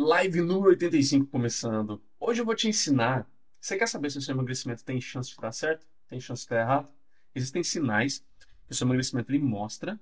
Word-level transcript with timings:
Live 0.00 0.42
número 0.42 0.68
85 0.68 1.26
começando. 1.26 2.00
Hoje 2.20 2.40
eu 2.40 2.44
vou 2.44 2.54
te 2.54 2.68
ensinar. 2.68 3.28
Você 3.60 3.76
quer 3.76 3.88
saber 3.88 4.12
se 4.12 4.18
o 4.18 4.22
seu 4.22 4.32
emagrecimento 4.32 4.84
tem 4.84 5.00
chance 5.00 5.30
de 5.30 5.36
dar 5.36 5.50
certo? 5.50 5.88
Tem 6.06 6.20
chance 6.20 6.44
de 6.44 6.50
dar 6.50 6.60
errado? 6.60 6.88
Existem 7.34 7.64
sinais 7.64 8.24
que 8.64 8.70
o 8.70 8.74
seu 8.76 8.86
emagrecimento 8.86 9.32
ele 9.32 9.40
mostra 9.40 9.98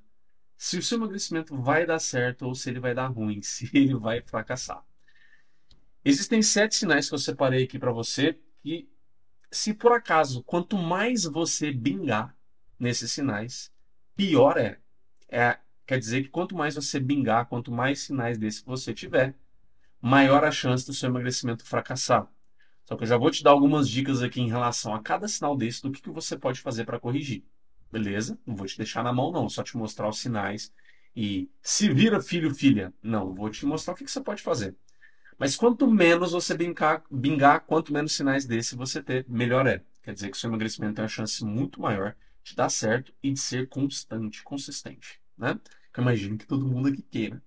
se 0.54 0.76
o 0.76 0.82
seu 0.82 0.98
emagrecimento 0.98 1.56
vai 1.56 1.86
dar 1.86 1.98
certo 1.98 2.42
ou 2.42 2.54
se 2.54 2.68
ele 2.68 2.78
vai 2.78 2.94
dar 2.94 3.06
ruim, 3.06 3.40
se 3.40 3.70
ele 3.72 3.94
vai 3.94 4.20
fracassar. 4.20 4.84
Existem 6.04 6.42
sete 6.42 6.76
sinais 6.76 7.08
que 7.08 7.14
eu 7.14 7.18
separei 7.18 7.64
aqui 7.64 7.78
para 7.78 7.90
você 7.90 8.38
que, 8.62 8.86
se 9.50 9.72
por 9.72 9.92
acaso, 9.92 10.42
quanto 10.42 10.76
mais 10.76 11.24
você 11.24 11.72
bingar 11.72 12.36
nesses 12.78 13.12
sinais, 13.12 13.72
pior 14.14 14.58
é. 14.58 14.78
é. 15.30 15.58
Quer 15.86 15.98
dizer 15.98 16.24
que 16.24 16.28
quanto 16.28 16.54
mais 16.54 16.74
você 16.74 17.00
bingar, 17.00 17.46
quanto 17.46 17.72
mais 17.72 18.00
sinais 18.00 18.36
desses 18.36 18.60
você 18.60 18.92
tiver, 18.92 19.34
maior 20.06 20.44
a 20.44 20.52
chance 20.52 20.86
do 20.86 20.94
seu 20.94 21.08
emagrecimento 21.08 21.64
fracassar. 21.64 22.28
Só 22.84 22.96
que 22.96 23.02
eu 23.02 23.08
já 23.08 23.16
vou 23.16 23.28
te 23.28 23.42
dar 23.42 23.50
algumas 23.50 23.88
dicas 23.88 24.22
aqui 24.22 24.40
em 24.40 24.48
relação 24.48 24.94
a 24.94 25.02
cada 25.02 25.26
sinal 25.26 25.56
desse 25.56 25.82
do 25.82 25.90
que, 25.90 26.00
que 26.00 26.10
você 26.10 26.38
pode 26.38 26.60
fazer 26.60 26.84
para 26.84 27.00
corrigir. 27.00 27.42
Beleza? 27.90 28.38
Não 28.46 28.54
vou 28.54 28.68
te 28.68 28.78
deixar 28.78 29.02
na 29.02 29.12
mão, 29.12 29.32
não. 29.32 29.48
Só 29.48 29.64
te 29.64 29.76
mostrar 29.76 30.08
os 30.08 30.20
sinais. 30.20 30.72
E 31.14 31.50
se 31.60 31.92
vira 31.92 32.20
filho, 32.22 32.54
filha. 32.54 32.94
Não, 33.02 33.34
vou 33.34 33.50
te 33.50 33.66
mostrar 33.66 33.94
o 33.94 33.96
que, 33.96 34.04
que 34.04 34.10
você 34.10 34.20
pode 34.20 34.42
fazer. 34.42 34.76
Mas 35.36 35.56
quanto 35.56 35.90
menos 35.90 36.30
você 36.30 36.56
bingar, 36.56 37.02
bingar, 37.10 37.62
quanto 37.66 37.92
menos 37.92 38.12
sinais 38.12 38.46
desse 38.46 38.76
você 38.76 39.02
ter, 39.02 39.26
melhor 39.28 39.66
é. 39.66 39.82
Quer 40.04 40.14
dizer 40.14 40.30
que 40.30 40.36
o 40.36 40.40
seu 40.40 40.48
emagrecimento 40.48 40.94
tem 40.94 41.02
uma 41.02 41.08
chance 41.08 41.44
muito 41.44 41.80
maior 41.80 42.14
de 42.44 42.54
dar 42.54 42.68
certo 42.68 43.12
e 43.20 43.32
de 43.32 43.40
ser 43.40 43.68
constante, 43.68 44.44
consistente. 44.44 45.20
Né? 45.36 45.58
Eu 45.96 46.02
imagino 46.02 46.38
que 46.38 46.46
todo 46.46 46.64
mundo 46.64 46.88
aqui 46.90 47.02
queira. 47.02 47.42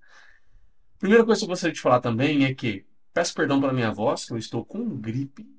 Primeira 1.00 1.24
coisa 1.24 1.40
que 1.40 1.46
eu 1.46 1.50
gostaria 1.50 1.74
de 1.74 1.80
falar 1.80 2.02
também 2.02 2.44
é 2.44 2.54
que 2.54 2.86
peço 3.14 3.34
perdão 3.34 3.60
pela 3.60 3.72
minha 3.72 3.90
voz, 3.90 4.26
que 4.26 4.34
eu 4.34 4.38
estou 4.38 4.66
com 4.66 4.98
gripe. 4.98 5.50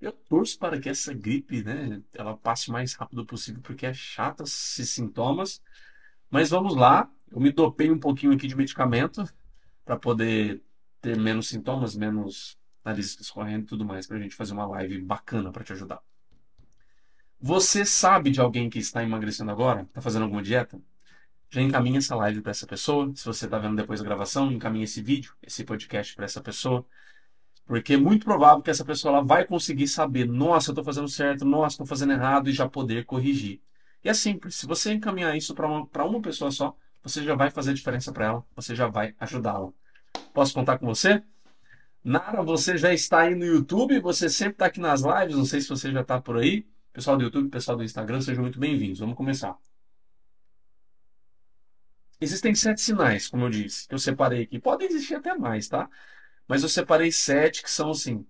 Eu 0.00 0.10
torço 0.10 0.58
para 0.58 0.80
que 0.80 0.88
essa 0.88 1.12
gripe, 1.12 1.62
né, 1.62 2.02
ela 2.14 2.34
passe 2.34 2.70
o 2.70 2.72
mais 2.72 2.94
rápido 2.94 3.24
possível, 3.26 3.60
porque 3.62 3.84
é 3.84 3.92
chata 3.92 4.44
esses 4.44 4.88
sintomas. 4.88 5.62
Mas 6.30 6.48
vamos 6.48 6.74
lá, 6.74 7.10
eu 7.30 7.38
me 7.38 7.52
dopei 7.52 7.90
um 7.90 7.98
pouquinho 7.98 8.32
aqui 8.32 8.48
de 8.48 8.56
medicamento 8.56 9.22
para 9.84 9.98
poder 9.98 10.62
ter 11.00 11.16
menos 11.16 11.48
sintomas, 11.48 11.94
menos 11.94 12.58
nariz 12.82 13.18
escorrendo 13.20 13.64
e 13.64 13.66
tudo 13.66 13.84
mais, 13.84 14.06
para 14.06 14.16
a 14.16 14.20
gente 14.20 14.34
fazer 14.34 14.54
uma 14.54 14.66
live 14.66 15.02
bacana 15.02 15.52
para 15.52 15.62
te 15.62 15.74
ajudar. 15.74 16.00
Você 17.38 17.84
sabe 17.84 18.30
de 18.30 18.40
alguém 18.40 18.70
que 18.70 18.78
está 18.78 19.02
emagrecendo 19.02 19.50
agora? 19.50 19.82
Está 19.82 20.00
fazendo 20.00 20.22
alguma 20.22 20.42
dieta? 20.42 20.80
Já 21.50 21.60
encaminha 21.60 21.98
essa 21.98 22.14
live 22.16 22.40
para 22.40 22.50
essa 22.50 22.66
pessoa. 22.66 23.10
Se 23.14 23.24
você 23.24 23.44
está 23.44 23.58
vendo 23.58 23.76
depois 23.76 24.00
da 24.00 24.06
gravação, 24.06 24.50
encaminha 24.52 24.84
esse 24.84 25.02
vídeo, 25.02 25.32
esse 25.42 25.64
podcast 25.64 26.14
para 26.14 26.24
essa 26.24 26.40
pessoa. 26.40 26.84
Porque 27.66 27.94
é 27.94 27.96
muito 27.96 28.24
provável 28.24 28.62
que 28.62 28.70
essa 28.70 28.84
pessoa 28.84 29.16
ela 29.16 29.24
vai 29.24 29.44
conseguir 29.44 29.88
saber, 29.88 30.26
nossa, 30.26 30.70
eu 30.70 30.72
estou 30.72 30.84
fazendo 30.84 31.08
certo, 31.08 31.44
nossa, 31.44 31.74
estou 31.74 31.86
fazendo 31.86 32.12
errado, 32.12 32.48
e 32.48 32.52
já 32.52 32.68
poder 32.68 33.04
corrigir. 33.04 33.60
E 34.04 34.08
é 34.08 34.14
simples, 34.14 34.54
se 34.54 34.66
você 34.66 34.92
encaminhar 34.92 35.36
isso 35.36 35.54
para 35.54 35.66
uma, 35.66 35.88
uma 36.04 36.22
pessoa 36.22 36.50
só, 36.52 36.76
você 37.02 37.24
já 37.24 37.34
vai 37.34 37.50
fazer 37.50 37.74
diferença 37.74 38.12
para 38.12 38.26
ela, 38.26 38.44
você 38.54 38.74
já 38.74 38.86
vai 38.86 39.14
ajudá-la. 39.18 39.72
Posso 40.32 40.54
contar 40.54 40.78
com 40.78 40.86
você? 40.86 41.22
Nara, 42.04 42.42
você 42.42 42.78
já 42.78 42.92
está 42.94 43.22
aí 43.22 43.34
no 43.34 43.44
YouTube, 43.44 43.98
você 44.00 44.30
sempre 44.30 44.52
está 44.52 44.66
aqui 44.66 44.80
nas 44.80 45.02
lives, 45.02 45.36
não 45.36 45.44
sei 45.44 45.60
se 45.60 45.68
você 45.68 45.90
já 45.90 46.02
está 46.02 46.20
por 46.20 46.36
aí. 46.38 46.64
Pessoal 46.92 47.16
do 47.16 47.24
YouTube, 47.24 47.48
pessoal 47.48 47.76
do 47.76 47.82
Instagram, 47.82 48.20
sejam 48.20 48.42
muito 48.42 48.60
bem-vindos. 48.60 49.00
Vamos 49.00 49.16
começar. 49.16 49.58
Existem 52.20 52.54
sete 52.54 52.80
sinais, 52.80 53.28
como 53.28 53.44
eu 53.44 53.50
disse, 53.50 53.86
que 53.86 53.94
eu 53.94 53.98
separei 53.98 54.42
aqui. 54.42 54.58
Podem 54.58 54.88
existir 54.88 55.16
até 55.16 55.34
mais, 55.34 55.68
tá? 55.68 55.88
Mas 56.48 56.62
eu 56.62 56.68
separei 56.68 57.12
sete 57.12 57.62
que 57.62 57.70
são, 57.70 57.90
assim, 57.90 58.26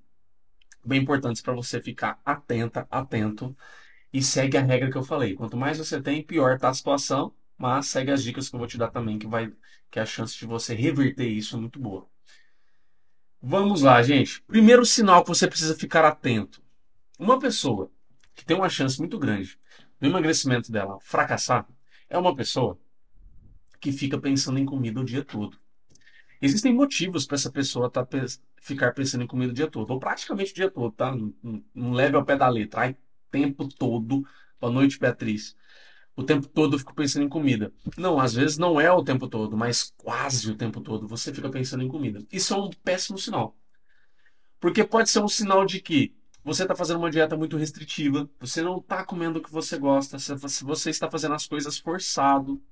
bem 0.85 1.03
importantes 1.03 1.43
para 1.43 1.55
você 1.55 1.81
ficar 1.81 2.21
atenta, 2.25 2.87
atento 2.91 3.57
e 4.13 4.23
segue 4.23 4.57
a 4.57 4.63
regra 4.63 4.91
que 4.91 4.97
eu 4.97 5.05
falei. 5.05 5.35
Quanto 5.35 5.57
mais 5.57 5.79
você 5.79 6.01
tem, 6.01 6.23
pior 6.23 6.59
tá 6.59 6.69
a 6.69 6.75
situação, 6.75 7.35
mas 7.59 7.87
segue 7.87 8.11
as 8.11 8.23
dicas 8.23 8.49
que 8.49 8.55
eu 8.57 8.59
vou 8.59 8.69
te 8.69 8.79
dar 8.79 8.91
também, 8.91 9.19
que 9.19 9.27
vai 9.27 9.53
que 9.91 10.01
a 10.01 10.07
chance 10.07 10.37
de 10.37 10.47
você 10.47 10.75
reverter 10.75 11.27
isso 11.29 11.57
é 11.57 11.61
muito 11.61 11.79
boa. 11.79 12.09
Vamos 13.41 13.83
lá, 13.83 14.03
gente. 14.03 14.43
Primeiro 14.43 14.85
sinal 14.85 15.23
que 15.23 15.29
você 15.29 15.47
precisa 15.47 15.77
ficar 15.77 16.05
atento. 16.05 16.61
Uma 17.19 17.39
pessoa 17.39 17.91
que 18.35 18.45
tem 18.45 18.57
uma 18.57 18.69
chance 18.69 18.99
muito 18.99 19.19
grande 19.19 19.59
no 20.01 20.09
emagrecimento 20.09 20.71
dela 20.71 20.99
fracassar 21.01 21.67
é 22.09 22.19
uma 22.19 22.35
pessoa 22.35 22.79
que 23.81 23.93
fica 23.93 24.19
pensando 24.19 24.59
em 24.59 24.65
comida 24.65 25.01
o 25.01 25.05
dia 25.05 25.25
todo. 25.25 25.59
Existem 26.41 26.75
motivos 26.75 27.27
para 27.27 27.37
essa 27.37 27.51
pessoa 27.51 27.91
tá, 27.91 28.07
ficar 28.61 28.93
pensando 28.93 29.25
em 29.25 29.27
comida 29.27 29.53
o 29.53 29.55
dia 29.55 29.69
todo, 29.69 29.91
ou 29.91 29.99
praticamente 29.99 30.53
o 30.53 30.55
dia 30.55 30.71
todo, 30.71 30.93
tá? 30.93 31.15
Não, 31.15 31.65
não 31.75 31.93
leve 31.93 32.17
ao 32.17 32.25
pé 32.25 32.37
da 32.37 32.49
letra. 32.49 32.83
Ai, 32.83 32.97
tempo 33.31 33.69
todo. 33.69 34.27
Boa 34.61 34.73
noite, 34.73 34.99
Beatriz. 34.99 35.57
O 36.15 36.23
tempo 36.23 36.47
todo 36.49 36.75
eu 36.75 36.79
fico 36.79 36.95
pensando 36.95 37.25
em 37.25 37.29
comida. 37.29 37.73
Não, 37.97 38.19
às 38.19 38.35
vezes 38.35 38.57
não 38.57 38.81
é 38.81 38.91
o 38.91 39.05
tempo 39.05 39.29
todo, 39.29 39.57
mas 39.57 39.93
quase 39.97 40.51
o 40.51 40.57
tempo 40.57 40.81
todo 40.81 41.07
você 41.07 41.33
fica 41.33 41.51
pensando 41.51 41.83
em 41.83 41.89
comida. 41.89 42.25
Isso 42.33 42.55
é 42.55 42.57
um 42.57 42.71
péssimo 42.71 43.19
sinal. 43.19 43.57
Porque 44.59 44.83
pode 44.83 45.11
ser 45.11 45.21
um 45.21 45.29
sinal 45.29 45.67
de 45.67 45.81
que 45.81 46.15
você 46.43 46.63
está 46.63 46.75
fazendo 46.75 46.99
uma 46.99 47.11
dieta 47.11 47.37
muito 47.37 47.57
restritiva, 47.57 48.31
você 48.41 48.63
não 48.63 48.79
está 48.79 49.05
comendo 49.05 49.41
o 49.41 49.43
que 49.43 49.53
você 49.53 49.77
gosta, 49.79 50.17
você 50.19 50.91
está 50.91 51.11
fazendo 51.11 51.35
as 51.35 51.47
coisas 51.47 51.77
forçado, 51.77 52.63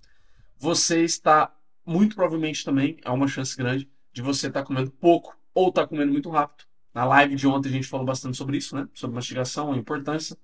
você 0.65 1.05
está, 1.05 1.55
muito 1.85 2.17
provavelmente 2.17 2.65
também, 2.65 2.97
há 3.05 3.13
uma 3.13 3.29
chance 3.29 3.55
grande 3.55 3.87
de 4.11 4.23
você 4.23 4.47
estar 4.47 4.63
tá 4.63 4.67
comendo 4.67 4.91
pouco 4.91 5.37
ou 5.53 5.69
estar 5.69 5.83
tá 5.83 5.89
comendo 5.89 6.11
muito 6.11 6.31
rápido. 6.31 6.65
Na 6.95 7.05
live 7.05 7.37
de 7.37 7.47
ontem 7.47 7.69
a 7.69 7.73
gente 7.73 7.87
falou 7.87 8.07
bastante 8.07 8.39
sobre 8.39 8.57
isso, 8.57 8.75
né? 8.75 8.89
Sobre 8.95 9.15
mastigação, 9.15 9.73
a 9.73 9.77
importância. 9.77 10.39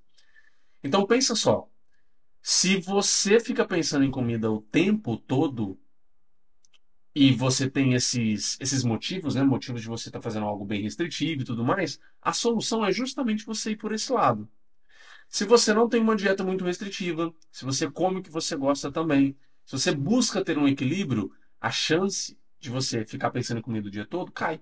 Então 0.84 1.06
pensa 1.06 1.34
só. 1.34 1.66
Se 2.42 2.78
você 2.78 3.40
fica 3.40 3.64
pensando 3.64 4.04
em 4.04 4.10
comida 4.10 4.50
o 4.50 4.60
tempo 4.60 5.16
todo 5.16 5.80
e 7.14 7.32
você 7.32 7.70
tem 7.70 7.94
esses, 7.94 8.58
esses 8.60 8.84
motivos, 8.84 9.34
né? 9.34 9.42
Motivos 9.42 9.80
de 9.80 9.88
você 9.88 10.10
estar 10.10 10.18
tá 10.18 10.22
fazendo 10.22 10.44
algo 10.44 10.66
bem 10.66 10.82
restritivo 10.82 11.40
e 11.40 11.44
tudo 11.46 11.64
mais, 11.64 11.98
a 12.20 12.34
solução 12.34 12.84
é 12.84 12.92
justamente 12.92 13.46
você 13.46 13.70
ir 13.70 13.76
por 13.76 13.92
esse 13.92 14.12
lado. 14.12 14.46
Se 15.30 15.46
você 15.46 15.72
não 15.72 15.88
tem 15.88 16.00
uma 16.02 16.16
dieta 16.16 16.44
muito 16.44 16.64
restritiva, 16.64 17.34
se 17.50 17.64
você 17.64 17.90
come 17.90 18.18
o 18.20 18.22
que 18.22 18.30
você 18.30 18.54
gosta 18.54 18.92
também, 18.92 19.34
se 19.70 19.78
você 19.78 19.94
busca 19.94 20.44
ter 20.44 20.58
um 20.58 20.66
equilíbrio, 20.66 21.30
a 21.60 21.70
chance 21.70 22.36
de 22.58 22.68
você 22.68 23.04
ficar 23.04 23.30
pensando 23.30 23.58
em 23.58 23.62
comida 23.62 23.86
o 23.86 23.90
dia 23.90 24.04
todo 24.04 24.32
cai. 24.32 24.60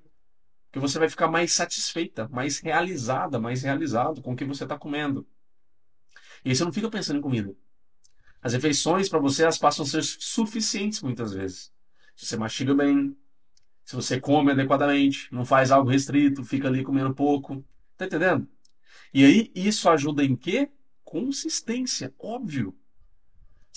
Porque 0.67 0.79
você 0.79 0.99
vai 0.99 1.09
ficar 1.09 1.29
mais 1.29 1.51
satisfeita, 1.55 2.29
mais 2.29 2.59
realizada, 2.59 3.41
mais 3.41 3.63
realizado 3.63 4.21
com 4.21 4.35
o 4.35 4.37
que 4.37 4.45
você 4.45 4.65
está 4.65 4.77
comendo. 4.77 5.27
E 6.45 6.51
aí 6.51 6.55
você 6.55 6.63
não 6.63 6.71
fica 6.71 6.91
pensando 6.91 7.21
em 7.21 7.23
comida. 7.23 7.57
As 8.43 8.53
refeições 8.53 9.09
para 9.09 9.19
você 9.19 9.45
elas 9.45 9.57
passam 9.57 9.83
a 9.83 9.89
ser 9.89 10.03
suficientes 10.03 11.01
muitas 11.01 11.33
vezes. 11.33 11.73
Se 12.15 12.27
você 12.27 12.37
mastiga 12.37 12.75
bem, 12.75 13.17
se 13.87 13.97
você 13.97 14.21
come 14.21 14.53
adequadamente, 14.53 15.33
não 15.33 15.47
faz 15.47 15.71
algo 15.71 15.89
restrito, 15.89 16.45
fica 16.45 16.69
ali 16.69 16.85
comendo 16.85 17.15
pouco. 17.15 17.65
Tá 17.97 18.05
entendendo? 18.05 18.47
E 19.15 19.25
aí 19.25 19.51
isso 19.55 19.89
ajuda 19.89 20.23
em 20.23 20.37
quê? 20.37 20.69
Consistência, 21.03 22.15
óbvio. 22.19 22.79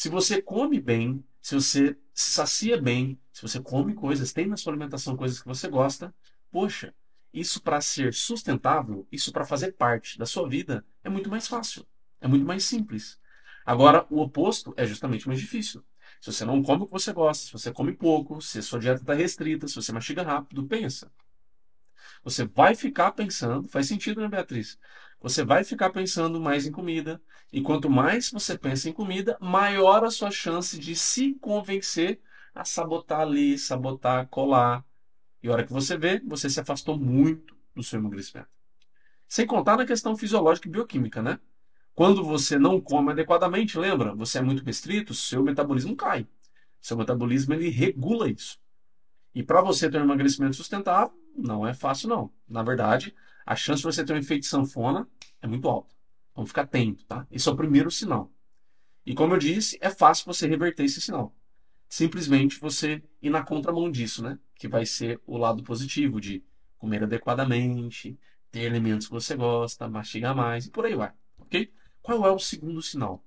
Se 0.01 0.09
você 0.09 0.41
come 0.41 0.81
bem, 0.81 1.23
se 1.39 1.53
você 1.53 1.95
se 2.11 2.31
sacia 2.31 2.81
bem, 2.81 3.19
se 3.31 3.39
você 3.39 3.61
come 3.61 3.93
coisas, 3.93 4.33
tem 4.33 4.47
na 4.47 4.57
sua 4.57 4.73
alimentação 4.73 5.15
coisas 5.15 5.39
que 5.39 5.47
você 5.47 5.67
gosta, 5.67 6.11
poxa, 6.49 6.91
isso 7.31 7.61
para 7.61 7.79
ser 7.81 8.11
sustentável, 8.11 9.07
isso 9.11 9.31
para 9.31 9.45
fazer 9.45 9.73
parte 9.73 10.17
da 10.17 10.25
sua 10.25 10.49
vida 10.49 10.83
é 11.03 11.09
muito 11.09 11.29
mais 11.29 11.47
fácil, 11.47 11.85
é 12.19 12.27
muito 12.27 12.43
mais 12.47 12.63
simples. 12.63 13.19
Agora, 13.63 14.07
o 14.09 14.19
oposto 14.19 14.73
é 14.75 14.87
justamente 14.87 15.27
mais 15.27 15.39
difícil. 15.39 15.83
Se 16.19 16.33
você 16.33 16.45
não 16.45 16.63
come 16.63 16.81
o 16.81 16.87
que 16.87 16.93
você 16.93 17.13
gosta, 17.13 17.45
se 17.45 17.53
você 17.53 17.71
come 17.71 17.93
pouco, 17.93 18.41
se 18.41 18.57
a 18.57 18.63
sua 18.63 18.79
dieta 18.79 19.01
está 19.01 19.13
restrita, 19.13 19.67
se 19.67 19.75
você 19.75 19.91
mastiga 19.91 20.23
rápido, 20.23 20.65
pensa. 20.65 21.11
Você 22.23 22.43
vai 22.45 22.73
ficar 22.73 23.11
pensando, 23.11 23.67
faz 23.67 23.85
sentido, 23.87 24.19
né, 24.19 24.27
Beatriz? 24.27 24.79
Você 25.21 25.43
vai 25.43 25.63
ficar 25.63 25.91
pensando 25.91 26.39
mais 26.41 26.65
em 26.65 26.71
comida. 26.71 27.21
E 27.53 27.61
quanto 27.61 27.89
mais 27.89 28.31
você 28.31 28.57
pensa 28.57 28.89
em 28.89 28.93
comida, 28.93 29.37
maior 29.39 30.03
a 30.03 30.09
sua 30.09 30.31
chance 30.31 30.79
de 30.79 30.95
se 30.95 31.35
convencer 31.35 32.19
a 32.55 32.65
sabotar 32.65 33.21
ali, 33.21 33.57
sabotar, 33.57 34.27
colar. 34.27 34.83
E 35.43 35.47
a 35.47 35.51
hora 35.51 35.63
que 35.63 35.71
você 35.71 35.97
vê, 35.97 36.19
você 36.25 36.49
se 36.49 36.59
afastou 36.59 36.97
muito 36.97 37.55
do 37.75 37.83
seu 37.83 37.99
emagrecimento. 37.99 38.49
Sem 39.27 39.45
contar 39.45 39.77
na 39.77 39.85
questão 39.85 40.17
fisiológica 40.17 40.67
e 40.67 40.71
bioquímica, 40.71 41.21
né? 41.21 41.39
Quando 41.93 42.23
você 42.23 42.57
não 42.57 42.81
come 42.81 43.11
adequadamente, 43.11 43.77
lembra? 43.77 44.15
Você 44.15 44.39
é 44.39 44.41
muito 44.41 44.63
restrito, 44.63 45.13
seu 45.13 45.43
metabolismo 45.43 45.95
cai. 45.95 46.27
Seu 46.81 46.97
metabolismo 46.97 47.53
ele 47.53 47.69
regula 47.69 48.29
isso. 48.29 48.59
E 49.35 49.43
para 49.43 49.61
você 49.61 49.89
ter 49.89 49.99
um 49.99 50.03
emagrecimento 50.03 50.55
sustentável, 50.55 51.15
não 51.35 51.65
é 51.65 51.73
fácil 51.73 52.09
não. 52.09 52.31
Na 52.47 52.63
verdade, 52.63 53.15
a 53.45 53.55
chance 53.55 53.81
de 53.81 53.87
você 53.87 54.03
ter 54.03 54.13
um 54.13 54.17
efeito 54.17 54.45
sanfona 54.45 55.07
é 55.41 55.47
muito 55.47 55.67
alta. 55.67 55.95
Então 56.31 56.45
fica 56.45 56.61
atento, 56.61 57.05
tá? 57.05 57.27
Esse 57.29 57.49
é 57.49 57.51
o 57.51 57.55
primeiro 57.55 57.91
sinal. 57.91 58.31
E 59.05 59.13
como 59.13 59.33
eu 59.33 59.39
disse, 59.39 59.77
é 59.81 59.89
fácil 59.89 60.25
você 60.25 60.47
reverter 60.47 60.83
esse 60.83 61.01
sinal. 61.01 61.35
Simplesmente 61.89 62.59
você 62.59 63.03
ir 63.21 63.29
na 63.29 63.43
contramão 63.43 63.91
disso, 63.91 64.23
né? 64.23 64.39
Que 64.55 64.67
vai 64.67 64.85
ser 64.85 65.19
o 65.25 65.37
lado 65.37 65.63
positivo 65.63 66.21
de 66.21 66.43
comer 66.77 67.03
adequadamente, 67.03 68.17
ter 68.51 68.67
alimentos 68.67 69.07
que 69.07 69.13
você 69.13 69.35
gosta, 69.35 69.89
mastigar 69.89 70.35
mais 70.35 70.65
e 70.65 70.71
por 70.71 70.85
aí 70.85 70.95
vai, 70.95 71.11
ok? 71.39 71.71
Qual 72.01 72.25
é 72.25 72.31
o 72.31 72.39
segundo 72.39 72.81
sinal? 72.81 73.23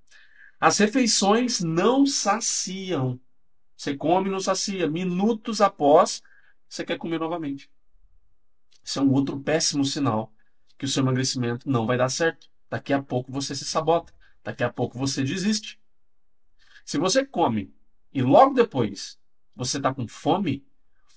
As 0.59 0.79
refeições 0.79 1.61
não 1.61 2.07
saciam. 2.07 3.21
Você 3.77 3.97
come 3.97 4.29
e 4.29 4.33
não 4.33 4.41
sacia. 4.41 4.89
Minutos 4.89 5.61
após, 5.61 6.23
você 6.69 6.85
quer 6.85 6.97
comer 6.97 7.19
novamente. 7.19 7.71
Isso 8.85 8.99
é 8.99 9.03
um 9.03 9.13
outro 9.13 9.41
péssimo 9.41 9.85
sinal 9.85 10.33
que 10.77 10.85
o 10.85 10.89
seu 10.89 11.03
emagrecimento 11.03 11.69
não 11.69 11.87
vai 11.87 11.97
dar 11.97 12.09
certo. 12.09 12.49
Daqui 12.69 12.93
a 12.93 13.03
pouco 13.03 13.33
você 13.33 13.55
se 13.55 13.65
sabota. 13.65 14.13
Daqui 14.43 14.63
a 14.63 14.71
pouco 14.71 14.99
você 14.99 15.23
desiste. 15.25 15.81
Se 16.85 16.99
você 16.99 17.25
come 17.25 17.75
e 18.13 18.23
logo 18.23 18.55
depois 18.55 19.19
você 19.57 19.79
está 19.79 19.95
com 19.95 20.07
fome, 20.07 20.67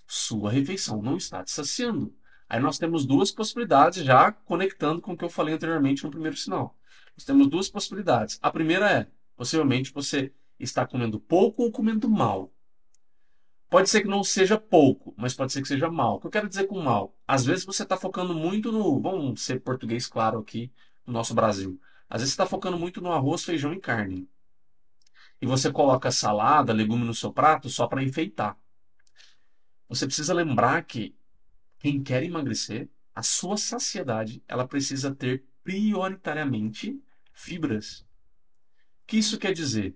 sua 0.07 0.49
refeição 0.49 1.01
não 1.01 1.17
está 1.17 1.43
te 1.43 1.51
saciando. 1.51 2.15
Aí 2.47 2.61
nós 2.61 2.77
temos 2.77 3.05
duas 3.05 3.29
possibilidades, 3.29 4.05
já 4.05 4.31
conectando 4.31 5.01
com 5.01 5.11
o 5.11 5.17
que 5.17 5.25
eu 5.25 5.29
falei 5.29 5.53
anteriormente 5.53 6.05
no 6.05 6.11
primeiro 6.11 6.37
sinal. 6.37 6.77
Nós 7.15 7.25
temos 7.25 7.49
duas 7.49 7.67
possibilidades. 7.67 8.39
A 8.41 8.49
primeira 8.49 8.89
é, 8.89 9.07
possivelmente 9.35 9.91
você 9.91 10.31
está 10.57 10.87
comendo 10.87 11.19
pouco 11.19 11.63
ou 11.63 11.71
comendo 11.71 12.09
mal. 12.09 12.53
Pode 13.69 13.89
ser 13.89 14.01
que 14.01 14.07
não 14.07 14.23
seja 14.23 14.57
pouco, 14.57 15.13
mas 15.17 15.33
pode 15.33 15.51
ser 15.51 15.61
que 15.61 15.67
seja 15.67 15.89
mal. 15.89 16.15
O 16.15 16.19
que 16.21 16.27
eu 16.27 16.31
quero 16.31 16.47
dizer 16.47 16.67
com 16.67 16.81
mal? 16.81 17.13
Às 17.27 17.45
vezes 17.45 17.65
você 17.65 17.83
está 17.83 17.97
focando 17.97 18.33
muito 18.33 18.71
no. 18.71 18.99
Vamos 19.01 19.41
ser 19.41 19.59
português 19.59 20.07
claro 20.07 20.39
aqui 20.39 20.71
no 21.05 21.11
nosso 21.11 21.33
Brasil. 21.33 21.79
Às 22.09 22.21
vezes 22.21 22.33
você 22.33 22.41
está 22.41 22.45
focando 22.45 22.77
muito 22.77 23.01
no 23.01 23.11
arroz, 23.11 23.43
feijão 23.43 23.73
e 23.73 23.79
carne. 23.79 24.29
E 25.41 25.45
você 25.45 25.71
coloca 25.71 26.09
salada, 26.11 26.71
legume 26.71 27.03
no 27.03 27.13
seu 27.13 27.31
prato 27.31 27.69
só 27.69 27.87
para 27.87 28.01
enfeitar. 28.01 28.57
Você 29.89 30.05
precisa 30.05 30.33
lembrar 30.33 30.83
que 30.83 31.15
quem 31.79 32.01
quer 32.01 32.23
emagrecer, 32.23 32.89
a 33.13 33.21
sua 33.21 33.57
saciedade, 33.57 34.43
ela 34.47 34.67
precisa 34.67 35.13
ter 35.13 35.45
prioritariamente 35.63 37.01
fibras. 37.33 37.99
O 37.99 38.05
que 39.07 39.17
isso 39.17 39.37
quer 39.37 39.53
dizer? 39.53 39.95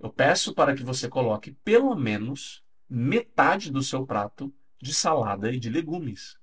Eu 0.00 0.10
peço 0.10 0.54
para 0.54 0.74
que 0.74 0.82
você 0.82 1.08
coloque 1.08 1.52
pelo 1.64 1.94
menos 1.94 2.64
metade 2.88 3.70
do 3.70 3.82
seu 3.82 4.06
prato 4.06 4.52
de 4.80 4.94
salada 4.94 5.52
e 5.52 5.58
de 5.58 5.68
legumes. 5.70 6.38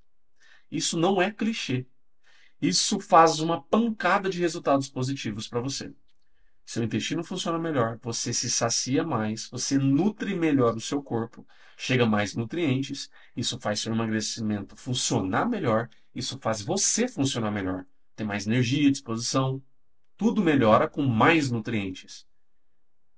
Isso 0.69 0.97
não 0.97 1.21
é 1.21 1.31
clichê. 1.31 1.85
Isso 2.61 2.99
faz 2.99 3.39
uma 3.39 3.61
pancada 3.61 4.29
de 4.29 4.39
resultados 4.39 4.89
positivos 4.89 5.47
para 5.47 5.59
você. 5.59 5.93
Seu 6.65 6.83
intestino 6.83 7.23
funciona 7.23 7.59
melhor, 7.59 7.99
você 8.01 8.33
se 8.33 8.49
sacia 8.49 9.03
mais, 9.03 9.49
você 9.49 9.77
nutre 9.77 10.33
melhor 10.33 10.75
o 10.75 10.79
seu 10.79 11.03
corpo, 11.03 11.45
chega 11.75 12.05
mais 12.05 12.35
nutrientes, 12.35 13.09
isso 13.35 13.59
faz 13.59 13.81
seu 13.81 13.93
emagrecimento 13.93 14.75
funcionar 14.77 15.47
melhor, 15.47 15.89
isso 16.15 16.39
faz 16.39 16.61
você 16.61 17.05
funcionar 17.05 17.51
melhor, 17.51 17.85
ter 18.15 18.23
mais 18.23 18.47
energia, 18.47 18.89
disposição, 18.89 19.61
tudo 20.15 20.41
melhora 20.41 20.87
com 20.87 21.03
mais 21.03 21.51
nutrientes. 21.51 22.25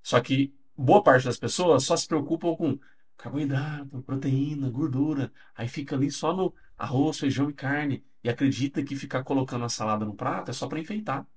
Só 0.01 0.19
que 0.22 0.51
boa 0.75 1.04
parte 1.04 1.25
das 1.25 1.38
pessoas 1.38 1.83
só 1.83 1.95
se 1.95 2.07
preocupam 2.07 2.56
com 2.56 2.80
carboidrato, 3.18 4.02
proteína, 4.04 4.70
gordura, 4.70 5.32
aí 5.56 5.68
fica 5.68 5.96
ali 5.96 6.12
só 6.12 6.36
no 6.36 6.54
arroz, 6.78 7.20
feijão 7.20 7.50
e 7.50 7.54
carne 7.54 8.06
e 8.24 8.30
acredita 8.30 8.84
que 8.84 8.96
ficar 8.96 9.24
colocando 9.24 9.66
a 9.66 9.70
salada 9.70 10.06
no 10.06 10.16
prato 10.16 10.50
é 10.50 10.54
só 10.54 10.68
para 10.68 10.80
enfeitar. 10.80 11.28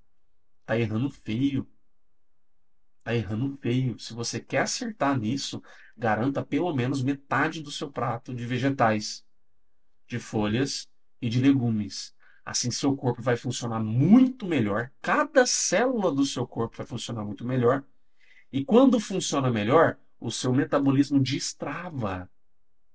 Tá 0.65 0.77
errando 0.77 1.09
feio. 1.09 1.67
Tá 3.03 3.15
errando 3.15 3.57
feio. 3.61 3.97
Se 3.99 4.13
você 4.13 4.39
quer 4.39 4.59
acertar 4.59 5.17
nisso, 5.17 5.61
garanta 5.97 6.43
pelo 6.43 6.73
menos 6.73 7.01
metade 7.01 7.61
do 7.61 7.71
seu 7.71 7.91
prato 7.91 8.33
de 8.33 8.45
vegetais, 8.45 9.25
de 10.07 10.19
folhas 10.19 10.89
e 11.21 11.29
de 11.29 11.39
legumes. 11.39 12.15
Assim, 12.43 12.71
seu 12.71 12.95
corpo 12.95 13.21
vai 13.21 13.37
funcionar 13.37 13.79
muito 13.79 14.47
melhor. 14.47 14.91
Cada 15.01 15.45
célula 15.45 16.11
do 16.11 16.25
seu 16.25 16.47
corpo 16.47 16.77
vai 16.77 16.85
funcionar 16.85 17.23
muito 17.23 17.45
melhor. 17.45 17.83
E 18.51 18.65
quando 18.65 18.99
funciona 18.99 19.51
melhor, 19.51 19.97
o 20.19 20.31
seu 20.31 20.53
metabolismo 20.53 21.19
destrava. 21.19 22.29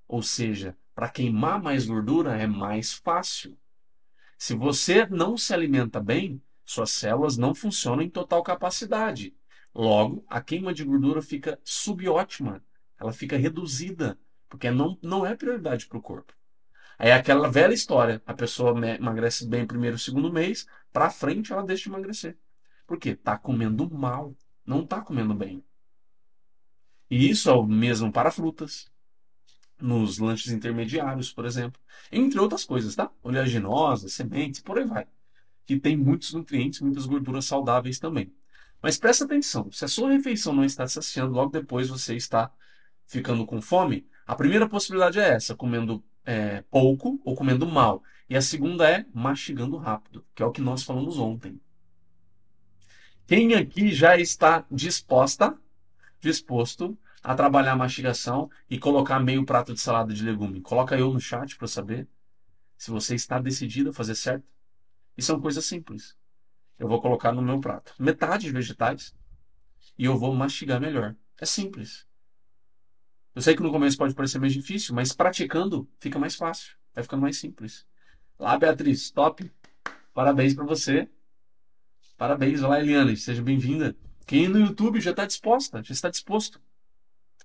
Ou 0.07 0.23
seja, 0.23 0.77
para 0.95 1.09
queimar 1.09 1.63
mais 1.63 1.87
gordura 1.87 2.37
é 2.37 2.47
mais 2.47 2.93
fácil. 2.93 3.57
Se 4.39 4.55
você 4.55 5.07
não 5.07 5.37
se 5.37 5.55
alimenta 5.55 6.01
bem, 6.01 6.43
suas 6.65 6.91
células 6.91 7.37
não 7.37 7.55
funcionam 7.55 8.03
em 8.03 8.11
total 8.11 8.43
capacidade. 8.43 9.35
Logo, 9.75 10.25
a 10.29 10.41
queima 10.41 10.73
de 10.73 10.85
gordura 10.85 11.21
fica 11.21 11.59
subótima, 11.65 12.63
ela 12.99 13.13
fica 13.13 13.37
reduzida, 13.37 14.19
porque 14.49 14.71
não, 14.71 14.97
não 15.03 15.27
é 15.27 15.35
prioridade 15.35 15.87
para 15.87 15.99
o 15.99 16.03
corpo. 16.03 16.33
Aí 16.97 17.09
é 17.11 17.13
aquela 17.13 17.51
velha 17.51 17.75
história, 17.75 18.23
a 18.25 18.33
pessoa 18.33 18.71
emagrece 18.95 19.47
bem 19.47 19.67
primeiro, 19.67 19.99
segundo 19.99 20.33
mês, 20.33 20.67
para 20.93 21.11
frente 21.11 21.53
ela 21.53 21.65
deixa 21.65 21.85
de 21.85 21.89
emagrecer. 21.89 22.39
Por 22.87 22.99
quê? 22.99 23.11
Está 23.11 23.37
comendo 23.37 23.91
mal, 23.91 24.37
não 24.65 24.83
está 24.83 25.01
comendo 25.01 25.35
bem. 25.35 25.65
E 27.11 27.29
isso 27.31 27.51
é 27.51 27.53
o 27.53 27.65
mesmo 27.65 28.11
para 28.11 28.31
frutas, 28.31 28.91
nos 29.81 30.19
lanches 30.19 30.53
intermediários, 30.53 31.33
por 31.33 31.45
exemplo, 31.45 31.81
entre 32.11 32.39
outras 32.39 32.65
coisas, 32.65 32.95
tá? 32.95 33.11
Oleaginosa, 33.23 34.09
sementes, 34.09 34.61
por 34.61 34.79
aí 34.79 34.85
vai. 34.85 35.07
Que 35.67 35.79
tem 35.79 35.97
muitos 35.97 36.33
nutrientes, 36.33 36.81
muitas 36.81 37.07
gorduras 37.07 37.45
saudáveis 37.45 37.99
também. 37.99 38.33
Mas 38.81 38.99
presta 38.99 39.25
atenção, 39.25 39.71
se 39.73 39.85
a 39.85 39.89
sua 39.89 40.11
refeição 40.11 40.53
não 40.53 40.65
está 40.65 40.87
saciando, 40.87 41.33
logo 41.33 41.51
depois 41.51 41.89
você 41.89 42.15
está 42.15 42.53
ficando 43.07 43.47
com 43.47 43.61
fome, 43.61 44.07
a 44.27 44.35
primeira 44.35 44.69
possibilidade 44.69 45.19
é 45.19 45.35
essa, 45.35 45.55
comendo 45.55 46.03
é, 46.25 46.63
pouco 46.71 47.21
ou 47.25 47.35
comendo 47.35 47.67
mal. 47.67 48.03
E 48.29 48.37
a 48.37 48.43
segunda 48.43 48.89
é 48.89 49.05
mastigando 49.13 49.77
rápido, 49.77 50.25
que 50.35 50.43
é 50.43 50.47
o 50.47 50.53
que 50.53 50.61
nós 50.61 50.83
falamos 50.83 51.19
ontem. 51.19 51.61
Quem 53.27 53.55
aqui 53.55 53.91
já 53.91 54.19
está 54.19 54.67
disposta, 54.71 55.59
disposto 56.25 56.99
a 57.23 57.35
trabalhar 57.35 57.73
a 57.73 57.77
mastigação 57.77 58.51
e 58.69 58.79
colocar 58.79 59.21
meio 59.21 59.45
prato 59.45 59.73
de 59.73 59.81
salada 59.81 60.13
de 60.13 60.25
legume? 60.25 60.61
Coloca 60.61 60.99
eu 60.99 61.13
no 61.13 61.21
chat 61.21 61.57
para 61.57 61.69
saber 61.69 62.09
se 62.77 62.91
você 62.91 63.15
está 63.15 63.39
decidido 63.39 63.91
a 63.91 63.93
fazer 63.93 64.15
certo. 64.15 64.45
Isso 65.17 65.31
é 65.31 65.35
uma 65.35 65.43
coisa 65.43 65.63
simples 65.63 66.17
eu 66.79 66.89
vou 66.89 67.01
colocar 67.01 67.33
no 67.33 67.43
meu 67.43 67.61
prato 67.61 67.95
metade 67.99 68.45
de 68.45 68.53
vegetais 68.53 69.15
e 69.99 70.05
eu 70.05 70.19
vou 70.19 70.35
mastigar 70.35 70.81
melhor. 70.81 71.15
É 71.39 71.47
simples. 71.47 72.07
Eu 73.35 73.43
sei 73.43 73.55
que 73.55 73.63
no 73.63 73.71
começo 73.71 73.97
pode 73.97 74.15
parecer 74.15 74.39
mais 74.39 74.53
difícil, 74.53 74.95
mas 74.95 75.13
praticando 75.13 75.89
fica 75.99 76.19
mais 76.19 76.35
fácil, 76.35 76.75
vai 76.93 77.03
ficando 77.03 77.23
mais 77.23 77.37
simples. 77.39 77.87
Lá, 78.39 78.59
Beatriz, 78.59 79.11
top. 79.11 79.51
Parabéns 80.13 80.55
para 80.55 80.65
você. 80.65 81.09
Parabéns, 82.17 82.63
olá, 82.63 82.81
Eliane, 82.81 83.17
seja 83.17 83.43
bem-vinda. 83.43 83.97
Quem 84.27 84.49
no 84.49 84.59
YouTube 84.59 85.01
já 85.01 85.11
está 85.11 85.27
disposta, 85.27 85.83
já 85.83 85.93
está 85.93 86.11
disposto. 86.11 86.61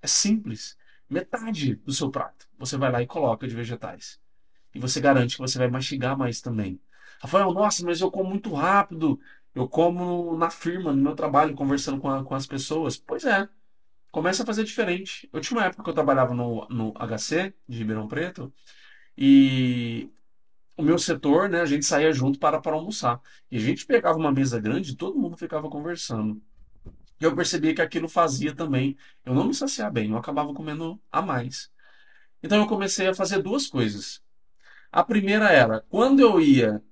É 0.02 0.06
simples. 0.06 0.76
Metade 1.08 1.74
do 1.76 1.92
seu 1.92 2.10
prato 2.10 2.50
você 2.60 2.76
vai 2.76 2.92
lá 2.92 3.02
e 3.02 3.06
coloca 3.06 3.48
de 3.48 3.54
vegetais. 3.54 4.20
E 4.74 4.78
você 4.78 5.00
garante 5.00 5.36
que 5.36 5.42
você 5.42 5.58
vai 5.58 5.68
mastigar 5.68 6.16
mais 6.16 6.40
também. 6.40 6.78
Rafael, 7.20 7.52
nossa, 7.52 7.84
mas 7.84 8.00
eu 8.00 8.10
como 8.10 8.28
muito 8.28 8.52
rápido. 8.54 9.18
Eu 9.54 9.66
como 9.66 10.36
na 10.36 10.50
firma, 10.50 10.92
no 10.92 11.02
meu 11.02 11.14
trabalho, 11.16 11.54
conversando 11.54 11.98
com, 11.98 12.08
a, 12.08 12.22
com 12.22 12.34
as 12.34 12.46
pessoas. 12.46 12.96
Pois 12.98 13.24
é. 13.24 13.48
Começa 14.12 14.42
a 14.42 14.46
fazer 14.46 14.64
diferente. 14.64 15.28
Eu 15.32 15.40
tinha 15.40 15.58
uma 15.58 15.66
época 15.66 15.82
que 15.84 15.90
eu 15.90 15.94
trabalhava 15.94 16.34
no, 16.34 16.66
no 16.68 16.92
HC 16.94 17.54
de 17.68 17.78
Ribeirão 17.78 18.08
Preto 18.08 18.52
e 19.16 20.10
o 20.76 20.82
meu 20.82 20.98
setor, 20.98 21.48
né, 21.48 21.60
a 21.60 21.66
gente 21.66 21.84
saía 21.86 22.12
junto 22.12 22.38
para, 22.38 22.60
para 22.60 22.74
almoçar. 22.74 23.20
E 23.50 23.56
a 23.56 23.60
gente 23.60 23.86
pegava 23.86 24.18
uma 24.18 24.32
mesa 24.32 24.60
grande 24.60 24.92
e 24.92 24.96
todo 24.96 25.18
mundo 25.18 25.36
ficava 25.36 25.68
conversando. 25.70 26.42
E 27.20 27.24
eu 27.24 27.34
percebia 27.36 27.74
que 27.74 27.82
aquilo 27.82 28.08
fazia 28.08 28.54
também 28.54 28.96
eu 29.24 29.34
não 29.34 29.46
me 29.46 29.54
saciar 29.54 29.92
bem, 29.92 30.10
eu 30.10 30.16
acabava 30.16 30.54
comendo 30.54 31.00
a 31.12 31.22
mais. 31.22 31.70
Então 32.42 32.60
eu 32.60 32.68
comecei 32.68 33.08
a 33.08 33.14
fazer 33.14 33.42
duas 33.42 33.66
coisas. 33.68 34.22
A 34.92 35.04
primeira 35.04 35.50
era, 35.50 35.82
quando 35.90 36.20
eu 36.20 36.40
ia 36.40 36.82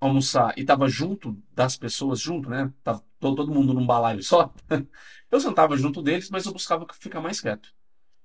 almoçar 0.00 0.54
e 0.56 0.62
estava 0.62 0.88
junto 0.88 1.40
das 1.52 1.76
pessoas, 1.76 2.20
junto, 2.20 2.48
né? 2.50 2.72
Tava 2.82 3.04
todo 3.18 3.46
mundo 3.52 3.74
num 3.74 3.86
balaio 3.86 4.22
só. 4.22 4.52
Eu 5.30 5.40
sentava 5.40 5.76
junto 5.76 6.02
deles, 6.02 6.30
mas 6.30 6.46
eu 6.46 6.52
buscava 6.54 6.86
ficar 6.94 7.20
mais 7.20 7.38
quieto. 7.40 7.74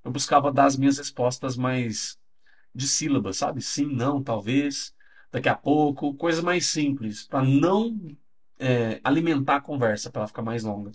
Eu 0.04 0.12
buscava 0.12 0.52
dar 0.54 0.66
as 0.66 0.78
minhas 0.78 0.98
respostas 1.00 1.58
mais 1.58 2.18
de 2.76 2.88
sílabas, 2.88 3.38
sabe? 3.38 3.62
Sim, 3.62 3.88
não, 3.88 4.24
talvez, 4.24 4.94
daqui 5.32 5.50
a 5.50 5.56
pouco, 5.56 6.16
coisa 6.16 6.42
mais 6.42 6.68
simples, 6.68 7.28
para 7.28 7.44
não 7.46 7.98
é, 8.60 9.02
alimentar 9.04 9.58
a 9.58 9.62
conversa, 9.62 10.12
para 10.12 10.22
ela 10.22 10.28
ficar 10.28 10.44
mais 10.44 10.64
longa. 10.64 10.92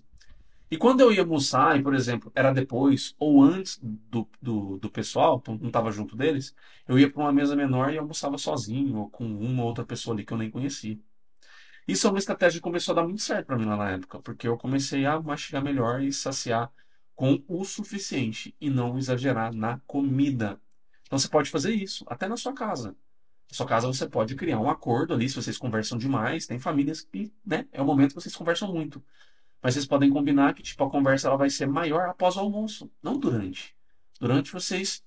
E 0.70 0.76
quando 0.76 1.00
eu 1.00 1.12
ia 1.12 1.22
almoçar, 1.22 1.78
e 1.78 1.82
por 1.82 1.94
exemplo, 1.94 2.30
era 2.34 2.52
depois 2.52 3.14
ou 3.18 3.42
antes 3.42 3.78
do, 3.82 4.28
do, 4.40 4.78
do 4.78 4.90
pessoal, 4.90 5.42
não 5.46 5.68
estava 5.68 5.90
junto 5.90 6.16
deles, 6.16 6.54
eu 6.87 6.98
ia 6.98 7.10
para 7.10 7.22
uma 7.22 7.32
mesa 7.32 7.56
menor 7.56 7.92
e 7.92 7.98
almoçava 7.98 8.37
sozinho, 8.38 8.96
ou 8.96 9.10
com 9.10 9.25
uma 9.25 9.62
ou 9.62 9.68
outra 9.68 9.84
pessoa 9.84 10.14
ali 10.14 10.25
que 10.25 10.32
eu 10.32 10.38
nem 10.38 10.50
conhecia. 10.50 10.98
Isso 11.87 12.06
é 12.06 12.10
uma 12.10 12.18
estratégia 12.18 12.58
que 12.60 12.62
começou 12.62 12.92
a 12.92 12.96
dar 12.96 13.04
muito 13.04 13.22
certo 13.22 13.46
para 13.46 13.56
mim 13.56 13.64
lá 13.64 13.76
na 13.76 13.90
época, 13.92 14.20
porque 14.20 14.46
eu 14.46 14.58
comecei 14.58 15.06
a 15.06 15.20
mastigar 15.20 15.62
melhor 15.62 16.02
e 16.02 16.12
saciar 16.12 16.70
com 17.16 17.42
o 17.48 17.64
suficiente 17.64 18.54
e 18.60 18.68
não 18.70 18.98
exagerar 18.98 19.54
na 19.54 19.80
comida. 19.87 20.60
Então 21.06 21.18
você 21.18 21.28
pode 21.28 21.50
fazer 21.50 21.72
isso, 21.72 22.04
até 22.08 22.28
na 22.28 22.37
sua 22.37 22.52
casa. 22.54 22.90
Na 23.50 23.56
sua 23.56 23.66
casa 23.66 23.87
você 23.87 24.06
pode 24.08 24.34
criar 24.37 24.60
um 24.60 24.68
acordo 24.70 25.14
ali, 25.14 25.28
se 25.28 25.37
vocês 25.37 25.56
conversam 25.56 25.96
demais. 25.98 26.46
Tem 26.46 26.58
famílias 26.58 27.00
que, 27.00 27.32
né, 27.44 27.66
é 27.72 27.80
o 27.80 27.87
momento 27.87 28.10
que 28.14 28.20
vocês 28.20 28.37
conversam 28.37 28.72
muito. 28.72 29.02
Mas 29.62 29.75
vocês 29.75 29.87
podem 29.87 30.11
combinar 30.11 30.55
que, 30.55 30.62
tipo, 30.62 30.83
a 30.85 30.91
conversa 30.91 31.29
ela 31.29 31.37
vai 31.37 31.50
ser 31.50 31.67
maior 31.67 32.09
após 32.09 32.37
o 32.37 32.41
almoço, 32.41 32.91
não 33.03 33.19
durante. 33.19 33.75
Durante 34.21 34.53
vocês 34.53 35.05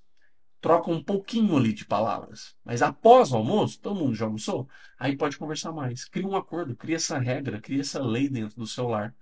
trocam 0.60 0.94
um 0.94 1.02
pouquinho 1.02 1.56
ali 1.56 1.72
de 1.72 1.84
palavras. 1.84 2.54
Mas 2.64 2.82
após 2.82 3.32
o 3.32 3.36
almoço, 3.36 3.80
todo 3.80 3.98
mundo 3.98 4.14
já 4.14 4.26
almoçou, 4.26 4.68
aí 4.98 5.16
pode 5.16 5.36
conversar 5.36 5.72
mais. 5.72 6.04
Cria 6.04 6.26
um 6.26 6.36
acordo, 6.36 6.76
cria 6.76 6.96
essa 6.96 7.18
regra, 7.18 7.60
cria 7.60 7.80
essa 7.80 8.02
lei 8.02 8.28
dentro 8.28 8.56
do 8.56 8.66
seu 8.66 8.86
lar, 8.88 9.14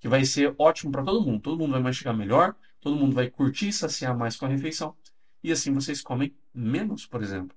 que 0.00 0.08
vai 0.08 0.24
ser 0.24 0.54
ótimo 0.58 0.90
para 0.90 1.04
todo 1.04 1.24
mundo. 1.24 1.40
Todo 1.40 1.58
mundo 1.58 1.72
vai 1.72 1.80
mastigar 1.80 2.16
melhor, 2.16 2.56
todo 2.80 2.96
mundo 2.96 3.14
vai 3.14 3.30
curtir 3.30 3.68
e 3.68 3.72
saciar 3.72 4.16
mais 4.16 4.36
com 4.36 4.46
a 4.46 4.48
refeição. 4.48 4.96
E 5.44 5.52
assim 5.52 5.72
vocês 5.72 6.02
comem 6.02 6.34
menos, 6.52 7.06
por 7.06 7.22
exemplo. 7.22 7.56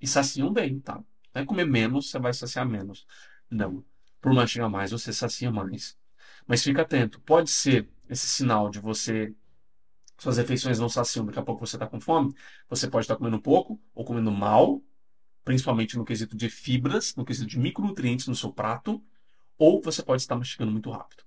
E 0.00 0.06
saciam 0.06 0.52
bem, 0.52 0.78
tá? 0.78 0.96
Não 1.34 1.42
é 1.42 1.46
comer 1.46 1.64
menos, 1.64 2.10
você 2.10 2.18
vai 2.18 2.34
saciar 2.34 2.68
menos. 2.68 3.06
Não. 3.50 3.84
Por 4.20 4.32
mastigar 4.34 4.68
mais, 4.68 4.90
você 4.90 5.12
sacia 5.12 5.50
mais. 5.50 5.96
Mas 6.46 6.62
fica 6.62 6.82
atento. 6.82 7.20
Pode 7.20 7.50
ser 7.50 7.88
esse 8.08 8.26
sinal 8.26 8.70
de 8.70 8.78
você. 8.78 9.34
Suas 10.18 10.36
refeições 10.36 10.78
não 10.78 10.88
saciam, 10.88 11.26
daqui 11.26 11.38
a 11.38 11.42
pouco 11.42 11.66
você 11.66 11.76
está 11.76 11.86
com 11.86 12.00
fome. 12.00 12.34
Você 12.68 12.88
pode 12.88 13.04
estar 13.04 13.14
tá 13.14 13.18
comendo 13.18 13.40
pouco 13.40 13.80
ou 13.94 14.04
comendo 14.04 14.30
mal, 14.30 14.82
principalmente 15.44 15.96
no 15.96 16.04
quesito 16.04 16.36
de 16.36 16.48
fibras, 16.48 17.14
no 17.16 17.24
quesito 17.24 17.48
de 17.48 17.58
micronutrientes 17.58 18.26
no 18.28 18.34
seu 18.36 18.52
prato, 18.52 19.02
ou 19.58 19.80
você 19.82 20.02
pode 20.02 20.22
estar 20.22 20.36
mastigando 20.36 20.70
muito 20.70 20.90
rápido. 20.90 21.24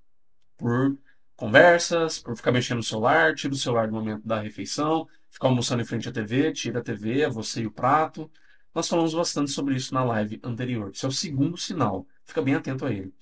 Por 0.58 0.98
conversas, 1.36 2.20
por 2.20 2.36
ficar 2.38 2.52
mexendo 2.52 2.78
no 2.78 2.84
celular, 2.84 3.36
tira 3.36 3.54
o 3.54 3.58
celular 3.58 3.88
no 3.88 3.94
momento 3.94 4.26
da 4.26 4.40
refeição, 4.40 5.08
ficar 5.30 5.48
almoçando 5.50 5.82
em 5.82 5.86
frente 5.86 6.08
à 6.08 6.12
TV, 6.12 6.54
tira 6.54 6.80
a 6.80 6.84
TV, 6.84 7.28
você 7.28 7.62
e 7.62 7.68
o 7.68 7.72
prato. 7.72 8.32
Nós 8.74 8.88
falamos 8.88 9.14
bastante 9.14 9.52
sobre 9.52 9.76
isso 9.76 9.94
na 9.94 10.04
live 10.04 10.40
anterior. 10.44 10.92
Esse 10.94 11.06
é 11.06 11.08
o 11.08 11.12
segundo 11.12 11.58
sinal. 11.58 12.06
Fica 12.26 12.42
bem 12.42 12.56
atento 12.56 12.86
a 12.86 12.92
ele. 12.92 13.14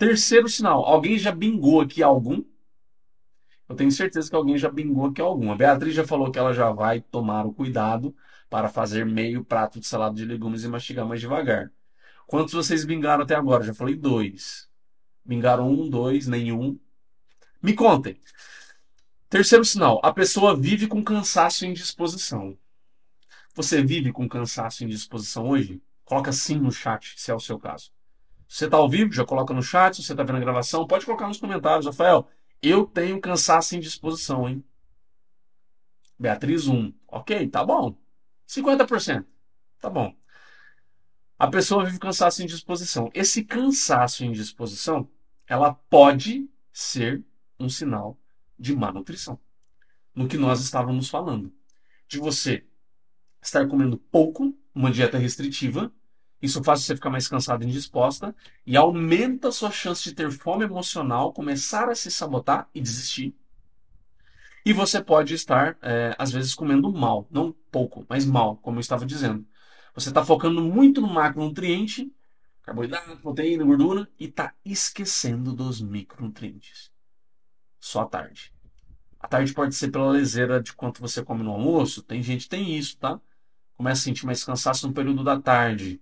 Terceiro 0.00 0.48
sinal. 0.48 0.86
Alguém 0.86 1.18
já 1.18 1.30
bingou 1.30 1.82
aqui 1.82 2.02
algum? 2.02 2.42
Eu 3.68 3.76
tenho 3.76 3.92
certeza 3.92 4.30
que 4.30 4.34
alguém 4.34 4.56
já 4.56 4.70
bingou 4.70 5.04
aqui 5.04 5.20
algum. 5.20 5.52
A 5.52 5.54
Beatriz 5.54 5.94
já 5.94 6.06
falou 6.06 6.30
que 6.30 6.38
ela 6.38 6.54
já 6.54 6.70
vai 6.70 7.02
tomar 7.02 7.44
o 7.44 7.52
cuidado 7.52 8.16
para 8.48 8.70
fazer 8.70 9.04
meio 9.04 9.44
prato 9.44 9.78
de 9.78 9.86
salada 9.86 10.14
de 10.14 10.24
legumes 10.24 10.64
e 10.64 10.68
mastigar 10.68 11.06
mais 11.06 11.20
devagar. 11.20 11.70
Quantos 12.26 12.54
vocês 12.54 12.82
bingaram 12.82 13.24
até 13.24 13.34
agora? 13.34 13.62
Já 13.62 13.74
falei 13.74 13.94
dois. 13.94 14.70
Bingaram 15.22 15.70
um, 15.70 15.90
dois, 15.90 16.26
nenhum. 16.26 16.80
Me 17.62 17.74
contem. 17.74 18.18
Terceiro 19.28 19.66
sinal, 19.66 20.00
a 20.02 20.14
pessoa 20.14 20.56
vive 20.56 20.86
com 20.86 21.04
cansaço 21.04 21.66
e 21.66 21.68
indisposição. 21.68 22.56
Você 23.54 23.82
vive 23.82 24.12
com 24.12 24.26
cansaço 24.26 24.82
e 24.82 24.86
indisposição 24.86 25.50
hoje? 25.50 25.78
Coloca 26.06 26.32
sim 26.32 26.58
no 26.58 26.72
chat, 26.72 27.20
se 27.20 27.30
é 27.30 27.34
o 27.34 27.38
seu 27.38 27.58
caso. 27.58 27.92
Você 28.50 28.64
está 28.64 28.78
ao 28.78 28.90
vivo, 28.90 29.12
já 29.12 29.24
coloca 29.24 29.54
no 29.54 29.62
chat. 29.62 29.94
Se 29.94 30.02
você 30.02 30.12
está 30.12 30.24
vendo 30.24 30.38
a 30.38 30.40
gravação, 30.40 30.84
pode 30.84 31.06
colocar 31.06 31.28
nos 31.28 31.38
comentários. 31.38 31.86
Rafael, 31.86 32.28
eu 32.60 32.84
tenho 32.84 33.20
cansaço 33.20 33.74
e 33.74 33.78
indisposição, 33.78 34.48
hein? 34.48 34.64
Beatriz 36.18 36.66
1. 36.66 36.92
Ok, 37.06 37.46
tá 37.48 37.64
bom. 37.64 37.96
50%. 38.48 39.24
Tá 39.80 39.88
bom. 39.88 40.12
A 41.38 41.46
pessoa 41.46 41.84
vive 41.84 42.00
cansaço 42.00 42.42
e 42.42 42.44
indisposição. 42.44 43.08
Esse 43.14 43.44
cansaço 43.44 44.24
e 44.24 44.26
indisposição, 44.26 45.08
ela 45.46 45.72
pode 45.88 46.50
ser 46.72 47.24
um 47.56 47.68
sinal 47.68 48.18
de 48.58 48.74
má 48.74 48.90
nutrição. 48.90 49.38
No 50.12 50.26
que 50.26 50.36
nós 50.36 50.60
estávamos 50.60 51.08
falando. 51.08 51.52
De 52.08 52.18
você 52.18 52.66
estar 53.40 53.68
comendo 53.68 53.96
pouco, 53.96 54.52
uma 54.74 54.90
dieta 54.90 55.18
restritiva, 55.18 55.92
isso 56.40 56.62
faz 56.62 56.82
você 56.82 56.94
ficar 56.94 57.10
mais 57.10 57.28
cansada 57.28 57.64
e 57.64 57.68
indisposta 57.68 58.34
e 58.66 58.76
aumenta 58.76 59.48
a 59.48 59.52
sua 59.52 59.70
chance 59.70 60.02
de 60.02 60.14
ter 60.14 60.30
fome 60.30 60.64
emocional, 60.64 61.32
começar 61.32 61.88
a 61.88 61.94
se 61.94 62.10
sabotar 62.10 62.68
e 62.74 62.80
desistir. 62.80 63.34
E 64.64 64.72
você 64.72 65.02
pode 65.02 65.34
estar, 65.34 65.76
é, 65.82 66.14
às 66.18 66.30
vezes, 66.30 66.54
comendo 66.54 66.92
mal, 66.92 67.26
não 67.30 67.52
pouco, 67.70 68.04
mas 68.08 68.24
mal, 68.24 68.56
como 68.58 68.78
eu 68.78 68.80
estava 68.80 69.06
dizendo. 69.06 69.46
Você 69.94 70.08
está 70.10 70.24
focando 70.24 70.62
muito 70.62 71.00
no 71.00 71.08
macronutriente, 71.08 72.12
carboidrato, 72.62 73.16
proteína, 73.18 73.64
gordura, 73.64 74.08
e 74.18 74.26
está 74.26 74.54
esquecendo 74.64 75.52
dos 75.54 75.80
micronutrientes 75.80 76.90
só 77.80 78.02
à 78.02 78.06
tarde. 78.06 78.52
A 79.18 79.26
tarde 79.26 79.52
pode 79.52 79.74
ser 79.74 79.90
pela 79.90 80.10
leseira 80.10 80.62
de 80.62 80.72
quanto 80.72 81.00
você 81.00 81.22
come 81.22 81.42
no 81.42 81.50
almoço. 81.50 82.02
Tem 82.02 82.22
gente 82.22 82.44
que 82.44 82.50
tem 82.50 82.76
isso, 82.76 82.96
tá? 82.98 83.20
Começa 83.76 84.02
a 84.02 84.04
sentir 84.04 84.26
mais 84.26 84.44
cansaço 84.44 84.86
no 84.86 84.94
período 84.94 85.24
da 85.24 85.40
tarde. 85.40 86.00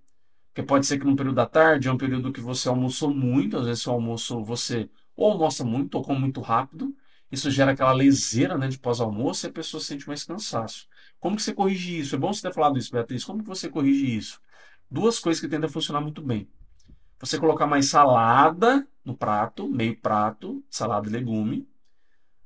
Porque 0.49 0.63
pode 0.63 0.87
ser 0.87 0.99
que 0.99 1.05
no 1.07 1.17
período 1.17 1.37
da 1.37 1.47
tarde 1.47 1.89
é 1.89 1.93
um 1.93 1.99
período 1.99 2.33
que 2.33 2.41
você 2.41 2.69
almoçou 2.69 3.15
muito, 3.15 3.57
às 3.59 3.67
vezes 3.67 3.83
seu 3.83 3.93
almoço 3.93 4.43
você 4.45 4.89
ou 5.17 5.33
almoça 5.33 5.65
muito 5.65 5.95
ou 5.97 6.03
come 6.03 6.21
muito 6.21 6.41
rápido. 6.41 6.95
Isso 7.31 7.51
gera 7.51 7.73
aquela 7.73 7.93
leseira 7.93 8.57
né, 8.57 8.69
de 8.69 8.79
pós-almoço 8.79 9.47
e 9.47 9.49
a 9.49 9.53
pessoa 9.53 9.81
sente 9.83 10.07
mais 10.09 10.25
cansaço. 10.25 10.89
Como 11.21 11.37
que 11.37 11.43
você 11.43 11.53
corrige 11.55 11.99
isso? 11.99 12.15
É 12.15 12.19
bom 12.19 12.33
você 12.33 12.43
ter 12.43 12.55
falado 12.55 12.79
isso, 12.79 12.91
Beatriz. 12.93 13.25
Como 13.25 13.43
que 13.43 13.49
você 13.49 13.69
corrige 13.69 14.17
isso? 14.17 14.41
Duas 14.91 15.19
coisas 15.19 15.41
que 15.41 15.49
tendem 15.49 15.69
a 15.69 15.73
funcionar 15.73 16.01
muito 16.01 16.23
bem. 16.23 16.49
Você 17.21 17.39
colocar 17.39 17.67
mais 17.67 17.87
salada 17.87 18.87
no 19.05 19.17
prato, 19.17 19.69
meio 19.69 19.97
prato, 20.01 20.65
salada 20.71 21.09
e 21.09 21.13
legume 21.13 21.69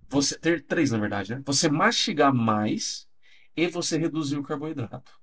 você 0.09 0.39
ter 0.39 0.63
três, 0.65 0.91
na 0.91 0.99
verdade, 0.99 1.35
né? 1.35 1.43
Você 1.47 1.71
mastigar 1.71 2.33
mais 2.35 3.09
e 3.57 3.67
você 3.67 3.97
reduzir 3.97 4.37
o 4.37 4.43
carboidrato. 4.43 5.22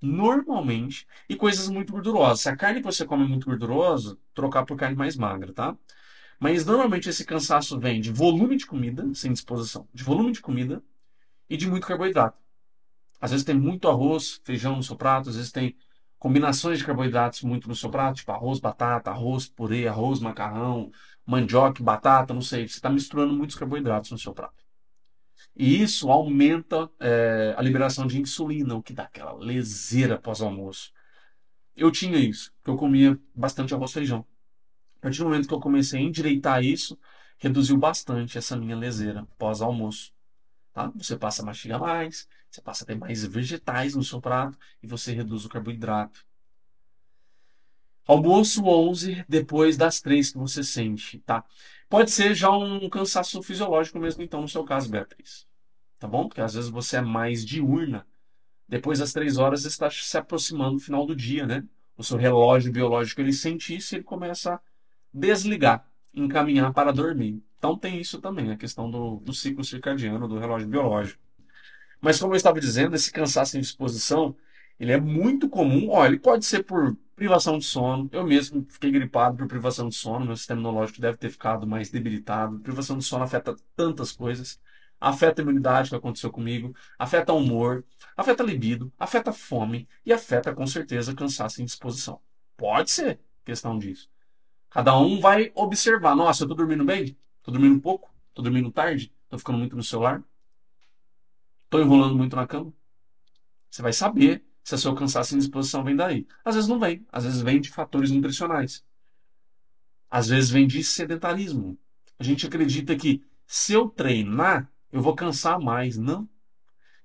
Normalmente, 0.00 1.06
e 1.28 1.34
coisas 1.36 1.68
muito 1.68 1.92
gordurosas. 1.92 2.40
Se 2.42 2.48
a 2.48 2.56
carne 2.56 2.80
que 2.80 2.86
você 2.86 3.04
come 3.04 3.24
é 3.24 3.28
muito 3.28 3.46
gordurosa, 3.46 4.16
trocar 4.32 4.64
por 4.64 4.76
carne 4.76 4.96
mais 4.96 5.16
magra, 5.16 5.52
tá? 5.52 5.76
Mas 6.38 6.64
normalmente 6.64 7.08
esse 7.08 7.24
cansaço 7.24 7.78
vem 7.80 8.00
de 8.00 8.12
volume 8.12 8.56
de 8.56 8.66
comida, 8.66 9.12
sem 9.14 9.32
disposição, 9.32 9.88
de 9.92 10.04
volume 10.04 10.32
de 10.32 10.40
comida 10.40 10.82
e 11.50 11.56
de 11.56 11.68
muito 11.68 11.86
carboidrato. 11.86 12.38
Às 13.20 13.32
vezes 13.32 13.44
tem 13.44 13.56
muito 13.56 13.88
arroz, 13.88 14.40
feijão 14.44 14.76
no 14.76 14.82
seu 14.82 14.96
prato, 14.96 15.30
às 15.30 15.36
vezes 15.36 15.52
tem 15.52 15.76
combinações 16.18 16.78
de 16.78 16.84
carboidratos 16.84 17.42
muito 17.42 17.68
no 17.68 17.74
seu 17.74 17.90
prato, 17.90 18.16
tipo 18.16 18.32
arroz, 18.32 18.60
batata, 18.60 19.10
arroz, 19.10 19.48
purê, 19.48 19.88
arroz, 19.88 20.20
macarrão, 20.20 20.90
mandioca, 21.26 21.82
batata, 21.82 22.34
não 22.34 22.42
sei. 22.42 22.68
Você 22.68 22.76
está 22.76 22.90
misturando 22.90 23.34
muitos 23.34 23.56
carboidratos 23.56 24.10
no 24.10 24.18
seu 24.18 24.32
prato. 24.34 24.67
E 25.58 25.82
isso 25.82 26.08
aumenta 26.08 26.88
é, 27.00 27.52
a 27.58 27.62
liberação 27.62 28.06
de 28.06 28.20
insulina, 28.20 28.76
o 28.76 28.82
que 28.82 28.92
dá 28.92 29.02
aquela 29.02 29.32
leseira 29.32 30.16
pós-almoço. 30.16 30.92
Eu 31.76 31.90
tinha 31.90 32.16
isso, 32.16 32.52
que 32.62 32.70
eu 32.70 32.76
comia 32.76 33.18
bastante 33.34 33.74
arroz 33.74 33.90
e 33.90 33.94
feijão. 33.94 34.24
A 34.98 35.00
partir 35.02 35.18
do 35.18 35.24
momento 35.24 35.48
que 35.48 35.54
eu 35.54 35.58
comecei 35.58 35.98
a 35.98 36.02
endireitar 36.02 36.62
isso, 36.62 36.96
reduziu 37.38 37.76
bastante 37.76 38.38
essa 38.38 38.56
minha 38.56 38.76
leseira 38.76 39.26
pós-almoço. 39.36 40.12
Tá? 40.72 40.92
Você 40.94 41.16
passa 41.16 41.42
a 41.42 41.44
mastigar 41.44 41.80
mais, 41.80 42.28
você 42.48 42.60
passa 42.62 42.84
a 42.84 42.86
ter 42.86 42.94
mais 42.94 43.24
vegetais 43.24 43.96
no 43.96 44.04
seu 44.04 44.20
prato 44.20 44.56
e 44.80 44.86
você 44.86 45.12
reduz 45.12 45.44
o 45.44 45.48
carboidrato. 45.48 46.24
Almoço 48.06 48.64
11 48.64 49.24
depois 49.28 49.76
das 49.76 50.00
3 50.00 50.30
que 50.30 50.38
você 50.38 50.62
sente, 50.62 51.18
tá? 51.18 51.44
Pode 51.88 52.12
ser 52.12 52.32
já 52.34 52.48
um 52.50 52.88
cansaço 52.88 53.42
fisiológico 53.42 53.98
mesmo, 53.98 54.22
então, 54.22 54.40
no 54.40 54.48
seu 54.48 54.64
caso, 54.64 54.88
Beatriz. 54.88 55.47
Tá 55.98 56.06
bom? 56.06 56.28
Porque 56.28 56.40
às 56.40 56.54
vezes 56.54 56.70
você 56.70 56.98
é 56.98 57.00
mais 57.00 57.44
diurna. 57.44 58.06
Depois 58.68 58.98
das 58.98 59.12
3 59.12 59.38
horas, 59.38 59.62
você 59.62 59.68
está 59.68 59.90
se 59.90 60.16
aproximando 60.16 60.74
do 60.74 60.80
final 60.80 61.06
do 61.06 61.16
dia, 61.16 61.46
né? 61.46 61.64
O 61.96 62.04
seu 62.04 62.16
relógio 62.16 62.70
biológico 62.72 63.20
ele 63.20 63.32
sente 63.32 63.74
isso 63.74 63.94
e 63.94 63.96
ele 63.96 64.04
começa 64.04 64.54
a 64.54 64.60
desligar, 65.12 65.84
encaminhar 66.14 66.72
para 66.72 66.92
dormir. 66.92 67.42
Então 67.58 67.76
tem 67.76 67.98
isso 68.00 68.20
também, 68.20 68.52
a 68.52 68.56
questão 68.56 68.88
do, 68.90 69.16
do 69.16 69.32
ciclo 69.32 69.64
circadiano, 69.64 70.28
do 70.28 70.38
relógio 70.38 70.68
biológico. 70.68 71.20
Mas 72.00 72.20
como 72.20 72.32
eu 72.32 72.36
estava 72.36 72.60
dizendo, 72.60 72.94
esse 72.94 73.10
cansaço 73.12 73.56
em 73.56 73.60
disposição, 73.60 74.36
ele 74.78 74.92
é 74.92 75.00
muito 75.00 75.48
comum. 75.48 75.88
Ó, 75.90 76.06
ele 76.06 76.18
pode 76.18 76.44
ser 76.46 76.62
por 76.62 76.96
privação 77.16 77.58
de 77.58 77.64
sono. 77.64 78.08
Eu 78.12 78.24
mesmo 78.24 78.64
fiquei 78.70 78.90
gripado 78.92 79.36
por 79.36 79.48
privação 79.48 79.88
de 79.88 79.96
sono. 79.96 80.26
Meu 80.26 80.36
sistema 80.36 80.60
imunológico 80.60 81.00
deve 81.00 81.18
ter 81.18 81.30
ficado 81.30 81.66
mais 81.66 81.90
debilitado. 81.90 82.60
Privação 82.60 82.96
de 82.98 83.04
sono 83.04 83.24
afeta 83.24 83.56
tantas 83.74 84.12
coisas. 84.12 84.60
Afeta 85.00 85.40
a 85.40 85.44
imunidade 85.44 85.90
que 85.90 85.96
aconteceu 85.96 86.30
comigo, 86.30 86.74
afeta 86.98 87.32
o 87.32 87.38
humor, 87.38 87.84
afeta 88.16 88.42
a 88.42 88.46
libido, 88.46 88.92
afeta 88.98 89.30
a 89.30 89.32
fome 89.32 89.88
e 90.04 90.12
afeta 90.12 90.54
com 90.54 90.66
certeza 90.66 91.14
cansaço 91.14 91.60
e 91.60 91.62
indisposição. 91.62 92.20
Pode 92.56 92.90
ser 92.90 93.20
questão 93.44 93.78
disso. 93.78 94.10
Cada 94.70 94.98
um 94.98 95.20
vai 95.20 95.52
observar. 95.54 96.14
Nossa, 96.14 96.44
eu 96.44 96.48
tô 96.48 96.54
dormindo 96.54 96.84
bem? 96.84 97.16
Tô 97.42 97.50
dormindo 97.50 97.80
pouco? 97.80 98.12
Tô 98.34 98.42
dormindo 98.42 98.70
tarde? 98.70 99.12
Tô 99.28 99.38
ficando 99.38 99.58
muito 99.58 99.76
no 99.76 99.82
celular? 99.82 100.22
Tô 101.70 101.80
enrolando 101.80 102.16
muito 102.16 102.34
na 102.34 102.46
cama? 102.46 102.72
Você 103.70 103.82
vai 103.82 103.92
saber 103.92 104.44
se 104.62 104.74
a 104.74 104.78
seu 104.78 104.94
cansaço 104.94 105.34
e 105.34 105.36
indisposição 105.36 105.82
vem 105.84 105.96
daí. 105.96 106.26
Às 106.44 106.54
vezes 106.54 106.68
não 106.68 106.78
vem. 106.78 107.06
Às 107.10 107.24
vezes 107.24 107.40
vem 107.40 107.60
de 107.60 107.70
fatores 107.70 108.10
nutricionais. 108.10 108.84
Às 110.10 110.28
vezes 110.28 110.50
vem 110.50 110.66
de 110.66 110.82
sedentarismo. 110.82 111.78
A 112.18 112.22
gente 112.22 112.46
acredita 112.46 112.96
que 112.96 113.22
se 113.46 113.72
eu 113.72 113.88
treinar, 113.88 114.70
eu 114.92 115.02
vou 115.02 115.14
cansar 115.14 115.60
mais. 115.60 115.96
Não. 115.96 116.28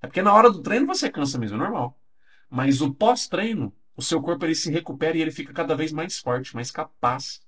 É 0.01 0.07
porque 0.07 0.21
na 0.21 0.33
hora 0.33 0.51
do 0.51 0.61
treino 0.61 0.85
você 0.85 1.09
cansa 1.09 1.37
mesmo, 1.37 1.55
é 1.55 1.59
normal. 1.59 1.99
Mas 2.49 2.81
o 2.81 2.93
pós-treino, 2.93 3.73
o 3.95 4.01
seu 4.01 4.21
corpo 4.21 4.45
ele 4.45 4.55
se 4.55 4.71
recupera 4.71 5.17
e 5.17 5.21
ele 5.21 5.31
fica 5.31 5.53
cada 5.53 5.75
vez 5.75 5.91
mais 5.91 6.19
forte, 6.19 6.55
mais 6.55 6.71
capaz 6.71 7.41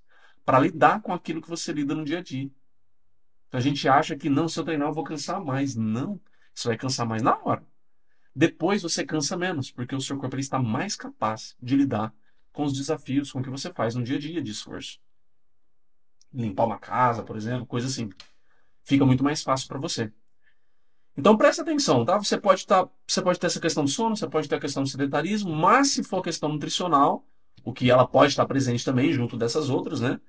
para 0.46 0.60
lidar 0.60 1.02
com 1.02 1.14
aquilo 1.14 1.42
que 1.42 1.50
você 1.50 1.74
lida 1.74 1.96
no 1.96 2.06
dia 2.06 2.20
a 2.20 2.24
dia. 2.24 2.50
Então 3.48 3.60
a 3.60 3.62
gente 3.62 3.88
acha 3.88 4.16
que 4.16 4.30
não, 4.30 4.48
se 4.48 4.60
eu 4.60 4.64
treinar 4.64 4.88
eu 4.88 4.94
vou 4.94 5.04
cansar 5.04 5.44
mais. 5.44 5.76
Não, 5.76 6.20
você 6.54 6.70
vai 6.70 6.78
cansar 6.78 7.06
mais 7.06 7.22
na 7.22 7.38
hora. 7.44 7.66
Depois 8.36 8.82
você 8.82 9.06
cansa 9.06 9.38
menos, 9.38 9.72
porque 9.72 9.96
o 9.96 10.02
seu 10.02 10.18
corpo 10.18 10.36
ele 10.36 10.42
está 10.42 10.60
mais 10.60 10.96
capaz 10.96 11.56
de 11.62 11.76
lidar 11.76 12.14
com 12.52 12.64
os 12.64 12.74
desafios 12.74 13.32
com 13.32 13.42
que 13.42 13.50
você 13.50 13.72
faz 13.74 13.96
no 13.96 14.04
dia 14.04 14.18
a 14.18 14.20
dia 14.20 14.42
de 14.42 14.52
esforço. 14.52 15.00
Limpar 16.34 16.66
uma 16.66 16.80
casa, 16.80 17.24
por 17.24 17.38
exemplo, 17.38 17.66
coisa 17.66 17.88
assim. 17.88 18.10
Fica 18.84 19.06
muito 19.06 19.24
mais 19.24 19.42
fácil 19.42 19.68
para 19.68 19.80
você. 19.80 20.12
Então 21.18 21.38
preste 21.38 21.62
atenção, 21.62 22.04
tá? 22.04 22.18
Você 22.18 22.38
pode, 22.38 22.66
tá, 22.68 22.88
você 23.08 23.22
pode 23.22 23.40
ter 23.40 23.48
essa 23.48 23.60
questão 23.60 23.86
do 23.86 23.90
sono, 23.90 24.16
você 24.18 24.28
pode 24.28 24.50
ter 24.50 24.56
a 24.56 24.60
questão 24.60 24.84
do 24.84 24.90
sedentarismo, 24.90 25.56
mas 25.56 25.92
se 25.92 26.04
for 26.04 26.22
questão 26.22 26.50
nutricional, 26.50 27.26
o 27.64 27.72
que 27.72 27.90
ela 27.90 28.06
pode 28.06 28.32
estar 28.34 28.46
presente 28.46 28.84
também 28.84 29.12
junto 29.14 29.38
dessas 29.38 29.70
outras, 29.70 30.02
né? 30.02 30.20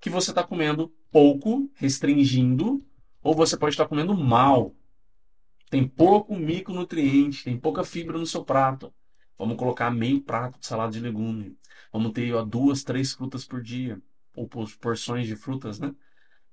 Que 0.00 0.08
você 0.08 0.30
está 0.30 0.44
comendo 0.44 0.92
pouco, 1.10 1.68
restringindo, 1.74 2.84
ou 3.22 3.34
você 3.34 3.56
pode 3.56 3.74
estar 3.74 3.88
comendo 3.88 4.16
mal. 4.16 4.74
Tem 5.68 5.86
pouco 5.86 6.36
micronutriente, 6.36 7.42
tem 7.42 7.58
pouca 7.58 7.82
fibra 7.82 8.16
no 8.16 8.26
seu 8.26 8.44
prato. 8.44 8.94
Vamos 9.36 9.56
colocar 9.56 9.90
meio 9.90 10.22
prato 10.22 10.60
de 10.60 10.66
salada 10.66 10.92
de 10.92 11.00
legume. 11.00 11.58
Vamos 11.92 12.12
ter 12.12 12.32
ó, 12.32 12.44
duas, 12.44 12.84
três 12.84 13.12
frutas 13.12 13.44
por 13.44 13.60
dia, 13.60 14.00
ou 14.34 14.48
porções 14.48 15.26
de 15.26 15.34
frutas, 15.34 15.80
né? 15.80 15.92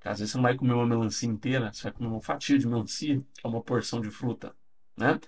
Às 0.04 0.20
vezes 0.20 0.32
você 0.32 0.38
não 0.38 0.44
vai 0.44 0.56
comer 0.56 0.74
uma 0.74 0.86
melancia 0.86 1.30
inteira, 1.30 1.72
você 1.72 1.84
vai 1.84 1.92
comer 1.94 2.08
uma 2.08 2.22
fatia 2.22 2.58
de 2.58 2.68
melancia, 2.68 3.20
que 3.20 3.46
é 3.46 3.48
uma 3.48 3.62
porção 3.62 4.02
de 4.02 4.10
fruta, 4.12 4.56
né? 4.98 5.20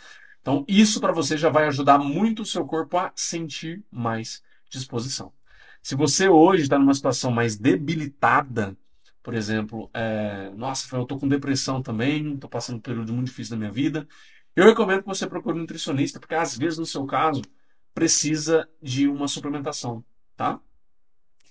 Então, 0.42 0.64
isso 0.68 1.00
para 1.02 1.12
você 1.12 1.38
já 1.38 1.50
vai 1.50 1.66
ajudar 1.68 1.98
muito 1.98 2.44
o 2.44 2.46
seu 2.46 2.66
corpo 2.66 2.98
a 2.98 3.12
sentir 3.16 3.84
mais 3.90 4.44
disposição. 4.70 5.34
Se 5.82 5.96
você 5.96 6.28
hoje 6.28 6.64
está 6.64 6.78
numa 6.78 6.94
situação 6.94 7.32
mais 7.32 7.58
debilitada, 7.58 8.78
por 9.24 9.34
exemplo, 9.34 9.90
é, 9.94 10.52
nossa, 10.52 10.96
eu 10.96 11.02
estou 11.04 11.20
com 11.20 11.28
depressão 11.28 11.82
também, 11.82 12.36
estou 12.36 12.50
passando 12.50 12.78
um 12.78 12.82
período 12.82 13.12
muito 13.12 13.28
difícil 13.28 13.56
da 13.56 13.58
minha 13.58 13.72
vida, 13.72 14.08
eu 14.56 14.66
recomendo 14.66 15.02
que 15.02 15.08
você 15.08 15.28
procure 15.28 15.58
um 15.58 15.62
nutricionista, 15.62 16.20
porque 16.20 16.36
às 16.36 16.58
vezes, 16.58 16.78
no 16.78 16.86
seu 16.86 17.06
caso, 17.06 17.42
precisa 17.94 18.70
de 18.82 19.08
uma 19.08 19.28
suplementação, 19.28 20.04
tá? 20.36 20.60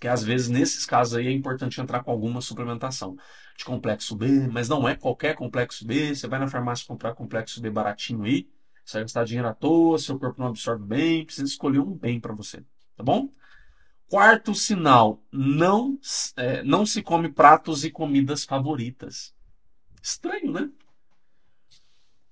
Que 0.01 0.09
às 0.09 0.23
vezes 0.23 0.49
nesses 0.49 0.85
casos 0.85 1.15
aí 1.15 1.27
é 1.27 1.33
importante 1.33 1.81
entrar 1.81 2.03
com 2.03 2.11
alguma 2.11 2.41
suplementação 2.41 3.17
de 3.57 3.65
complexo 3.65 4.17
B, 4.17 4.49
mas 4.49 4.69
não 4.69 4.89
é 4.89 4.95
qualquer 4.97 5.35
complexo 5.35 5.87
B. 5.87 6.15
Você 6.15 6.27
vai 6.27 6.39
na 6.39 6.49
farmácia 6.49 6.87
comprar 6.87 7.15
complexo 7.15 7.61
B 7.61 7.71
baratinho 7.71 8.25
aí, 8.25 8.49
você 8.85 8.99
vai 8.99 9.03
gastar 9.05 9.25
dinheiro 9.25 9.49
à 9.49 9.55
toa, 9.55 9.99
seu 9.99 10.19
corpo 10.19 10.41
não 10.41 10.49
absorve 10.49 10.85
bem, 10.85 11.25
precisa 11.25 11.47
escolher 11.47 11.79
um 11.79 11.95
bem 11.95 12.21
para 12.21 12.35
você, 12.35 12.63
tá 12.97 13.03
bom? 13.03 13.29
Quarto 14.09 14.55
sinal, 14.55 15.23
não, 15.33 15.99
é, 16.37 16.63
não 16.63 16.85
se 16.85 17.03
come 17.03 17.29
pratos 17.31 17.85
e 17.85 17.91
comidas 17.91 18.45
favoritas. 18.45 19.35
Estranho, 20.03 20.53
né? 20.53 20.71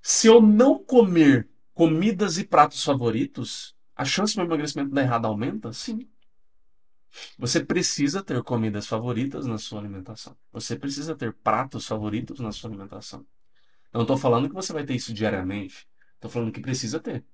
Se 0.03 0.27
eu 0.27 0.43
não 0.43 0.79
comer 0.83 1.49
comidas 1.73 2.37
e 2.37 2.45
pratos 2.45 2.85
favoritos, 2.85 3.75
a 3.97 4.05
chance 4.05 4.35
do 4.35 4.39
meu 4.39 4.47
emagrecimento 4.47 4.91
dar 4.91 5.03
errado 5.03 5.27
aumenta? 5.27 5.73
Sim. 5.73 6.09
Você 7.39 7.65
precisa 7.65 8.23
ter 8.23 8.43
comidas 8.43 8.87
favoritas 8.87 9.47
na 9.47 9.59
sua 9.59 9.81
alimentação. 9.81 10.37
Você 10.53 10.77
precisa 10.77 11.15
ter 11.15 11.33
pratos 11.33 11.87
favoritos 11.87 12.41
na 12.41 12.53
sua 12.53 12.71
alimentação. 12.71 13.27
não 13.93 14.03
estou 14.03 14.17
falando 14.17 14.49
que 14.49 14.55
você 14.55 14.73
vai 14.73 14.85
ter 14.85 14.95
isso 14.95 15.13
diariamente. 15.13 15.87
Estou 16.15 16.31
falando 16.31 16.53
que 16.53 16.61
precisa 16.61 16.99
ter. 17.01 17.25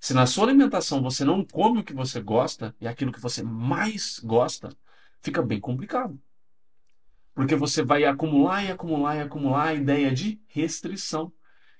Se 0.00 0.14
na 0.14 0.26
sua 0.26 0.44
alimentação 0.44 1.02
você 1.02 1.24
não 1.24 1.44
come 1.44 1.80
o 1.80 1.84
que 1.84 1.92
você 1.92 2.20
gosta 2.20 2.74
e 2.80 2.86
aquilo 2.86 3.12
que 3.12 3.20
você 3.20 3.42
mais 3.42 4.20
gosta, 4.20 4.70
fica 5.20 5.42
bem 5.42 5.60
complicado. 5.60 6.18
Porque 7.34 7.54
você 7.54 7.82
vai 7.84 8.04
acumular 8.04 8.64
e 8.64 8.70
acumular 8.70 9.16
e 9.16 9.20
acumular 9.20 9.68
a 9.68 9.74
ideia 9.74 10.12
de 10.12 10.40
restrição. 10.46 11.32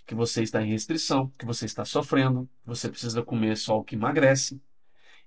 Que 0.07 0.15
você 0.15 0.43
está 0.43 0.63
em 0.63 0.71
restrição, 0.71 1.31
que 1.39 1.45
você 1.45 1.67
está 1.67 1.85
sofrendo, 1.85 2.49
que 2.63 2.67
você 2.67 2.89
precisa 2.89 3.23
comer 3.23 3.57
só 3.57 3.79
o 3.79 3.85
que 3.85 3.95
emagrece. 3.95 4.61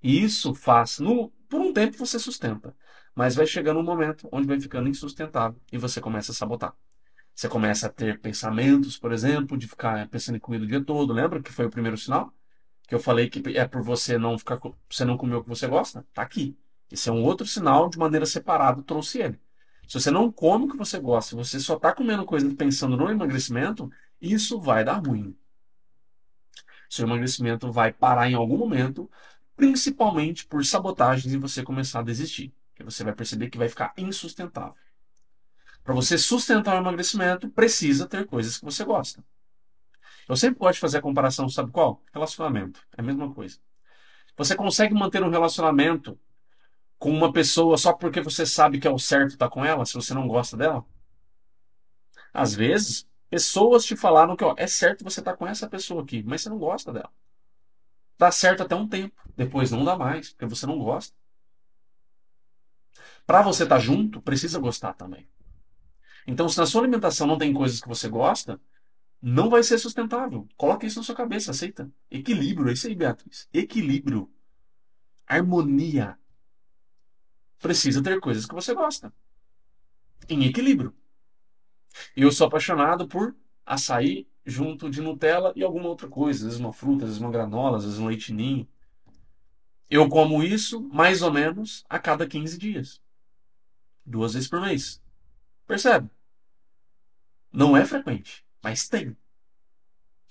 E 0.02 0.24
isso 0.24 0.56
faz, 0.56 1.00
no, 1.00 1.32
por 1.52 1.60
um 1.60 1.74
tempo 1.74 1.98
você 1.98 2.18
sustenta, 2.18 2.74
mas 3.14 3.36
vai 3.36 3.46
chegando 3.46 3.78
um 3.82 3.84
momento 3.84 4.28
onde 4.32 4.48
vai 4.48 4.58
ficando 4.58 4.88
insustentável 4.88 5.60
e 5.70 5.78
você 5.78 6.00
começa 6.00 6.32
a 6.32 6.36
sabotar. 6.36 6.74
Você 7.36 7.50
começa 7.50 7.88
a 7.88 7.90
ter 7.90 8.22
pensamentos, 8.22 8.98
por 8.98 9.12
exemplo, 9.12 9.58
de 9.58 9.68
ficar 9.68 10.08
pensando 10.08 10.38
em 10.38 10.40
comida 10.40 10.64
o 10.64 10.68
dia 10.68 10.82
todo. 10.82 11.12
Lembra 11.12 11.42
que 11.42 11.52
foi 11.52 11.66
o 11.66 11.70
primeiro 11.70 11.98
sinal? 11.98 12.34
Que 12.88 12.96
eu 12.96 13.00
falei 13.00 13.30
que 13.30 13.58
é 13.58 13.68
por 13.68 13.82
você 13.82 14.18
não 14.18 14.38
ficar, 14.38 14.60
você 14.90 15.04
não 15.04 15.18
comer 15.18 15.36
o 15.36 15.44
que 15.44 15.50
você 15.50 15.68
gosta? 15.68 16.06
Tá 16.14 16.22
aqui. 16.22 16.58
Esse 16.90 17.10
é 17.10 17.12
um 17.12 17.24
outro 17.24 17.46
sinal 17.46 17.90
de 17.90 17.98
maneira 17.98 18.26
separada, 18.26 18.82
trouxe 18.84 19.20
ele. 19.20 19.40
Se 19.90 20.00
você 20.00 20.10
não 20.10 20.32
come 20.32 20.66
o 20.66 20.68
que 20.70 20.78
você 20.78 21.00
gosta, 21.00 21.36
você 21.36 21.60
só 21.60 21.76
está 21.76 21.94
comendo 21.94 22.26
coisa 22.26 22.50
pensando 22.56 22.96
no 22.96 23.10
emagrecimento, 23.10 23.92
isso 24.22 24.58
vai 24.58 24.86
dar 24.86 25.06
ruim. 25.06 25.36
Seu 26.90 27.06
emagrecimento 27.06 27.72
vai 27.72 27.92
parar 27.92 28.30
em 28.30 28.36
algum 28.36 28.58
momento, 28.58 29.10
principalmente 29.62 30.48
por 30.48 30.66
sabotagens 30.66 31.32
e 31.32 31.38
você 31.38 31.62
começar 31.62 32.00
a 32.00 32.04
desistir. 32.04 32.52
Que 32.74 32.84
você 32.84 33.04
vai 33.04 33.14
perceber 33.14 33.48
que 33.48 33.60
vai 33.60 33.70
ficar 33.70 33.94
insustentável. 33.96 34.74
Para 35.84 35.94
você 35.94 36.18
sustentar 36.18 36.74
o 36.74 36.80
emagrecimento, 36.80 37.48
precisa 37.48 38.08
ter 38.08 38.26
coisas 38.26 38.58
que 38.58 38.66
você 38.66 38.84
gosta. 38.84 39.24
Eu 40.28 40.36
sempre 40.36 40.58
gosto 40.58 40.74
de 40.74 40.80
fazer 40.80 40.98
a 40.98 41.02
comparação, 41.02 41.48
sabe 41.48 41.70
qual? 41.70 42.02
Relacionamento. 42.12 42.82
É 42.98 43.02
a 43.02 43.04
mesma 43.04 43.32
coisa. 43.32 43.60
Você 44.36 44.56
consegue 44.56 44.96
manter 44.96 45.22
um 45.22 45.30
relacionamento 45.30 46.20
com 46.98 47.12
uma 47.12 47.32
pessoa 47.32 47.78
só 47.78 47.94
porque 47.94 48.20
você 48.20 48.48
sabe 48.48 48.80
que 48.80 48.88
é 48.88 48.92
o 48.92 48.98
certo 48.98 49.34
estar 49.34 49.50
com 49.50 49.64
ela, 49.64 49.86
se 49.86 49.94
você 49.94 50.16
não 50.16 50.28
gosta 50.28 50.58
dela? 50.58 50.84
Às 52.34 52.56
vezes, 52.56 53.08
pessoas 53.30 53.86
te 53.86 53.96
falaram 53.96 54.36
que 54.36 54.44
ó, 54.44 54.56
é 54.58 54.66
certo 54.66 55.04
você 55.04 55.20
estar 55.20 55.38
com 55.38 55.46
essa 55.46 55.70
pessoa 55.70 56.02
aqui, 56.02 56.24
mas 56.24 56.42
você 56.42 56.50
não 56.50 56.58
gosta 56.58 56.92
dela. 56.92 57.12
Dá 58.22 58.32
certo 58.32 58.62
até 58.62 58.76
um 58.76 58.88
tempo, 58.88 59.20
depois 59.36 59.72
não 59.72 59.84
dá 59.84 59.98
mais, 59.98 60.30
porque 60.30 60.46
você 60.46 60.68
não 60.68 60.78
gosta. 60.78 61.12
Para 63.26 63.42
você 63.42 63.64
estar 63.64 63.78
tá 63.78 63.82
junto, 63.82 64.22
precisa 64.22 64.60
gostar 64.60 64.94
também. 64.94 65.28
Então, 66.28 66.48
se 66.48 66.56
na 66.56 66.68
sua 66.68 66.82
alimentação 66.82 67.26
não 67.26 67.40
tem 67.40 67.52
coisas 67.52 67.82
que 67.82 67.88
você 67.88 68.08
gosta, 68.08 68.62
não 69.20 69.50
vai 69.50 69.64
ser 69.64 69.80
sustentável. 69.80 70.48
Coloque 70.56 70.86
isso 70.86 71.00
na 71.00 71.04
sua 71.04 71.16
cabeça, 71.16 71.50
aceita. 71.50 71.92
Equilíbrio, 72.12 72.70
é 72.70 72.74
isso 72.74 72.86
aí, 72.86 72.94
Beatriz. 72.94 73.50
Equilíbrio. 73.52 74.32
Harmonia. 75.26 76.16
Precisa 77.58 78.04
ter 78.04 78.20
coisas 78.20 78.46
que 78.46 78.54
você 78.54 78.76
gosta. 78.76 79.12
Em 80.30 80.46
equilíbrio. 80.46 80.96
Eu 82.16 82.32
sou 82.32 82.46
apaixonado 82.46 83.08
por 83.08 83.36
açaí 83.66 84.28
junto 84.46 84.90
de 84.90 85.02
Nutella 85.02 85.54
e 85.56 85.64
alguma 85.64 85.88
outra 85.88 86.08
coisa, 86.08 86.40
às 86.40 86.46
vezes 86.46 86.60
uma 86.60 86.74
fruta, 86.74 87.04
às 87.04 87.12
vezes 87.12 87.22
uma 87.22 87.32
granola, 87.32 87.78
às 87.78 87.84
vezes 87.84 88.00
um 88.00 88.08
leitinho. 88.08 88.68
Eu 89.90 90.08
como 90.10 90.44
isso 90.44 90.82
mais 90.90 91.22
ou 91.22 91.32
menos 91.32 91.84
a 91.90 92.00
cada 92.00 92.26
15 92.26 92.58
dias. 92.58 93.02
Duas 94.06 94.34
vezes 94.34 94.48
por 94.48 94.62
mês. 94.62 95.02
Percebe? 95.68 96.10
Não 97.52 97.76
é 97.76 97.86
frequente, 97.86 98.46
mas 98.64 98.88
tem. 98.88 99.16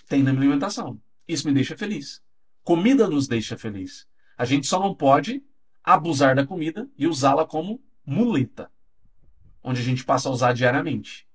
Tem 0.09 0.23
na 0.23 0.33
minha 0.33 0.43
alimentação. 0.43 1.01
Isso 1.29 1.47
me 1.47 1.55
deixa 1.55 1.77
feliz. 1.77 2.23
Comida 2.65 3.07
nos 3.07 3.29
deixa 3.29 3.57
feliz. 3.57 4.09
A 4.37 4.45
gente 4.45 4.67
só 4.67 4.81
não 4.81 4.95
pode 4.95 5.43
abusar 5.85 6.35
da 6.35 6.47
comida 6.47 6.89
e 6.97 7.07
usá-la 7.07 7.47
como 7.47 7.83
muleta, 8.05 8.71
onde 9.63 9.81
a 9.81 9.85
gente 9.85 10.05
passa 10.05 10.29
a 10.29 10.33
usar 10.33 10.53
diariamente. 10.53 11.29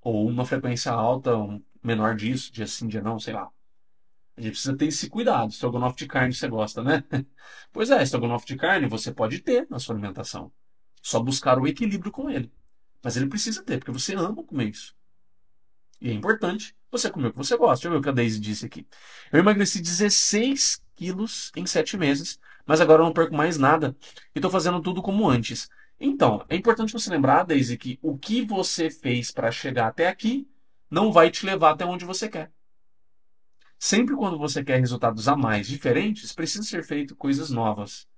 Ou 0.00 0.26
uma 0.26 0.46
frequência 0.46 0.90
alta, 0.90 1.36
um 1.36 1.62
menor 1.86 2.14
disso, 2.16 2.52
dia 2.52 2.66
sim, 2.66 2.88
dia 2.88 3.00
não, 3.00 3.18
sei 3.18 3.34
lá. 3.34 3.50
A 4.36 4.40
gente 4.40 4.52
precisa 4.52 4.76
ter 4.76 4.86
esse 4.86 5.08
cuidado. 5.08 5.50
Estrogonofe 5.50 5.96
de 5.96 6.06
carne 6.06 6.34
você 6.34 6.48
gosta, 6.48 6.82
né? 6.82 7.02
Pois 7.72 7.90
é, 7.90 8.02
estrogonofe 8.02 8.46
de 8.46 8.56
carne 8.56 8.86
você 8.86 9.12
pode 9.12 9.38
ter 9.40 9.66
na 9.70 9.78
sua 9.78 9.94
alimentação. 9.94 10.52
Só 11.02 11.20
buscar 11.20 11.58
o 11.58 11.66
equilíbrio 11.66 12.10
com 12.10 12.28
ele. 12.28 12.52
Mas 13.02 13.16
ele 13.16 13.28
precisa 13.28 13.62
ter, 13.62 13.78
porque 13.78 13.92
você 13.92 14.14
ama 14.14 14.42
comer 14.42 14.70
isso. 14.70 14.94
E 16.00 16.10
é 16.10 16.12
importante 16.12 16.74
você 16.90 17.10
comer 17.10 17.28
o 17.28 17.32
que 17.32 17.38
você 17.38 17.56
gosta. 17.56 17.76
Deixa 17.76 17.88
eu 17.88 17.92
ver 17.92 17.98
o 17.98 18.02
que 18.02 18.08
a 18.08 18.12
Daisy 18.12 18.40
disse 18.40 18.66
aqui. 18.66 18.86
Eu 19.32 19.38
emagreci 19.38 19.80
16 19.80 20.82
quilos 20.94 21.52
em 21.56 21.64
7 21.66 21.96
meses, 21.96 22.38
mas 22.66 22.80
agora 22.80 23.02
eu 23.02 23.06
não 23.06 23.12
perco 23.12 23.34
mais 23.34 23.56
nada. 23.56 23.96
E 24.34 24.38
estou 24.38 24.50
fazendo 24.50 24.82
tudo 24.82 25.00
como 25.00 25.28
antes. 25.28 25.68
Então, 25.98 26.44
é 26.48 26.56
importante 26.56 26.92
você 26.92 27.08
lembrar, 27.10 27.44
Daisy, 27.44 27.78
que 27.78 27.98
o 28.02 28.18
que 28.18 28.44
você 28.44 28.90
fez 28.90 29.30
para 29.30 29.50
chegar 29.50 29.86
até 29.88 30.08
aqui 30.08 30.46
não 30.90 31.12
vai 31.12 31.30
te 31.30 31.44
levar 31.44 31.70
até 31.70 31.84
onde 31.84 32.04
você 32.04 32.28
quer. 32.28 32.50
Sempre 33.78 34.16
quando 34.16 34.38
você 34.38 34.64
quer 34.64 34.80
resultados 34.80 35.28
a 35.28 35.36
mais 35.36 35.66
diferentes, 35.66 36.32
precisa 36.32 36.62
ser 36.62 36.82
feito 36.82 37.14
coisas 37.14 37.50
novas. 37.50 38.08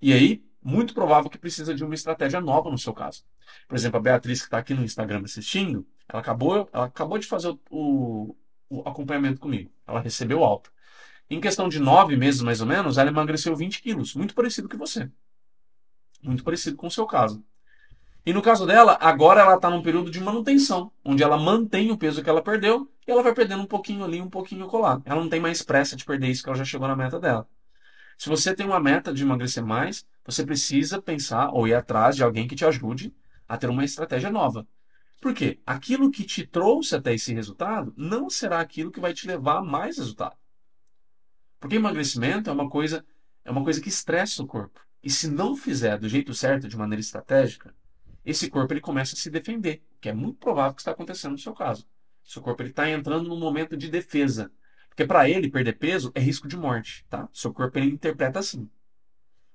E 0.00 0.12
aí, 0.12 0.44
muito 0.62 0.94
provável 0.94 1.30
que 1.30 1.38
precisa 1.38 1.74
de 1.74 1.84
uma 1.84 1.94
estratégia 1.94 2.40
nova 2.40 2.70
no 2.70 2.78
seu 2.78 2.94
caso. 2.94 3.24
Por 3.68 3.74
exemplo, 3.74 3.98
a 3.98 4.02
Beatriz 4.02 4.40
que 4.40 4.46
está 4.46 4.58
aqui 4.58 4.74
no 4.74 4.84
Instagram 4.84 5.22
assistindo, 5.24 5.86
ela 6.08 6.20
acabou, 6.20 6.68
ela 6.72 6.86
acabou 6.86 7.18
de 7.18 7.26
fazer 7.26 7.56
o, 7.70 8.34
o, 8.68 8.80
acompanhamento 8.88 9.40
comigo. 9.40 9.70
Ela 9.86 10.00
recebeu 10.00 10.42
alta. 10.42 10.70
Em 11.28 11.40
questão 11.40 11.68
de 11.68 11.78
nove 11.78 12.16
meses, 12.16 12.42
mais 12.42 12.60
ou 12.60 12.66
menos, 12.66 12.98
ela 12.98 13.10
emagreceu 13.10 13.54
20 13.56 13.82
quilos. 13.82 14.14
Muito 14.14 14.34
parecido 14.34 14.68
com 14.68 14.76
você. 14.76 15.10
Muito 16.22 16.44
parecido 16.44 16.76
com 16.76 16.86
o 16.86 16.90
seu 16.90 17.06
caso. 17.06 17.44
E 18.24 18.32
no 18.32 18.40
caso 18.40 18.64
dela, 18.66 18.96
agora 19.00 19.40
ela 19.40 19.56
está 19.56 19.68
num 19.68 19.82
período 19.82 20.10
de 20.10 20.20
manutenção, 20.20 20.92
onde 21.04 21.24
ela 21.24 21.36
mantém 21.36 21.90
o 21.90 21.98
peso 21.98 22.22
que 22.22 22.30
ela 22.30 22.40
perdeu 22.40 22.88
e 23.06 23.10
ela 23.10 23.22
vai 23.22 23.34
perdendo 23.34 23.62
um 23.62 23.66
pouquinho 23.66 24.04
ali, 24.04 24.20
um 24.20 24.30
pouquinho 24.30 24.68
colar. 24.68 25.02
Ela 25.04 25.20
não 25.20 25.28
tem 25.28 25.40
mais 25.40 25.62
pressa 25.62 25.96
de 25.96 26.04
perder 26.04 26.28
isso, 26.28 26.42
que 26.42 26.48
ela 26.48 26.58
já 26.58 26.64
chegou 26.64 26.86
na 26.86 26.94
meta 26.94 27.18
dela. 27.18 27.48
Se 28.16 28.28
você 28.28 28.54
tem 28.54 28.64
uma 28.64 28.78
meta 28.78 29.12
de 29.12 29.24
emagrecer 29.24 29.64
mais, 29.64 30.06
você 30.24 30.46
precisa 30.46 31.02
pensar 31.02 31.50
ou 31.50 31.66
ir 31.66 31.74
atrás 31.74 32.14
de 32.14 32.22
alguém 32.22 32.46
que 32.46 32.54
te 32.54 32.64
ajude 32.64 33.12
a 33.48 33.58
ter 33.58 33.68
uma 33.68 33.84
estratégia 33.84 34.30
nova. 34.30 34.64
Por 35.20 35.34
quê? 35.34 35.58
Aquilo 35.66 36.10
que 36.10 36.22
te 36.22 36.46
trouxe 36.46 36.94
até 36.94 37.14
esse 37.14 37.34
resultado 37.34 37.92
não 37.96 38.30
será 38.30 38.60
aquilo 38.60 38.92
que 38.92 39.00
vai 39.00 39.12
te 39.12 39.26
levar 39.26 39.58
a 39.58 39.62
mais 39.62 39.98
resultado. 39.98 40.36
Porque 41.58 41.76
emagrecimento 41.76 42.48
é 42.48 42.52
uma 42.52 42.68
coisa, 42.68 43.04
é 43.44 43.50
uma 43.50 43.64
coisa 43.64 43.80
que 43.80 43.88
estressa 43.88 44.42
o 44.42 44.46
corpo. 44.46 44.80
E 45.02 45.10
se 45.10 45.28
não 45.28 45.56
fizer 45.56 45.98
do 45.98 46.08
jeito 46.08 46.32
certo, 46.32 46.68
de 46.68 46.76
maneira 46.76 47.00
estratégica, 47.00 47.74
esse 48.24 48.48
corpo 48.48 48.72
ele 48.72 48.80
começa 48.80 49.14
a 49.14 49.18
se 49.18 49.30
defender, 49.30 49.82
que 50.00 50.08
é 50.08 50.12
muito 50.12 50.38
provável 50.38 50.74
que 50.74 50.80
está 50.80 50.92
acontecendo 50.92 51.32
no 51.32 51.38
seu 51.38 51.52
caso. 51.52 51.86
Seu 52.24 52.40
corpo 52.40 52.62
está 52.62 52.88
entrando 52.88 53.28
num 53.28 53.38
momento 53.38 53.76
de 53.76 53.88
defesa. 53.88 54.50
Porque 54.88 55.06
para 55.06 55.28
ele 55.28 55.50
perder 55.50 55.72
peso 55.74 56.12
é 56.14 56.20
risco 56.20 56.46
de 56.46 56.56
morte, 56.56 57.04
tá? 57.08 57.28
Seu 57.32 57.52
corpo 57.52 57.78
ele 57.78 57.86
interpreta 57.86 58.38
assim. 58.38 58.68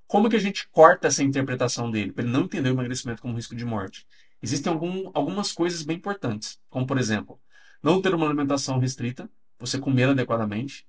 Como 0.07 0.29
que 0.29 0.35
a 0.35 0.39
gente 0.39 0.67
corta 0.69 1.07
essa 1.07 1.23
interpretação 1.23 1.91
dele 1.91 2.11
para 2.11 2.23
ele 2.23 2.31
não 2.31 2.43
entender 2.43 2.69
o 2.69 2.73
emagrecimento 2.73 3.21
como 3.21 3.35
risco 3.35 3.55
de 3.55 3.65
morte? 3.65 4.07
Existem 4.41 4.71
algum, 4.71 5.11
algumas 5.13 5.51
coisas 5.51 5.83
bem 5.83 5.97
importantes, 5.97 6.59
como 6.69 6.85
por 6.85 6.97
exemplo, 6.97 7.39
não 7.81 8.01
ter 8.01 8.13
uma 8.13 8.25
alimentação 8.25 8.79
restrita, 8.79 9.29
você 9.59 9.79
comer 9.79 10.09
adequadamente, 10.09 10.87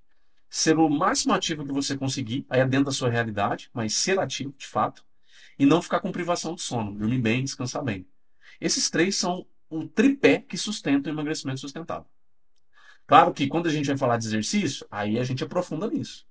ser 0.49 0.79
o 0.79 0.89
máximo 0.89 1.35
ativo 1.35 1.65
que 1.65 1.73
você 1.73 1.97
conseguir, 1.97 2.47
aí 2.49 2.61
é 2.61 2.67
dentro 2.67 2.87
da 2.87 2.93
sua 2.93 3.11
realidade, 3.11 3.71
mas 3.73 3.95
ser 3.95 4.19
ativo 4.19 4.55
de 4.57 4.67
fato, 4.67 5.05
e 5.59 5.67
não 5.67 5.83
ficar 5.83 6.01
com 6.01 6.13
privação 6.13 6.55
de 6.55 6.63
sono, 6.63 6.95
dormir 6.95 7.19
bem, 7.21 7.43
descansar 7.43 7.83
bem. 7.83 8.07
Esses 8.61 8.89
três 8.89 9.17
são 9.17 9.47
o 9.69 9.87
tripé 9.87 10.39
que 10.39 10.57
sustenta 10.57 11.09
o 11.09 11.13
emagrecimento 11.13 11.61
sustentável. 11.61 12.07
Claro 13.07 13.33
que 13.33 13.49
quando 13.49 13.67
a 13.67 13.73
gente 13.73 13.87
vai 13.87 13.97
falar 13.97 14.19
de 14.19 14.27
exercício, 14.27 14.87
aí 14.91 15.19
a 15.19 15.25
gente 15.25 15.43
aprofunda 15.43 15.89
nisso. 15.89 16.27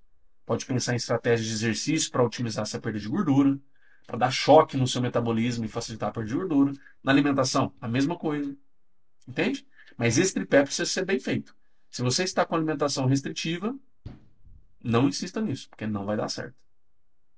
Pode 0.45 0.65
pensar 0.65 0.93
em 0.93 0.97
estratégias 0.97 1.47
de 1.47 1.53
exercício 1.53 2.11
para 2.11 2.23
otimizar 2.23 2.63
essa 2.63 2.79
perda 2.79 2.99
de 2.99 3.07
gordura, 3.09 3.59
para 4.05 4.17
dar 4.17 4.31
choque 4.31 4.77
no 4.77 4.87
seu 4.87 5.01
metabolismo 5.01 5.65
e 5.65 5.67
facilitar 5.67 6.09
a 6.09 6.11
perda 6.11 6.29
de 6.29 6.35
gordura. 6.35 6.73
Na 7.03 7.11
alimentação, 7.11 7.73
a 7.81 7.87
mesma 7.87 8.17
coisa. 8.17 8.55
Entende? 9.27 9.67
Mas 9.97 10.17
esse 10.17 10.33
tripé 10.33 10.63
precisa 10.63 10.85
ser 10.85 11.03
bem 11.03 11.19
feito. 11.19 11.55
Se 11.89 12.01
você 12.01 12.23
está 12.23 12.45
com 12.45 12.55
alimentação 12.55 13.07
restritiva, 13.07 13.75
não 14.81 15.07
insista 15.09 15.41
nisso, 15.41 15.67
porque 15.69 15.85
não 15.85 16.05
vai 16.05 16.15
dar 16.15 16.29
certo. 16.29 16.55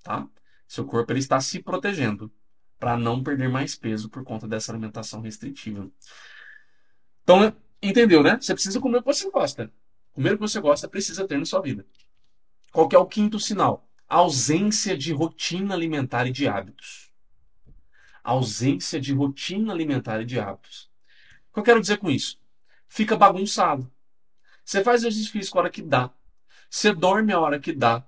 Tá? 0.03 0.27
Seu 0.69 0.85
corpo 0.85 1.11
ele 1.11 1.19
está 1.19 1.41
se 1.41 1.61
protegendo 1.61 2.31
para 2.79 2.95
não 2.95 3.21
perder 3.21 3.49
mais 3.49 3.75
peso 3.75 4.09
por 4.09 4.23
conta 4.23 4.47
dessa 4.47 4.71
alimentação 4.71 5.19
restritiva. 5.19 5.91
Então, 7.23 7.53
entendeu, 7.81 8.23
né? 8.23 8.37
Você 8.39 8.53
precisa 8.53 8.79
comer 8.79 8.99
o 8.99 9.01
que 9.01 9.13
você 9.13 9.29
gosta. 9.29 9.69
Comer 10.13 10.35
o 10.35 10.35
que 10.37 10.41
você 10.41 10.61
gosta 10.61 10.87
precisa 10.87 11.27
ter 11.27 11.37
na 11.37 11.43
sua 11.43 11.59
vida. 11.59 11.85
Qual 12.71 12.87
que 12.87 12.95
é 12.95 12.99
o 12.99 13.05
quinto 13.05 13.37
sinal? 13.37 13.89
ausência 14.09 14.97
de 14.97 15.13
rotina 15.13 15.75
alimentar 15.75 16.25
e 16.25 16.31
de 16.31 16.47
hábitos. 16.47 17.11
Ausência 18.23 18.99
de 18.99 19.13
rotina 19.13 19.71
alimentar 19.71 20.19
e 20.21 20.25
de 20.25 20.39
hábitos. 20.39 20.89
O 21.49 21.53
que 21.53 21.59
eu 21.59 21.63
quero 21.63 21.81
dizer 21.81 21.97
com 21.97 22.09
isso? 22.09 22.41
Fica 22.87 23.15
bagunçado. 23.15 23.89
Você 24.65 24.83
faz 24.83 25.01
exercício 25.01 25.31
físico 25.31 25.57
a 25.57 25.61
hora 25.61 25.69
que 25.69 25.81
dá. 25.81 26.09
Você 26.69 26.91
dorme 26.91 27.31
a 27.31 27.39
hora 27.39 27.59
que 27.59 27.71
dá. 27.71 28.03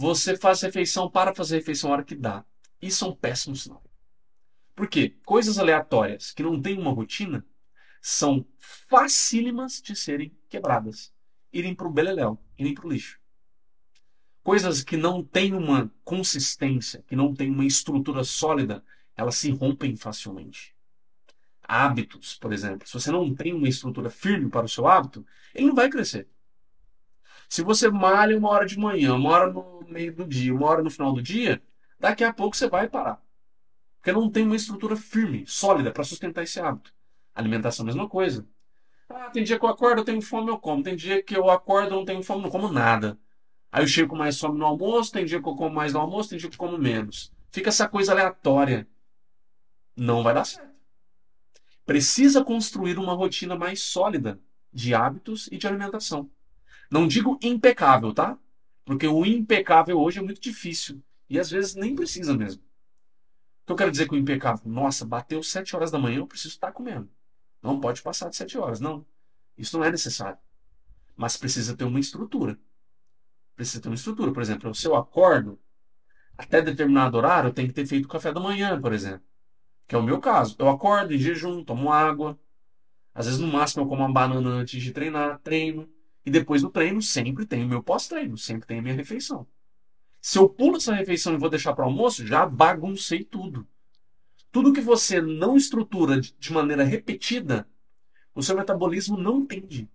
Você 0.00 0.34
faz 0.34 0.62
refeição 0.62 1.10
para 1.10 1.34
fazer 1.34 1.56
refeição 1.56 1.90
a 1.90 1.92
hora 1.92 2.04
que 2.04 2.14
dá. 2.14 2.42
Isso 2.80 3.04
é 3.04 3.08
um 3.08 3.14
péssimo 3.14 3.54
sinal. 3.54 3.84
Por 4.74 4.88
quê? 4.88 5.14
Coisas 5.26 5.58
aleatórias 5.58 6.32
que 6.32 6.42
não 6.42 6.60
têm 6.60 6.78
uma 6.78 6.90
rotina 6.90 7.44
são 8.00 8.46
facílimas 8.58 9.82
de 9.82 9.94
serem 9.94 10.34
quebradas. 10.48 11.12
Irem 11.52 11.74
para 11.74 11.86
o 11.86 11.92
beleléu, 11.92 12.42
irem 12.58 12.72
para 12.72 12.86
o 12.86 12.90
lixo 12.90 13.20
coisas 14.42 14.82
que 14.82 14.96
não 14.96 15.22
têm 15.22 15.54
uma 15.54 15.92
consistência, 16.02 17.04
que 17.06 17.14
não 17.14 17.34
têm 17.34 17.50
uma 17.50 17.64
estrutura 17.64 18.24
sólida, 18.24 18.82
elas 19.16 19.36
se 19.36 19.50
rompem 19.50 19.94
facilmente. 19.96 20.74
Hábitos, 21.62 22.36
por 22.36 22.52
exemplo. 22.52 22.88
Se 22.88 22.94
você 22.94 23.10
não 23.10 23.32
tem 23.34 23.52
uma 23.52 23.68
estrutura 23.68 24.10
firme 24.10 24.50
para 24.50 24.66
o 24.66 24.68
seu 24.68 24.88
hábito, 24.88 25.24
ele 25.54 25.66
não 25.66 25.74
vai 25.74 25.88
crescer. 25.88 26.26
Se 27.50 27.64
você 27.64 27.90
malha 27.90 28.38
uma 28.38 28.48
hora 28.48 28.64
de 28.64 28.78
manhã, 28.78 29.16
uma 29.16 29.28
hora 29.28 29.52
no 29.52 29.84
meio 29.88 30.14
do 30.14 30.24
dia, 30.24 30.54
uma 30.54 30.68
hora 30.68 30.84
no 30.84 30.88
final 30.88 31.12
do 31.12 31.20
dia, 31.20 31.60
daqui 31.98 32.22
a 32.22 32.32
pouco 32.32 32.56
você 32.56 32.68
vai 32.68 32.88
parar. 32.88 33.20
Porque 33.96 34.12
não 34.12 34.30
tem 34.30 34.44
uma 34.44 34.54
estrutura 34.54 34.94
firme, 34.94 35.44
sólida 35.48 35.90
para 35.90 36.04
sustentar 36.04 36.44
esse 36.44 36.60
hábito. 36.60 36.94
Alimentação, 37.34 37.84
mesma 37.84 38.08
coisa. 38.08 38.46
Ah, 39.08 39.30
tem 39.30 39.42
dia 39.42 39.58
que 39.58 39.64
eu 39.64 39.68
acordo, 39.68 40.00
eu 40.00 40.04
tenho 40.04 40.22
fome, 40.22 40.48
eu 40.48 40.58
como. 40.58 40.84
Tem 40.84 40.94
dia 40.94 41.20
que 41.24 41.36
eu 41.36 41.50
acordo, 41.50 41.90
eu 41.90 41.96
não 41.96 42.04
tenho 42.04 42.22
fome, 42.22 42.40
não 42.40 42.50
como 42.50 42.70
nada. 42.70 43.18
Aí 43.72 43.82
eu 43.82 43.88
chego 43.88 44.10
com 44.10 44.16
mais 44.16 44.38
fome 44.38 44.56
no 44.56 44.64
almoço, 44.64 45.10
tem 45.10 45.24
dia 45.24 45.42
que 45.42 45.48
eu 45.48 45.56
como 45.56 45.74
mais 45.74 45.92
no 45.92 45.98
almoço, 45.98 46.30
tem 46.30 46.38
dia 46.38 46.48
que 46.48 46.54
eu 46.54 46.58
como 46.58 46.78
menos. 46.78 47.32
Fica 47.50 47.70
essa 47.70 47.88
coisa 47.88 48.12
aleatória. 48.12 48.86
Não 49.96 50.22
vai 50.22 50.34
dar 50.34 50.44
certo. 50.44 50.70
Precisa 51.84 52.44
construir 52.44 52.96
uma 52.96 53.12
rotina 53.12 53.56
mais 53.56 53.82
sólida 53.82 54.40
de 54.72 54.94
hábitos 54.94 55.48
e 55.50 55.58
de 55.58 55.66
alimentação. 55.66 56.30
Não 56.90 57.06
digo 57.06 57.38
impecável, 57.42 58.12
tá? 58.12 58.38
Porque 58.84 59.06
o 59.06 59.24
impecável 59.24 59.98
hoje 60.00 60.18
é 60.18 60.22
muito 60.22 60.40
difícil. 60.40 61.02
E 61.28 61.38
às 61.38 61.50
vezes 61.50 61.74
nem 61.74 61.94
precisa 61.94 62.36
mesmo. 62.36 62.62
O 63.62 63.66
que 63.66 63.72
eu 63.72 63.76
quero 63.76 63.90
dizer 63.90 64.06
com 64.06 64.16
o 64.16 64.18
impecável? 64.18 64.68
Nossa, 64.70 65.06
bateu 65.06 65.42
7 65.42 65.76
horas 65.76 65.90
da 65.90 65.98
manhã, 65.98 66.18
eu 66.18 66.26
preciso 66.26 66.54
estar 66.54 66.72
comendo. 66.72 67.08
Não 67.62 67.78
pode 67.78 68.02
passar 68.02 68.28
de 68.28 68.36
7 68.36 68.58
horas. 68.58 68.80
Não. 68.80 69.06
Isso 69.56 69.76
não 69.78 69.84
é 69.84 69.90
necessário. 69.90 70.38
Mas 71.16 71.36
precisa 71.36 71.76
ter 71.76 71.84
uma 71.84 72.00
estrutura 72.00 72.58
precisa 73.60 73.82
ter 73.82 73.88
uma 73.88 73.94
estrutura. 73.94 74.32
Por 74.32 74.42
exemplo, 74.42 74.74
se 74.74 74.86
eu 74.86 74.96
acordo, 74.96 75.58
até 76.36 76.62
determinado 76.62 77.18
horário, 77.18 77.48
eu 77.48 77.52
tenho 77.52 77.68
que 77.68 77.74
ter 77.74 77.84
feito 77.86 78.08
café 78.08 78.32
da 78.32 78.40
manhã, 78.40 78.80
por 78.80 78.92
exemplo. 78.92 79.22
Que 79.86 79.94
é 79.94 79.98
o 79.98 80.02
meu 80.02 80.18
caso. 80.18 80.56
Eu 80.58 80.68
acordo 80.68 81.12
em 81.12 81.18
jejum, 81.18 81.62
tomo 81.62 81.92
água. 81.92 82.38
Às 83.14 83.26
vezes, 83.26 83.40
no 83.40 83.48
máximo, 83.48 83.82
eu 83.82 83.86
como 83.86 84.02
uma 84.02 84.12
banana 84.12 84.48
antes 84.48 84.82
de 84.82 84.92
treinar, 84.92 85.40
treino. 85.40 85.86
E 86.24 86.30
depois 86.30 86.62
do 86.62 86.70
treino, 86.70 87.00
sempre 87.00 87.46
tem 87.46 87.64
o 87.64 87.68
meu 87.68 87.82
pós-treino, 87.82 88.36
sempre 88.36 88.66
tem 88.66 88.78
a 88.78 88.82
minha 88.82 88.94
refeição. 88.94 89.46
Se 90.20 90.38
eu 90.38 90.48
pulo 90.48 90.76
essa 90.76 90.94
refeição 90.94 91.34
e 91.34 91.38
vou 91.38 91.48
deixar 91.48 91.72
para 91.72 91.84
almoço, 91.84 92.26
já 92.26 92.44
baguncei 92.44 93.24
tudo. 93.24 93.66
Tudo 94.52 94.72
que 94.72 94.80
você 94.80 95.20
não 95.20 95.56
estrutura 95.56 96.20
de 96.20 96.52
maneira 96.52 96.84
repetida, 96.84 97.66
o 98.34 98.42
seu 98.42 98.56
metabolismo 98.56 99.16
não 99.16 99.40
entende. 99.40 99.88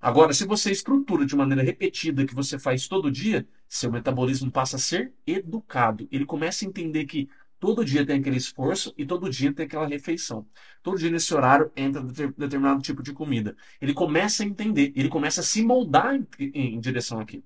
Agora, 0.00 0.32
se 0.32 0.46
você 0.46 0.70
estrutura 0.70 1.26
de 1.26 1.36
maneira 1.36 1.62
repetida, 1.62 2.24
que 2.24 2.34
você 2.34 2.58
faz 2.58 2.88
todo 2.88 3.10
dia, 3.10 3.46
seu 3.68 3.92
metabolismo 3.92 4.50
passa 4.50 4.76
a 4.76 4.78
ser 4.78 5.12
educado. 5.26 6.08
Ele 6.10 6.24
começa 6.24 6.64
a 6.64 6.68
entender 6.68 7.04
que 7.04 7.28
todo 7.60 7.84
dia 7.84 8.04
tem 8.04 8.18
aquele 8.18 8.38
esforço 8.38 8.92
e 8.96 9.04
todo 9.04 9.30
dia 9.30 9.52
tem 9.52 9.66
aquela 9.66 9.86
refeição. 9.86 10.46
Todo 10.82 10.98
dia 10.98 11.10
nesse 11.10 11.32
horário 11.34 11.70
entra 11.76 12.02
determinado 12.02 12.80
tipo 12.80 13.02
de 13.02 13.12
comida. 13.12 13.54
Ele 13.80 13.92
começa 13.92 14.42
a 14.42 14.46
entender, 14.46 14.92
ele 14.96 15.10
começa 15.10 15.42
a 15.42 15.44
se 15.44 15.62
moldar 15.62 16.16
em, 16.16 16.26
em, 16.40 16.74
em 16.74 16.80
direção 16.80 17.20
aqui. 17.20 17.44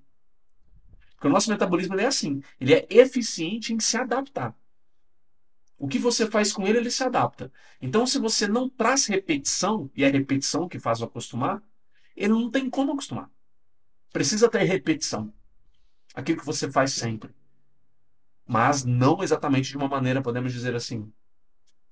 Porque 1.15 1.27
o 1.27 1.31
nosso 1.31 1.51
metabolismo 1.51 1.99
é 1.99 2.07
assim, 2.07 2.43
ele 2.61 2.75
é 2.75 2.87
eficiente 2.89 3.75
em 3.75 3.81
se 3.81 3.97
adaptar. 3.97 4.57
O 5.77 5.89
que 5.89 5.99
você 5.99 6.31
faz 6.31 6.53
com 6.53 6.67
ele, 6.67 6.79
ele 6.79 6.91
se 6.91 7.03
adapta. 7.03 7.53
Então, 7.83 8.07
se 8.07 8.19
você 8.19 8.47
não 8.47 8.69
traz 8.69 9.07
repetição, 9.07 9.91
e 9.97 10.05
é 10.05 10.07
a 10.07 10.11
repetição 10.11 10.69
que 10.69 10.79
faz 10.79 11.01
o 11.01 11.05
acostumar, 11.05 11.63
ele 12.17 12.33
não 12.33 12.51
tem 12.51 12.71
como 12.71 12.93
acostumar. 12.93 13.29
Precisa 14.13 14.49
ter 14.49 14.63
repetição. 14.63 15.33
Aquilo 16.15 16.39
que 16.39 16.47
você 16.47 16.71
faz 16.71 16.93
sempre. 16.93 17.35
Mas 18.47 18.85
não 18.85 19.23
exatamente 19.23 19.71
de 19.71 19.77
uma 19.77 19.89
maneira, 19.89 20.21
podemos 20.21 20.53
dizer 20.53 20.75
assim, 20.75 21.11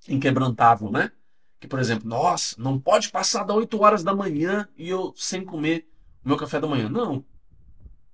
inquebrantável, 0.07 0.91
né? 0.91 1.11
Que, 1.59 1.67
por 1.67 1.79
exemplo, 1.79 2.07
nossa, 2.07 2.55
não 2.59 2.79
pode 2.79 3.09
passar 3.09 3.43
das 3.43 3.55
8 3.55 3.81
horas 3.81 4.03
da 4.03 4.13
manhã 4.13 4.67
e 4.77 4.89
eu 4.89 5.13
sem 5.15 5.43
comer 5.43 5.87
o 6.23 6.27
meu 6.27 6.37
café 6.37 6.59
da 6.59 6.67
manhã. 6.67 6.89
Não. 6.89 7.25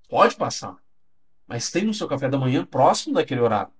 Pode 0.07 0.35
passar. 0.35 0.77
Mas 1.47 1.71
tem 1.71 1.89
o 1.89 1.93
seu 1.93 2.07
café 2.07 2.29
da 2.29 2.37
manhã 2.37 2.65
próximo 2.65 3.15
daquele 3.15 3.41
horário. 3.41 3.73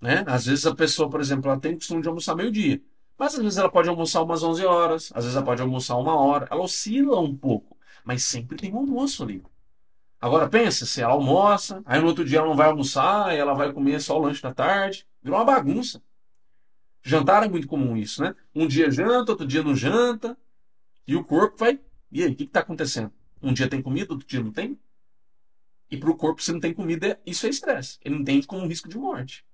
Né? 0.00 0.24
Às 0.26 0.46
vezes 0.46 0.66
a 0.66 0.74
pessoa, 0.74 1.08
por 1.08 1.20
exemplo, 1.20 1.50
ela 1.50 1.58
tem 1.58 1.72
o 1.72 1.76
costume 1.76 2.02
de 2.02 2.08
almoçar 2.08 2.34
meio-dia. 2.34 2.82
Mas 3.18 3.34
às 3.34 3.42
vezes 3.42 3.58
ela 3.58 3.70
pode 3.70 3.88
almoçar 3.88 4.22
umas 4.22 4.42
11 4.42 4.64
horas, 4.66 5.10
às 5.14 5.24
vezes 5.24 5.36
ela 5.36 5.44
pode 5.44 5.62
almoçar 5.62 5.96
uma 5.96 6.14
hora. 6.14 6.46
Ela 6.50 6.60
oscila 6.60 7.18
um 7.18 7.34
pouco, 7.34 7.76
mas 8.04 8.22
sempre 8.22 8.58
tem 8.58 8.72
um 8.74 8.78
almoço 8.78 9.22
ali. 9.22 9.42
Agora 10.26 10.48
pensa, 10.48 10.84
se 10.84 11.00
ela 11.00 11.12
almoça, 11.12 11.80
aí 11.86 12.00
no 12.00 12.08
outro 12.08 12.24
dia 12.24 12.38
ela 12.38 12.48
não 12.48 12.56
vai 12.56 12.66
almoçar, 12.66 13.32
ela 13.32 13.54
vai 13.54 13.72
comer 13.72 14.00
só 14.00 14.18
o 14.18 14.22
lanche 14.22 14.42
da 14.42 14.52
tarde, 14.52 15.06
virou 15.22 15.38
uma 15.38 15.44
bagunça. 15.44 16.02
Jantar 17.00 17.44
é 17.44 17.48
muito 17.48 17.68
comum 17.68 17.96
isso, 17.96 18.20
né? 18.20 18.34
Um 18.52 18.66
dia 18.66 18.90
janta, 18.90 19.30
outro 19.30 19.46
dia 19.46 19.62
não 19.62 19.76
janta, 19.76 20.36
e 21.06 21.14
o 21.14 21.22
corpo 21.22 21.58
vai. 21.58 21.78
E 22.10 22.24
aí, 22.24 22.32
o 22.32 22.34
que 22.34 22.42
está 22.42 22.58
acontecendo? 22.58 23.12
Um 23.40 23.52
dia 23.52 23.68
tem 23.68 23.80
comida, 23.80 24.12
outro 24.12 24.26
dia 24.26 24.42
não 24.42 24.50
tem. 24.50 24.76
E 25.88 25.96
para 25.96 26.10
o 26.10 26.16
corpo, 26.16 26.42
se 26.42 26.52
não 26.52 26.58
tem 26.58 26.74
comida, 26.74 27.20
isso 27.24 27.46
é 27.46 27.48
estresse. 27.48 28.00
Ele 28.04 28.16
entende 28.16 28.48
como 28.48 28.62
um 28.62 28.66
risco 28.66 28.88
de 28.88 28.98
morte. 28.98 29.46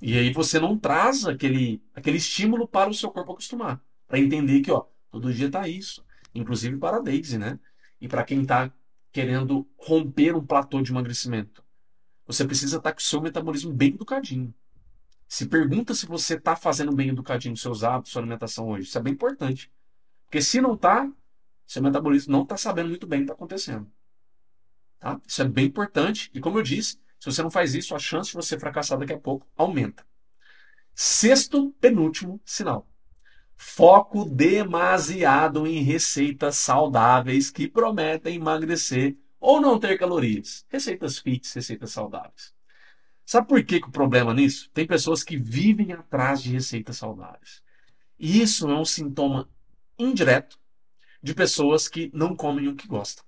E 0.00 0.16
aí 0.16 0.32
você 0.32 0.58
não 0.58 0.78
traz 0.78 1.26
aquele, 1.26 1.82
aquele 1.94 2.16
estímulo 2.16 2.66
para 2.66 2.88
o 2.88 2.94
seu 2.94 3.10
corpo 3.10 3.32
acostumar. 3.32 3.84
Para 4.08 4.18
entender 4.18 4.62
que, 4.62 4.70
ó, 4.70 4.86
todo 5.10 5.30
dia 5.30 5.50
tá 5.50 5.68
isso. 5.68 6.02
Inclusive 6.34 6.78
para 6.78 6.96
a 6.96 7.00
Daisy, 7.00 7.36
né? 7.36 7.58
E 8.00 8.08
para 8.08 8.24
quem 8.24 8.42
está 8.42 8.72
querendo 9.12 9.68
romper 9.76 10.34
um 10.34 10.44
platô 10.44 10.80
de 10.82 10.90
emagrecimento. 10.90 11.64
Você 12.26 12.44
precisa 12.44 12.76
estar 12.76 12.90
tá 12.90 12.94
com 12.94 13.00
o 13.00 13.02
seu 13.02 13.20
metabolismo 13.20 13.72
bem 13.72 13.90
educadinho. 13.90 14.54
Se 15.26 15.46
pergunta 15.46 15.94
se 15.94 16.06
você 16.06 16.34
está 16.34 16.56
fazendo 16.56 16.92
bem 16.92 17.10
educadinho 17.10 17.56
seus 17.56 17.84
hábitos, 17.84 18.12
sua 18.12 18.22
alimentação 18.22 18.68
hoje. 18.68 18.88
Isso 18.88 18.98
é 18.98 19.02
bem 19.02 19.12
importante. 19.12 19.70
Porque 20.24 20.42
se 20.42 20.60
não 20.60 20.74
está, 20.74 21.10
seu 21.66 21.82
metabolismo 21.82 22.32
não 22.32 22.42
está 22.42 22.56
sabendo 22.56 22.88
muito 22.88 23.06
bem 23.06 23.20
o 23.20 23.22
que 23.22 23.24
está 23.24 23.34
acontecendo. 23.34 23.90
Tá? 24.98 25.20
Isso 25.26 25.42
é 25.42 25.44
bem 25.48 25.66
importante. 25.66 26.30
E 26.34 26.40
como 26.40 26.58
eu 26.58 26.62
disse, 26.62 26.98
se 27.18 27.26
você 27.26 27.42
não 27.42 27.50
faz 27.50 27.74
isso, 27.74 27.94
a 27.94 27.98
chance 27.98 28.30
de 28.30 28.36
você 28.36 28.58
fracassar 28.58 28.98
daqui 28.98 29.12
a 29.12 29.18
pouco 29.18 29.46
aumenta. 29.56 30.04
Sexto, 30.94 31.72
penúltimo 31.80 32.40
sinal. 32.44 32.89
Foco 33.62 34.24
demasiado 34.24 35.66
em 35.66 35.82
receitas 35.82 36.56
saudáveis 36.56 37.50
que 37.50 37.68
prometem 37.68 38.36
emagrecer 38.36 39.18
ou 39.38 39.60
não 39.60 39.78
ter 39.78 39.98
calorias. 39.98 40.64
Receitas 40.70 41.18
fits, 41.18 41.52
receitas 41.52 41.90
saudáveis. 41.90 42.54
Sabe 43.22 43.46
por 43.46 43.62
que, 43.62 43.78
que 43.78 43.86
o 43.86 43.92
problema 43.92 44.32
nisso? 44.32 44.70
Tem 44.72 44.86
pessoas 44.86 45.22
que 45.22 45.36
vivem 45.36 45.92
atrás 45.92 46.42
de 46.42 46.50
receitas 46.50 46.96
saudáveis. 46.96 47.62
E 48.18 48.40
isso 48.40 48.66
é 48.66 48.74
um 48.74 48.84
sintoma 48.84 49.46
indireto 49.98 50.58
de 51.22 51.34
pessoas 51.34 51.86
que 51.86 52.10
não 52.14 52.34
comem 52.34 52.66
o 52.66 52.74
que 52.74 52.88
gostam. 52.88 53.26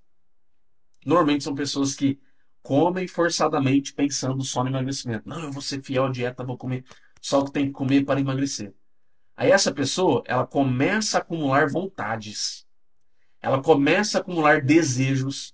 Normalmente 1.05 1.43
são 1.43 1.53
pessoas 1.53 1.93
que 1.93 2.19
comem 2.63 3.07
forçadamente 3.07 3.93
pensando 3.93 4.43
só 4.43 4.63
no 4.63 4.71
emagrecimento. 4.71 5.29
Não, 5.29 5.43
eu 5.43 5.51
vou 5.51 5.61
ser 5.61 5.83
fiel 5.83 6.05
à 6.05 6.09
dieta, 6.09 6.43
vou 6.43 6.57
comer 6.57 6.83
só 7.21 7.41
o 7.41 7.45
que 7.45 7.51
tem 7.51 7.67
que 7.67 7.71
comer 7.71 8.03
para 8.03 8.19
emagrecer. 8.19 8.73
Aí 9.35 9.51
essa 9.51 9.73
pessoa, 9.73 10.23
ela 10.25 10.45
começa 10.45 11.17
a 11.17 11.21
acumular 11.21 11.69
vontades. 11.69 12.65
Ela 13.41 13.61
começa 13.61 14.17
a 14.17 14.21
acumular 14.21 14.61
desejos. 14.61 15.53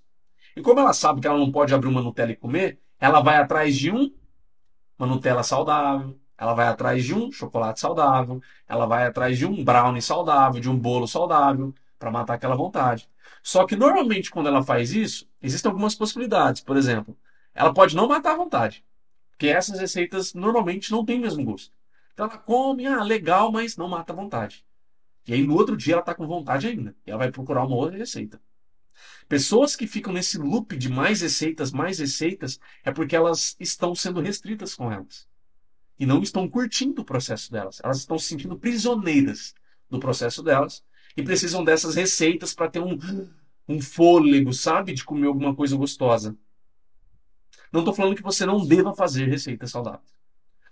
E 0.55 0.61
como 0.61 0.79
ela 0.79 0.93
sabe 0.93 1.21
que 1.21 1.27
ela 1.27 1.37
não 1.37 1.51
pode 1.51 1.73
abrir 1.73 1.87
uma 1.87 2.01
Nutella 2.01 2.31
e 2.31 2.35
comer, 2.35 2.79
ela 2.99 3.21
vai 3.21 3.37
atrás 3.37 3.75
de 3.75 3.91
um 3.91 4.11
uma 4.97 5.07
Nutella 5.07 5.43
saudável, 5.43 6.19
ela 6.37 6.53
vai 6.53 6.67
atrás 6.67 7.05
de 7.05 7.13
um 7.13 7.31
chocolate 7.31 7.79
saudável, 7.79 8.41
ela 8.67 8.85
vai 8.85 9.07
atrás 9.07 9.37
de 9.37 9.45
um 9.45 9.63
brownie 9.63 10.01
saudável, 10.01 10.59
de 10.59 10.69
um 10.69 10.77
bolo 10.77 11.07
saudável, 11.07 11.73
para 11.97 12.11
matar 12.11 12.33
aquela 12.33 12.55
vontade. 12.55 13.09
Só 13.41 13.65
que 13.65 13.77
normalmente 13.77 14.29
quando 14.29 14.47
ela 14.47 14.61
faz 14.61 14.93
isso, 14.93 15.25
existem 15.41 15.69
algumas 15.69 15.95
possibilidades. 15.95 16.61
Por 16.61 16.75
exemplo, 16.75 17.17
ela 17.53 17.73
pode 17.73 17.95
não 17.95 18.07
matar 18.09 18.33
a 18.33 18.37
vontade, 18.37 18.83
porque 19.31 19.47
essas 19.47 19.79
receitas 19.79 20.33
normalmente 20.33 20.91
não 20.91 21.05
têm 21.05 21.19
o 21.19 21.21
mesmo 21.21 21.43
gosto. 21.45 21.71
Então 22.19 22.27
ela 22.27 22.37
come, 22.37 22.85
ah, 22.85 23.01
legal, 23.01 23.49
mas 23.49 23.77
não 23.77 23.87
mata 23.87 24.11
a 24.11 24.15
vontade. 24.15 24.65
E 25.25 25.33
aí 25.33 25.47
no 25.47 25.55
outro 25.55 25.77
dia 25.77 25.93
ela 25.93 26.01
está 26.01 26.13
com 26.13 26.27
vontade 26.27 26.67
ainda. 26.67 26.93
E 27.07 27.11
ela 27.11 27.19
vai 27.19 27.31
procurar 27.31 27.65
uma 27.65 27.77
outra 27.77 27.97
receita. 27.97 28.41
Pessoas 29.29 29.73
que 29.73 29.87
ficam 29.87 30.11
nesse 30.11 30.37
loop 30.37 30.75
de 30.75 30.89
mais 30.89 31.21
receitas, 31.21 31.71
mais 31.71 31.97
receitas, 31.97 32.59
é 32.83 32.91
porque 32.91 33.15
elas 33.15 33.55
estão 33.57 33.95
sendo 33.95 34.19
restritas 34.19 34.75
com 34.75 34.91
elas. 34.91 35.29
E 35.97 36.05
não 36.05 36.21
estão 36.21 36.49
curtindo 36.49 37.03
o 37.03 37.05
processo 37.05 37.49
delas. 37.53 37.79
Elas 37.81 37.99
estão 37.99 38.19
se 38.19 38.27
sentindo 38.27 38.59
prisioneiras 38.59 39.53
do 39.89 39.97
processo 39.97 40.43
delas 40.43 40.83
e 41.15 41.23
precisam 41.23 41.63
dessas 41.63 41.95
receitas 41.95 42.53
para 42.53 42.69
ter 42.69 42.81
um, 42.81 42.99
um 43.65 43.81
fôlego, 43.81 44.51
sabe? 44.51 44.91
De 44.91 45.05
comer 45.05 45.27
alguma 45.27 45.55
coisa 45.55 45.77
gostosa. 45.77 46.37
Não 47.71 47.79
estou 47.79 47.93
falando 47.93 48.17
que 48.17 48.21
você 48.21 48.45
não 48.45 48.67
deva 48.67 48.93
fazer 48.93 49.29
receitas 49.29 49.71
saudáveis. 49.71 50.19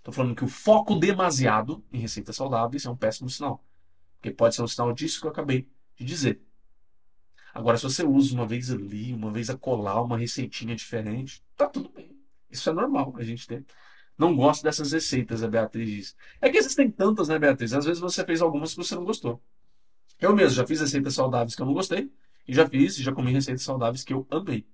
Estou 0.08 0.24
falando 0.24 0.38
que 0.38 0.46
o 0.46 0.48
foco 0.48 0.96
demasiado 0.96 1.84
em 1.91 2.00
receitas 2.00 2.38
saudáveis 2.38 2.86
é 2.86 2.89
um 2.89 2.96
péssimo 2.96 3.30
sinal. 3.30 3.62
Porque 4.15 4.32
pode 4.32 4.56
ser 4.56 4.62
um 4.62 4.67
sinal 4.67 4.93
disso 4.93 5.20
que 5.20 5.28
eu 5.28 5.32
acabei 5.32 5.67
de 5.98 6.06
dizer. 6.06 6.41
Agora, 7.54 7.78
se 7.78 7.84
você 7.84 8.06
usa 8.06 8.34
uma 8.34 8.48
vez 8.48 8.72
ali, 8.72 9.13
uma 9.13 9.30
vez 9.34 9.50
a 9.50 9.58
colar 9.58 10.02
uma 10.02 10.17
receitinha 10.17 10.74
diferente, 10.78 11.43
tá 11.58 11.67
tudo 11.67 11.89
bem. 11.89 12.17
Isso 12.50 12.70
é 12.70 12.74
normal 12.74 13.15
a 13.17 13.24
gente 13.24 13.46
ter. 13.46 13.65
Não 14.17 14.34
gosto 14.34 14.63
dessas 14.63 14.93
receitas, 14.93 15.43
a 15.43 15.48
Beatriz 15.50 15.89
diz. 15.89 16.15
É 16.39 16.50
que 16.50 16.58
existem 16.58 16.89
tantas, 16.89 17.28
né, 17.28 17.38
Beatriz? 17.38 17.74
Às 17.74 17.84
vezes 17.84 18.00
você 18.00 18.24
fez 18.24 18.41
algumas 18.41 18.72
que 18.72 18.78
você 18.78 18.96
não 18.96 19.04
gostou. 19.04 19.43
Eu 20.22 20.34
mesmo 20.34 20.56
já 20.56 20.65
fiz 20.65 20.80
receitas 20.80 21.15
saudáveis 21.15 21.54
que 21.54 21.62
eu 21.62 21.65
não 21.65 21.74
gostei, 21.74 22.10
e 22.48 22.54
já 22.54 22.65
fiz, 22.65 22.98
e 22.98 23.04
já 23.04 23.12
comi 23.12 23.34
receitas 23.34 23.63
saudáveis 23.63 24.06
que 24.06 24.13
eu 24.13 24.26
amei. 24.32 24.65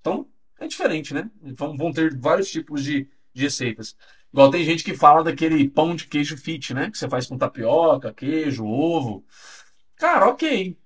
Então, 0.00 0.26
é 0.58 0.66
diferente, 0.66 1.12
né? 1.12 1.30
Vão, 1.42 1.76
vão 1.76 1.92
ter 1.92 2.16
vários 2.18 2.50
tipos 2.50 2.82
de, 2.82 3.06
de 3.34 3.42
receitas. 3.42 3.94
Igual 4.32 4.50
tem 4.50 4.64
gente 4.64 4.82
que 4.84 4.94
fala 4.94 5.22
daquele 5.22 5.68
pão 5.68 5.94
de 5.94 6.06
queijo 6.06 6.36
fit, 6.36 6.72
né? 6.74 6.90
Que 6.90 6.96
você 6.98 7.08
faz 7.08 7.26
com 7.26 7.36
tapioca, 7.36 8.12
queijo, 8.14 8.64
ovo. 8.64 9.24
Cara, 9.96 10.28
ok. 10.28 10.78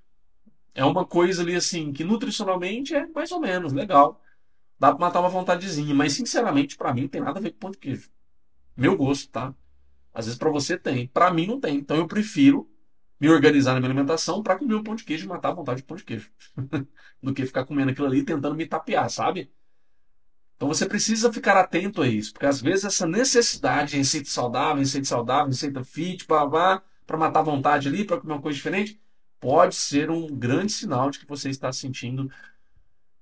É 0.75 0.85
uma 0.85 1.07
coisa 1.07 1.43
ali 1.43 1.55
assim 1.57 1.93
que 1.93 2.05
nutricionalmente 2.05 2.95
é 2.95 3.07
mais 3.09 3.33
ou 3.33 3.41
menos 3.41 3.73
legal. 3.73 4.21
Dá 4.79 4.91
pra 4.95 5.07
matar 5.07 5.21
uma 5.21 5.29
vontadezinha, 5.31 5.95
mas 5.95 6.15
sinceramente 6.15 6.77
para 6.77 6.95
mim 6.95 7.03
não 7.03 7.09
tem 7.09 7.23
nada 7.23 7.39
a 7.39 7.43
ver 7.43 7.53
com 7.53 7.59
pão 7.59 7.71
de 7.71 7.79
queijo. 7.79 8.11
Meu 8.77 8.97
gosto, 8.97 9.31
tá? 9.31 9.55
Às 10.15 10.27
vezes 10.27 10.39
para 10.39 10.51
você 10.51 10.79
tem, 10.79 11.09
para 11.09 11.33
mim 11.33 11.47
não 11.47 11.61
tem. 11.61 11.77
Então 11.77 11.97
eu 11.97 12.07
prefiro 12.09 12.71
me 13.21 13.29
organizar 13.31 13.75
na 13.75 13.81
minha 13.81 13.91
alimentação 13.91 14.43
para 14.43 14.59
comer 14.59 14.75
o 14.75 14.85
pão 14.85 14.95
de 14.97 15.05
queijo 15.05 15.27
e 15.27 15.29
matar 15.29 15.51
a 15.51 15.55
vontade 15.55 15.81
de 15.81 15.87
pão 15.87 15.97
de 15.97 16.05
queijo. 16.05 16.31
do 17.23 17.35
que 17.35 17.47
ficar 17.47 17.65
comendo 17.67 17.91
aquilo 17.93 18.07
ali 18.07 18.25
tentando 18.25 18.55
me 18.57 18.67
tapear, 18.67 19.09
sabe? 19.11 19.53
Então 20.57 20.69
você 20.69 20.87
precisa 20.87 21.33
ficar 21.33 21.57
atento 21.59 22.01
a 22.03 22.09
isso, 22.09 22.33
porque 22.33 22.47
às 22.47 22.61
vezes 22.61 22.85
essa 22.85 23.07
necessidade 23.07 23.91
de 23.91 23.99
receita 23.99 24.29
saudável, 24.31 24.79
receita 24.79 25.07
saudável, 25.07 25.49
receita 25.49 25.85
fit, 25.85 26.25
para 26.27 26.83
matar 27.19 27.41
a 27.41 27.43
vontade 27.43 27.89
ali, 27.89 28.05
para 28.05 28.19
comer 28.19 28.33
uma 28.35 28.43
coisa 28.43 28.57
diferente, 28.57 29.01
pode 29.39 29.75
ser 29.75 30.11
um 30.11 30.27
grande 30.27 30.73
sinal 30.73 31.11
de 31.11 31.19
que 31.19 31.27
você 31.27 31.51
está 31.51 31.71
se 31.73 31.81
sentindo 31.81 32.31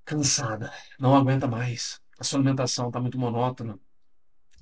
cansada, 0.05 0.73
não 0.99 1.17
aguenta 1.17 1.47
mais, 1.49 2.01
a 2.19 2.25
sua 2.25 2.39
alimentação 2.39 2.89
está 2.89 3.01
muito 3.01 3.19
monótona, 3.19 3.79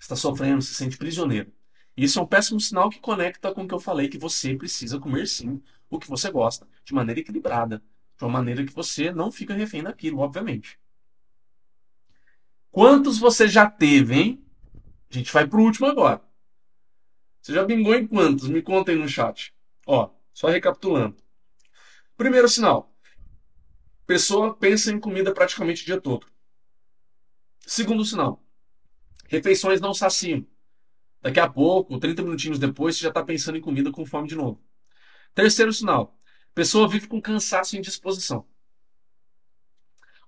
está 0.01 0.17
sofrendo, 0.17 0.63
se 0.63 0.75
sente 0.75 0.97
prisioneiro. 0.97 1.53
Isso 1.97 2.19
é 2.19 2.23
um 2.23 2.27
péssimo 2.27 2.59
sinal 2.59 2.89
que 2.89 3.01
conecta 3.01 3.53
com 3.53 3.65
o 3.65 3.69
que 3.69 3.75
eu 3.75 3.81
falei, 3.81 4.09
que 4.09 4.17
você 4.19 4.57
precisa 4.57 4.99
comer 4.99 5.27
sim 5.27 5.63
o 5.91 5.99
que 5.99 6.09
você 6.09 6.31
gosta, 6.31 6.67
de 6.85 6.95
maneira 6.95 7.21
equilibrada, 7.21 7.83
de 8.17 8.25
uma 8.25 8.31
maneira 8.31 8.65
que 8.65 8.73
você 8.73 9.13
não 9.13 9.31
fica 9.31 9.53
refém 9.53 9.83
daquilo, 9.83 10.21
obviamente. 10.21 10.81
Quantos 12.73 13.19
você 13.19 13.47
já 13.47 13.71
teve, 13.71 14.15
hein? 14.15 14.47
A 15.11 15.15
gente 15.15 15.31
vai 15.31 15.47
pro 15.47 15.63
último 15.63 15.87
agora. 15.87 16.23
Você 17.41 17.53
já 17.53 17.63
bingou 17.63 17.95
em 17.95 18.07
quantos? 18.07 18.49
Me 18.49 18.63
contem 18.63 18.97
no 18.97 19.07
chat. 19.07 19.55
Ó, 19.87 20.09
só 20.33 20.49
recapitulando. 20.49 21.15
Primeiro 22.17 22.49
sinal. 22.49 22.91
Pessoa 24.07 24.55
pensa 24.55 24.91
em 24.91 24.99
comida 24.99 25.35
praticamente 25.35 25.83
o 25.83 25.87
dia 25.87 26.01
todo. 26.01 26.27
Segundo 27.61 28.07
sinal. 28.07 28.43
Refeições 29.29 29.79
não 29.79 29.93
saciam. 29.93 30.47
Daqui 31.21 31.41
a 31.41 31.49
pouco, 31.49 31.99
30 31.99 32.23
minutinhos 32.23 32.59
depois, 32.59 32.97
você 32.97 33.03
já 33.03 33.09
está 33.11 33.23
pensando 33.23 33.59
em 33.59 33.61
comida 33.61 33.93
com 33.93 34.07
fome 34.07 34.29
de 34.29 34.35
novo. 34.35 34.65
Terceiro 35.35 35.75
sinal. 35.75 36.19
Pessoa 36.55 36.89
vive 36.89 37.07
com 37.07 37.21
cansaço 37.21 37.77
e 37.77 37.79
indisposição. 37.79 38.47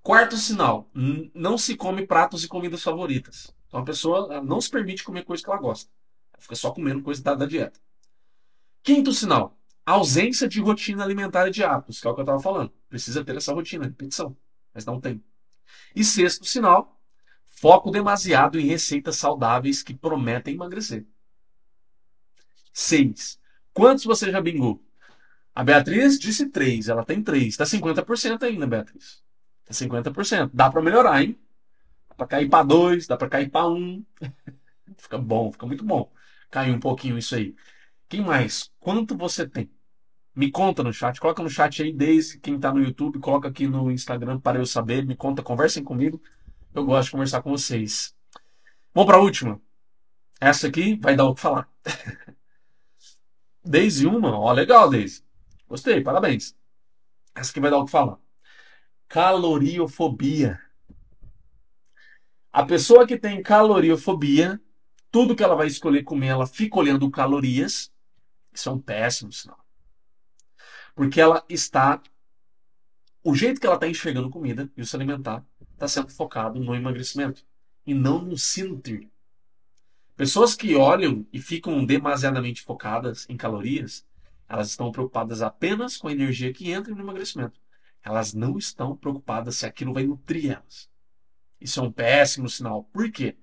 Quarto 0.04 0.36
sinal. 0.36 0.88
Não 1.34 1.58
se 1.58 1.76
come 1.76 2.06
pratos 2.06 2.44
e 2.44 2.48
comidas 2.48 2.82
favoritas. 2.82 3.52
Então 3.66 3.80
a 3.80 3.84
pessoa 3.84 4.40
não 4.40 4.60
se 4.60 4.70
permite 4.70 5.02
comer 5.02 5.24
coisa 5.24 5.42
que 5.42 5.50
ela 5.50 5.58
gosta. 5.58 5.90
Ela 6.32 6.42
fica 6.42 6.54
só 6.54 6.70
comendo 6.70 7.02
coisa 7.02 7.20
da, 7.20 7.34
da 7.34 7.46
dieta. 7.46 7.80
Quinto 8.84 9.12
sinal 9.12 9.58
ausência 9.84 10.48
de 10.48 10.60
rotina 10.60 11.04
alimentar 11.04 11.46
e 11.48 11.50
de 11.50 11.62
hábitos, 11.62 12.00
que 12.00 12.06
é 12.06 12.10
o 12.10 12.14
que 12.14 12.20
eu 12.20 12.24
estava 12.24 12.40
falando. 12.40 12.72
Precisa 12.88 13.24
ter 13.24 13.36
essa 13.36 13.52
rotina, 13.52 13.84
repetição, 13.84 14.36
mas 14.72 14.84
não 14.84 15.00
tem. 15.00 15.22
E 15.94 16.04
sexto 16.04 16.46
sinal, 16.46 16.98
foco 17.46 17.90
demasiado 17.90 18.58
em 18.58 18.66
receitas 18.66 19.16
saudáveis 19.16 19.82
que 19.82 19.94
prometem 19.94 20.54
emagrecer. 20.54 21.06
Seis. 22.72 23.38
Quantos 23.72 24.04
você 24.04 24.30
já 24.30 24.40
bingou? 24.40 24.82
A 25.54 25.62
Beatriz 25.62 26.18
disse 26.18 26.48
três, 26.48 26.88
ela 26.88 27.04
tem 27.04 27.22
três. 27.22 27.48
Está 27.48 27.64
50% 27.64 28.42
ainda, 28.42 28.66
Beatriz. 28.66 29.23
Está 29.68 29.87
50%. 29.87 30.50
Dá 30.53 30.70
para 30.70 30.83
melhorar, 30.83 31.22
hein? 31.22 31.38
Dá 32.11 32.14
para 32.16 32.27
cair 32.27 32.48
para 32.48 32.64
dois, 32.64 33.07
dá 33.07 33.16
para 33.16 33.29
cair 33.29 33.50
para 33.50 33.68
um. 33.68 34.05
fica 34.96 35.18
bom, 35.18 35.50
fica 35.53 35.66
muito 35.66 35.85
bom. 35.85 36.12
Caiu 36.50 36.74
um 36.74 36.81
pouquinho 36.81 37.18
isso 37.18 37.35
aí. 37.35 37.55
Quem 38.09 38.20
mais? 38.20 38.70
Quanto 38.79 39.16
você 39.16 39.48
tem? 39.48 39.70
Me 40.35 40.50
conta 40.50 40.83
no 40.83 40.92
chat, 40.92 41.20
coloca 41.20 41.42
no 41.42 41.48
chat 41.48 41.83
aí, 41.83 41.92
desde 41.92 42.38
quem 42.38 42.57
está 42.57 42.72
no 42.72 42.83
YouTube, 42.83 43.20
coloca 43.20 43.48
aqui 43.48 43.68
no 43.68 43.90
Instagram 43.90 44.40
para 44.40 44.59
eu 44.59 44.66
saber, 44.66 45.07
me 45.07 45.14
conta, 45.16 45.42
conversem 45.42 45.83
comigo. 45.83 46.20
Eu 46.74 46.85
gosto 46.85 47.07
de 47.07 47.12
conversar 47.12 47.40
com 47.42 47.50
vocês. 47.50 48.14
Vamos 48.92 49.07
para 49.07 49.16
a 49.16 49.20
última. 49.20 49.61
Essa 50.40 50.66
aqui 50.66 50.96
vai 50.96 51.14
dar 51.16 51.24
o 51.27 51.35
que 51.35 51.40
falar. 51.40 51.68
Daisy 53.64 54.07
uma, 54.07 54.37
ó, 54.37 54.53
legal, 54.53 54.90
Daisy. 54.90 55.22
Gostei, 55.68 56.03
parabéns. 56.03 56.57
Essa 57.35 57.50
aqui 57.50 57.61
vai 57.61 57.70
dar 57.70 57.79
o 57.79 57.85
que 57.85 57.90
falar. 57.90 58.23
Caloriofobia. 59.08 60.60
A 62.52 62.64
pessoa 62.64 63.06
que 63.06 63.18
tem 63.18 63.42
caloriofobia, 63.42 64.60
tudo 65.10 65.34
que 65.34 65.42
ela 65.42 65.56
vai 65.56 65.66
escolher 65.66 66.04
comer, 66.04 66.28
ela 66.28 66.46
fica 66.46 66.78
olhando 66.78 67.10
calorias. 67.10 67.92
Isso 68.52 68.68
é 68.68 68.72
um 68.72 68.78
péssimo 68.78 69.32
sinal. 69.32 69.58
Porque 70.94 71.20
ela 71.20 71.44
está. 71.48 72.00
O 73.22 73.34
jeito 73.34 73.60
que 73.60 73.66
ela 73.66 73.74
está 73.74 73.88
enxergando 73.88 74.30
comida 74.30 74.70
e 74.76 74.82
o 74.82 74.86
se 74.86 74.94
alimentar 74.94 75.44
está 75.72 75.88
sendo 75.88 76.10
focado 76.10 76.60
no 76.60 76.74
emagrecimento 76.74 77.44
e 77.86 77.92
não 77.92 78.22
no 78.22 78.38
se. 78.38 79.10
Pessoas 80.16 80.54
que 80.54 80.76
olham 80.76 81.26
e 81.32 81.40
ficam 81.40 81.84
demasiadamente 81.84 82.62
focadas 82.62 83.26
em 83.28 83.36
calorias, 83.36 84.06
elas 84.48 84.68
estão 84.68 84.92
preocupadas 84.92 85.42
apenas 85.42 85.96
com 85.96 86.06
a 86.06 86.12
energia 86.12 86.52
que 86.52 86.70
entra 86.70 86.94
no 86.94 87.00
emagrecimento. 87.00 87.60
Elas 88.04 88.34
não 88.34 88.58
estão 88.58 88.94
preocupadas 88.94 89.56
se 89.56 89.66
aquilo 89.66 89.94
vai 89.94 90.04
nutrir 90.04 90.52
elas. 90.52 90.90
Isso 91.60 91.80
é 91.80 91.82
um 91.82 91.90
péssimo 91.90 92.48
sinal. 92.48 92.84
Por 92.84 93.10
quê? 93.10 93.38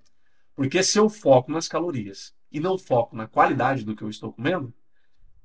Porque 0.55 0.83
se 0.83 0.99
eu 0.99 1.09
foco 1.09 1.51
nas 1.51 1.67
calorias 1.67 2.35
e 2.51 2.59
não 2.59 2.77
foco 2.77 3.15
na 3.15 3.27
qualidade 3.27 3.83
do 3.83 3.95
que 3.95 4.03
eu 4.03 4.09
estou 4.09 4.31
comendo, 4.31 4.71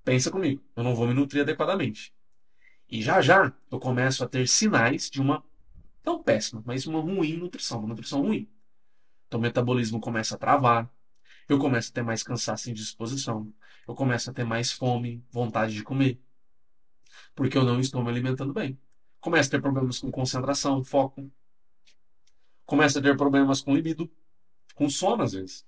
pensa 0.05 0.31
comigo, 0.31 0.63
eu 0.77 0.85
não 0.85 0.95
vou 0.95 1.09
me 1.09 1.15
nutrir 1.15 1.43
adequadamente. 1.43 2.15
E 2.89 3.03
já 3.03 3.21
já 3.23 3.53
eu 3.71 3.81
começo 3.81 4.23
a 4.23 4.29
ter 4.29 4.47
sinais 4.47 5.09
de 5.09 5.21
uma 5.21 5.43
não 6.05 6.23
péssima, 6.23 6.63
mas 6.65 6.87
uma 6.87 7.01
ruim 7.01 7.37
nutrição, 7.39 7.79
uma 7.79 7.89
nutrição 7.89 8.21
ruim. 8.21 8.49
Então 9.27 9.41
o 9.41 9.43
metabolismo 9.43 9.99
começa 9.99 10.35
a 10.35 10.39
travar, 10.39 10.89
eu 11.49 11.59
começo 11.59 11.91
a 11.91 11.95
ter 11.95 12.03
mais 12.03 12.23
cansaço 12.23 12.69
e 12.69 12.73
indisposição, 12.73 13.53
eu 13.89 13.95
começo 13.95 14.31
a 14.31 14.33
ter 14.35 14.45
mais 14.45 14.71
fome, 14.71 15.25
vontade 15.31 15.75
de 15.75 15.83
comer, 15.83 16.21
porque 17.35 17.57
eu 17.57 17.65
não 17.65 17.81
estou 17.81 18.03
me 18.05 18.11
alimentando 18.11 18.53
bem. 18.53 18.79
Começo 19.27 19.49
a 19.49 19.51
ter 19.51 19.61
problemas 19.61 19.99
com 19.99 20.09
concentração, 20.09 20.85
foco, 20.85 21.29
começa 22.65 23.01
a 23.01 23.03
ter 23.03 23.17
problemas 23.17 23.61
com 23.61 23.75
libido, 23.75 24.09
com 24.73 24.89
sono 24.89 25.25
às 25.25 25.33
vezes. 25.33 25.67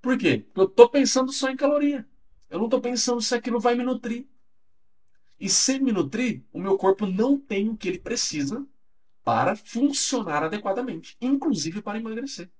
Por 0.00 0.16
quê? 0.16 0.38
Porque 0.38 0.60
eu 0.60 0.64
estou 0.64 0.88
pensando 0.88 1.30
só 1.30 1.50
em 1.50 1.56
caloria. 1.58 2.08
Eu 2.48 2.56
não 2.56 2.64
estou 2.64 2.80
pensando 2.80 3.20
se 3.20 3.34
aquilo 3.34 3.60
vai 3.60 3.74
me 3.74 3.84
nutrir. 3.84 4.26
E 5.38 5.46
sem 5.46 5.78
me 5.78 5.92
nutrir, 5.92 6.42
o 6.54 6.58
meu 6.58 6.78
corpo 6.78 7.04
não 7.04 7.38
tem 7.38 7.68
o 7.68 7.76
que 7.76 7.86
ele 7.86 7.98
precisa 7.98 8.66
para 9.22 9.54
funcionar 9.54 10.42
adequadamente, 10.42 11.18
inclusive 11.20 11.82
para 11.82 11.98
emagrecer. 11.98 12.50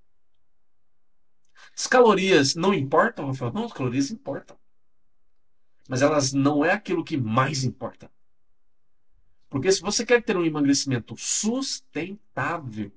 As 1.74 1.86
calorias 1.86 2.54
não 2.54 2.74
importam, 2.74 3.28
Rafael? 3.28 3.54
Não, 3.54 3.64
as 3.64 3.72
calorias 3.72 4.10
importam. 4.10 4.58
Mas 5.88 6.02
elas 6.02 6.34
não 6.34 6.62
é 6.62 6.72
aquilo 6.72 7.02
que 7.02 7.16
mais 7.16 7.64
importa. 7.64 8.12
Porque 9.54 9.70
se 9.70 9.80
você 9.80 10.04
quer 10.04 10.20
ter 10.20 10.36
um 10.36 10.44
emagrecimento 10.44 11.14
sustentável, 11.16 12.90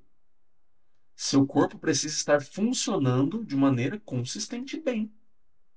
seu 1.14 1.46
corpo 1.46 1.78
precisa 1.78 2.12
estar 2.12 2.42
funcionando 2.42 3.44
de 3.44 3.54
maneira 3.54 4.00
consistente 4.00 4.76
bem, 4.76 5.08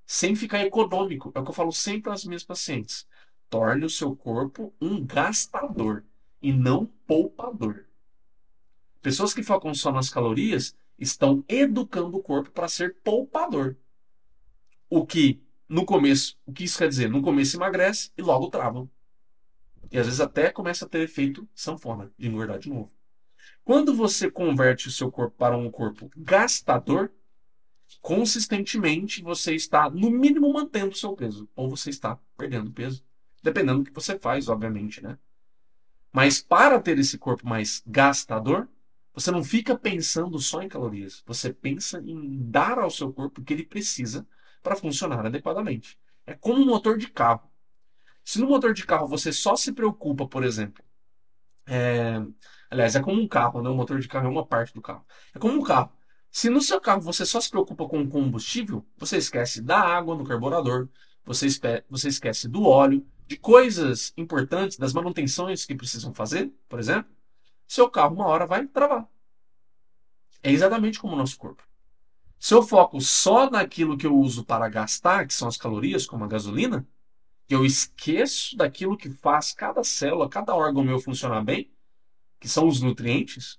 sem 0.04 0.34
ficar 0.34 0.66
econômico. 0.66 1.30
É 1.36 1.38
o 1.38 1.44
que 1.44 1.50
eu 1.50 1.54
falo 1.54 1.70
sempre 1.70 2.10
às 2.10 2.24
minhas 2.24 2.42
pacientes. 2.42 3.06
Torne 3.48 3.84
o 3.84 3.88
seu 3.88 4.16
corpo 4.16 4.74
um 4.80 5.06
gastador 5.06 6.02
e 6.42 6.52
não 6.52 6.86
poupador. 7.06 7.84
Pessoas 9.00 9.32
que 9.32 9.44
focam 9.44 9.72
só 9.74 9.92
nas 9.92 10.10
calorias 10.10 10.74
estão 10.98 11.44
educando 11.48 12.16
o 12.16 12.22
corpo 12.24 12.50
para 12.50 12.66
ser 12.66 12.96
poupador. 13.04 13.76
O 14.90 15.06
que 15.06 15.40
no 15.68 15.86
começo, 15.86 16.36
o 16.44 16.52
que 16.52 16.64
isso 16.64 16.78
quer 16.78 16.88
dizer? 16.88 17.08
No 17.08 17.22
começo 17.22 17.56
emagrece 17.56 18.10
e 18.18 18.22
logo 18.22 18.50
travam. 18.50 18.90
E 19.92 19.98
às 19.98 20.06
vezes 20.06 20.20
até 20.20 20.50
começa 20.50 20.86
a 20.86 20.88
ter 20.88 21.02
efeito 21.02 21.46
sanfona, 21.54 22.10
de 22.16 22.26
engordar 22.26 22.58
de 22.58 22.70
novo. 22.70 22.90
Quando 23.62 23.94
você 23.94 24.30
converte 24.30 24.88
o 24.88 24.90
seu 24.90 25.12
corpo 25.12 25.36
para 25.36 25.56
um 25.56 25.70
corpo 25.70 26.10
gastador, 26.16 27.12
consistentemente 28.00 29.22
você 29.22 29.54
está, 29.54 29.90
no 29.90 30.10
mínimo, 30.10 30.50
mantendo 30.50 30.92
o 30.92 30.96
seu 30.96 31.12
peso. 31.12 31.46
Ou 31.54 31.68
você 31.68 31.90
está 31.90 32.18
perdendo 32.38 32.72
peso. 32.72 33.04
Dependendo 33.42 33.80
do 33.80 33.84
que 33.84 33.94
você 33.94 34.18
faz, 34.18 34.48
obviamente, 34.48 35.02
né? 35.02 35.18
Mas 36.10 36.40
para 36.40 36.80
ter 36.80 36.98
esse 36.98 37.18
corpo 37.18 37.46
mais 37.46 37.82
gastador, 37.86 38.68
você 39.12 39.30
não 39.30 39.44
fica 39.44 39.76
pensando 39.76 40.38
só 40.38 40.62
em 40.62 40.68
calorias. 40.68 41.22
Você 41.26 41.52
pensa 41.52 42.00
em 42.00 42.38
dar 42.50 42.78
ao 42.78 42.90
seu 42.90 43.12
corpo 43.12 43.42
o 43.42 43.44
que 43.44 43.52
ele 43.52 43.64
precisa 43.64 44.26
para 44.62 44.74
funcionar 44.74 45.26
adequadamente. 45.26 45.98
É 46.24 46.32
como 46.32 46.62
um 46.62 46.66
motor 46.66 46.96
de 46.96 47.08
carro. 47.08 47.51
Se 48.24 48.40
no 48.40 48.46
motor 48.48 48.72
de 48.74 48.86
carro 48.86 49.06
você 49.06 49.32
só 49.32 49.56
se 49.56 49.72
preocupa, 49.72 50.26
por 50.26 50.44
exemplo, 50.44 50.82
é, 51.66 52.20
Aliás, 52.72 52.96
é 52.96 53.02
como 53.02 53.20
um 53.20 53.28
carro, 53.28 53.60
né? 53.60 53.68
O 53.68 53.74
motor 53.74 54.00
de 54.00 54.08
carro 54.08 54.26
é 54.26 54.30
uma 54.30 54.46
parte 54.46 54.72
do 54.72 54.80
carro. 54.80 55.04
É 55.34 55.38
como 55.38 55.58
um 55.58 55.62
carro. 55.62 55.92
Se 56.30 56.48
no 56.48 56.62
seu 56.62 56.80
carro 56.80 57.02
você 57.02 57.26
só 57.26 57.38
se 57.38 57.50
preocupa 57.50 57.86
com 57.86 58.00
o 58.00 58.08
combustível, 58.08 58.82
você 58.96 59.18
esquece 59.18 59.60
da 59.60 59.78
água 59.78 60.16
no 60.16 60.24
carburador, 60.24 60.88
você, 61.22 61.46
você 61.90 62.08
esquece 62.08 62.48
do 62.48 62.64
óleo, 62.64 63.06
de 63.26 63.36
coisas 63.36 64.14
importantes, 64.16 64.78
das 64.78 64.94
manutenções 64.94 65.66
que 65.66 65.74
precisam 65.74 66.14
fazer, 66.14 66.50
por 66.66 66.78
exemplo, 66.78 67.12
seu 67.68 67.90
carro 67.90 68.14
uma 68.14 68.26
hora 68.26 68.46
vai 68.46 68.66
travar. 68.66 69.06
É 70.42 70.50
exatamente 70.50 70.98
como 70.98 71.12
o 71.12 71.18
nosso 71.18 71.36
corpo. 71.36 71.62
Se 72.38 72.54
eu 72.54 72.62
foco 72.62 73.02
só 73.02 73.50
naquilo 73.50 73.98
que 73.98 74.06
eu 74.06 74.16
uso 74.16 74.46
para 74.46 74.66
gastar, 74.70 75.26
que 75.26 75.34
são 75.34 75.46
as 75.46 75.58
calorias, 75.58 76.06
como 76.06 76.24
a 76.24 76.28
gasolina, 76.28 76.88
e 77.48 77.54
eu 77.54 77.64
esqueço 77.64 78.56
daquilo 78.56 78.96
que 78.96 79.10
faz 79.10 79.52
cada 79.52 79.84
célula, 79.84 80.28
cada 80.28 80.54
órgão 80.54 80.84
meu 80.84 80.98
funcionar 80.98 81.42
bem, 81.44 81.70
que 82.40 82.48
são 82.48 82.66
os 82.66 82.80
nutrientes, 82.80 83.58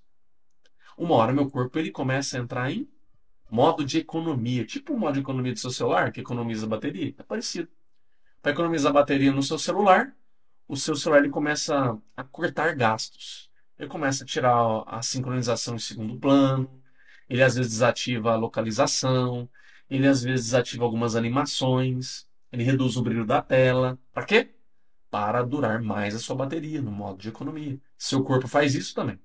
uma 0.98 1.16
hora 1.16 1.34
meu 1.34 1.50
corpo 1.50 1.80
ele 1.80 1.92
começa 1.92 2.38
a 2.38 2.40
entrar 2.40 2.72
em 2.72 2.88
modo 3.50 3.84
de 3.86 4.00
economia, 4.00 4.66
tipo 4.66 4.94
o 4.94 5.00
modo 5.00 5.14
de 5.14 5.20
economia 5.20 5.54
do 5.54 5.60
seu 5.60 5.72
celular, 5.72 6.12
que 6.12 6.22
economiza 6.22 6.68
bateria. 6.68 7.14
É 7.18 7.24
parecido. 7.24 7.70
Para 8.42 8.52
economizar 8.52 8.92
bateria 8.92 9.32
no 9.32 9.44
seu 9.44 9.58
celular, 9.58 10.16
o 10.68 10.76
seu 10.76 10.96
celular 10.96 11.20
ele 11.20 11.30
começa 11.30 11.98
a 12.16 12.24
cortar 12.24 12.76
gastos. 12.76 13.50
Ele 13.78 13.88
começa 13.88 14.24
a 14.24 14.28
tirar 14.28 14.84
a 14.88 15.02
sincronização 15.02 15.76
em 15.76 15.80
segundo 15.80 16.18
plano, 16.20 16.82
ele 17.30 17.44
às 17.44 17.56
vezes 17.56 17.72
desativa 17.72 18.34
a 18.34 18.36
localização, 18.36 19.50
ele 19.90 20.08
às 20.08 20.24
vezes 20.24 20.48
desativa 20.48 20.84
algumas 20.84 21.16
animações, 21.16 22.28
ele 22.54 22.64
reduz 22.64 22.96
o 22.96 23.02
brilho 23.02 23.26
da 23.26 23.42
tela. 23.42 24.00
Para 24.14 24.26
quê? 24.26 24.54
para 25.14 25.44
durar 25.44 25.80
mais 25.80 26.16
a 26.16 26.20
sua 26.20 26.36
bateria 26.36 26.82
no 26.82 26.92
modo 26.92 27.20
de 27.20 27.30
economia. 27.30 27.80
Seu 27.96 28.24
corpo 28.24 28.48
faz 28.48 28.74
isso 28.74 28.96
também. 28.96 29.20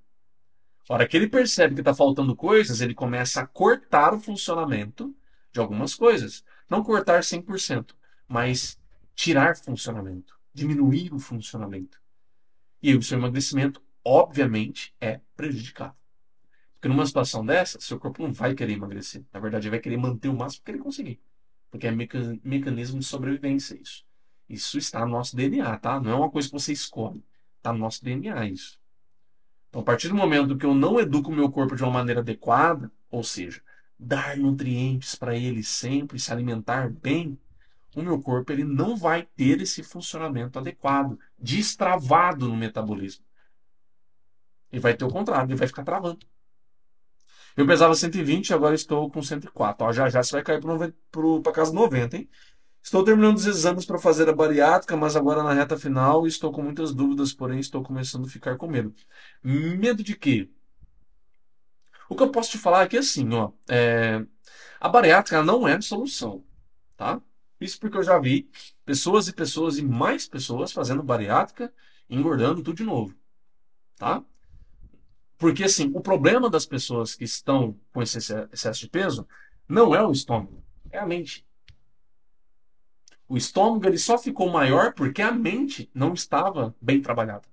A 0.87 0.93
hora 0.93 1.09
que 1.09 1.17
ele 1.17 1.27
percebe 1.27 1.75
que 1.75 1.81
está 1.81 1.95
faltando 1.95 2.37
coisas, 2.37 2.83
ele 2.83 2.93
começa 2.93 3.41
a 3.41 3.47
cortar 3.47 4.13
o 4.13 4.21
funcionamento 4.21 5.17
de 5.51 5.59
algumas 5.59 5.95
coisas. 5.95 6.45
Não 6.69 6.85
cortar 6.85 7.23
100%, 7.23 7.95
mas 8.29 8.79
tirar 9.15 9.57
funcionamento, 9.57 10.39
diminuir 10.53 11.15
o 11.15 11.19
funcionamento. 11.19 11.99
E 12.83 12.95
o 12.95 13.03
seu 13.03 13.17
emagrecimento, 13.17 13.81
obviamente, 14.05 14.95
é 15.01 15.23
prejudicado. 15.35 15.97
Porque 16.75 16.89
numa 16.89 17.07
situação 17.07 17.47
dessa, 17.47 17.81
seu 17.81 17.99
corpo 17.99 18.23
não 18.23 18.31
vai 18.35 18.55
querer 18.55 18.75
emagrecer. 18.75 19.25
Na 19.33 19.41
verdade, 19.41 19.69
ele 19.69 19.71
vai 19.71 19.81
querer 19.81 19.97
manter 19.97 20.29
o 20.29 20.37
máximo 20.37 20.67
que 20.67 20.71
ele 20.71 20.81
conseguir. 20.81 21.19
Porque 21.71 21.87
é 21.87 21.91
mecanismo 21.91 22.99
de 22.99 23.05
sobrevivência 23.05 23.79
isso. 23.81 24.05
Isso 24.49 24.79
está 24.79 25.05
no 25.05 25.13
nosso 25.13 25.37
DNA, 25.37 25.77
tá? 25.79 26.01
Não 26.01 26.11
é 26.11 26.15
uma 26.15 26.31
coisa 26.31 26.49
que 26.49 26.55
você 26.55 26.73
escolhe. 26.73 27.23
Está 27.59 27.73
no 27.73 27.79
nosso 27.79 28.03
DNA 28.03 28.47
isso. 28.47 28.81
Então, 29.69 29.83
a 29.83 29.85
partir 29.85 30.09
do 30.09 30.15
momento 30.15 30.57
que 30.57 30.65
eu 30.65 30.75
não 30.75 30.99
educo 30.99 31.31
o 31.31 31.35
meu 31.35 31.51
corpo 31.51 31.77
de 31.77 31.83
uma 31.83 31.93
maneira 31.93 32.21
adequada, 32.21 32.91
ou 33.11 33.23
seja, 33.23 33.61
dar 33.99 34.37
nutrientes 34.37 35.15
para 35.15 35.37
ele 35.37 35.63
sempre, 35.63 36.19
se 36.19 36.33
alimentar 36.33 36.89
bem, 36.91 37.39
o 37.95 38.03
meu 38.03 38.21
corpo 38.21 38.53
ele 38.53 38.65
não 38.65 38.97
vai 38.97 39.25
ter 39.37 39.61
esse 39.61 39.83
funcionamento 39.83 40.59
adequado, 40.59 41.19
destravado 41.39 42.49
no 42.49 42.57
metabolismo. 42.57 43.25
Ele 44.71 44.81
vai 44.81 44.95
ter 44.95 45.05
o 45.05 45.11
contrário, 45.11 45.51
ele 45.51 45.59
vai 45.59 45.67
ficar 45.69 45.85
travando. 45.85 46.25
Eu 47.59 47.67
pesava 47.67 47.93
120, 47.93 48.55
agora 48.55 48.73
estou 48.77 49.11
com 49.11 49.21
104. 49.21 49.85
Ó, 49.85 49.93
já 49.93 50.09
já 50.09 50.23
você 50.23 50.31
vai 50.31 50.45
cair 50.45 50.61
para 51.43 51.53
casa 51.53 51.73
90, 51.73 52.17
hein? 52.17 52.31
Estou 52.81 53.03
terminando 53.03 53.37
os 53.37 53.47
exames 53.47 53.85
para 53.85 53.99
fazer 53.99 54.29
a 54.29 54.33
bariátrica, 54.33 54.97
mas 54.97 55.17
agora 55.17 55.43
na 55.43 55.53
reta 55.53 55.77
final 55.77 56.25
estou 56.25 56.53
com 56.53 56.63
muitas 56.63 56.95
dúvidas, 56.95 57.33
porém 57.33 57.59
estou 57.59 57.83
começando 57.83 58.27
a 58.27 58.29
ficar 58.29 58.57
com 58.57 58.69
medo. 58.69 58.95
Medo 59.43 60.05
de 60.05 60.17
quê? 60.17 60.49
O 62.09 62.15
que 62.15 62.23
eu 62.23 62.31
posso 62.31 62.53
te 62.53 62.59
falar 62.59 62.89
é 62.95 62.99
assim, 62.99 63.29
ó, 63.35 63.51
é, 63.69 64.25
a 64.81 64.89
bariátrica 64.89 65.43
não 65.43 65.67
é 65.67 65.81
solução, 65.81 66.45
tá? 66.97 67.21
Isso 67.61 67.81
porque 67.81 67.99
eu 67.99 68.05
já 68.05 68.21
vi 68.21 68.49
pessoas 68.85 69.27
e 69.27 69.33
pessoas 69.33 69.79
e 69.79 69.83
mais 69.85 70.29
pessoas 70.29 70.71
fazendo 70.71 71.03
bariátrica, 71.03 71.75
engordando 72.09 72.63
tudo 72.63 72.77
de 72.77 72.85
novo, 72.85 73.17
tá? 73.97 74.25
Porque 75.39 75.65
assim, 75.65 75.91
o 75.95 76.01
problema 76.01 76.51
das 76.51 76.67
pessoas 76.67 77.15
que 77.15 77.25
estão 77.25 77.79
com 77.93 78.03
esse 78.03 78.19
excesso 78.19 78.81
de 78.81 78.89
peso 78.89 79.27
não 79.69 79.95
é 79.95 80.05
o 80.05 80.11
estômago, 80.11 80.63
é 80.91 80.99
a 80.99 81.07
mente. 81.07 81.47
O 83.29 83.37
estômago 83.37 83.87
ele 83.87 83.99
só 83.99 84.19
ficou 84.19 84.51
maior 84.51 84.93
porque 84.95 85.23
a 85.23 85.31
mente 85.31 85.89
não 85.95 86.13
estava 86.13 86.75
bem 86.81 87.01
trabalhada. 87.01 87.47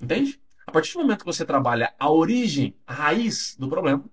Entende? 0.00 0.40
A 0.66 0.72
partir 0.72 0.92
do 0.92 1.00
momento 1.00 1.20
que 1.20 1.26
você 1.26 1.44
trabalha 1.44 1.94
a 1.98 2.10
origem, 2.10 2.76
a 2.86 2.92
raiz 2.92 3.56
do 3.56 3.68
problema, 3.68 4.04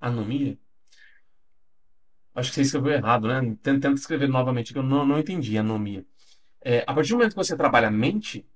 anomia. 0.00 0.58
Acho 2.34 2.50
que 2.50 2.54
você 2.56 2.62
escreveu 2.62 2.92
errado, 2.92 3.28
né? 3.28 3.56
Tenta 3.62 3.90
escrever 3.90 4.28
novamente, 4.28 4.72
que 4.72 4.78
eu 4.78 4.82
não, 4.82 5.04
não 5.06 5.18
entendi 5.18 5.56
anomia. 5.56 6.04
É, 6.60 6.84
a 6.86 6.94
partir 6.94 7.10
do 7.10 7.16
momento 7.16 7.30
que 7.30 7.36
você 7.36 7.56
trabalha 7.56 7.88
a 7.88 7.90
mente, 7.90 8.46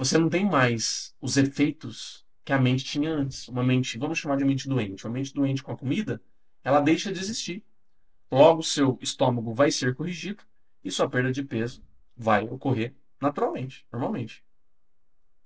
você 0.00 0.16
não 0.16 0.30
tem 0.30 0.46
mais 0.46 1.14
os 1.20 1.36
efeitos 1.36 2.24
que 2.42 2.54
a 2.54 2.58
mente 2.58 2.86
tinha 2.86 3.10
antes. 3.10 3.46
Uma 3.48 3.62
mente, 3.62 3.98
vamos 3.98 4.18
chamar 4.18 4.38
de 4.38 4.46
mente 4.46 4.66
doente. 4.66 5.04
Uma 5.04 5.12
mente 5.12 5.34
doente 5.34 5.62
com 5.62 5.72
a 5.72 5.76
comida, 5.76 6.22
ela 6.64 6.80
deixa 6.80 7.12
de 7.12 7.20
existir. 7.20 7.62
Logo, 8.32 8.62
seu 8.62 8.98
estômago 9.02 9.52
vai 9.52 9.70
ser 9.70 9.94
corrigido 9.94 10.42
e 10.82 10.90
sua 10.90 11.06
perda 11.06 11.30
de 11.30 11.42
peso 11.42 11.82
vai 12.16 12.44
ocorrer 12.48 12.94
naturalmente, 13.20 13.86
normalmente. 13.92 14.42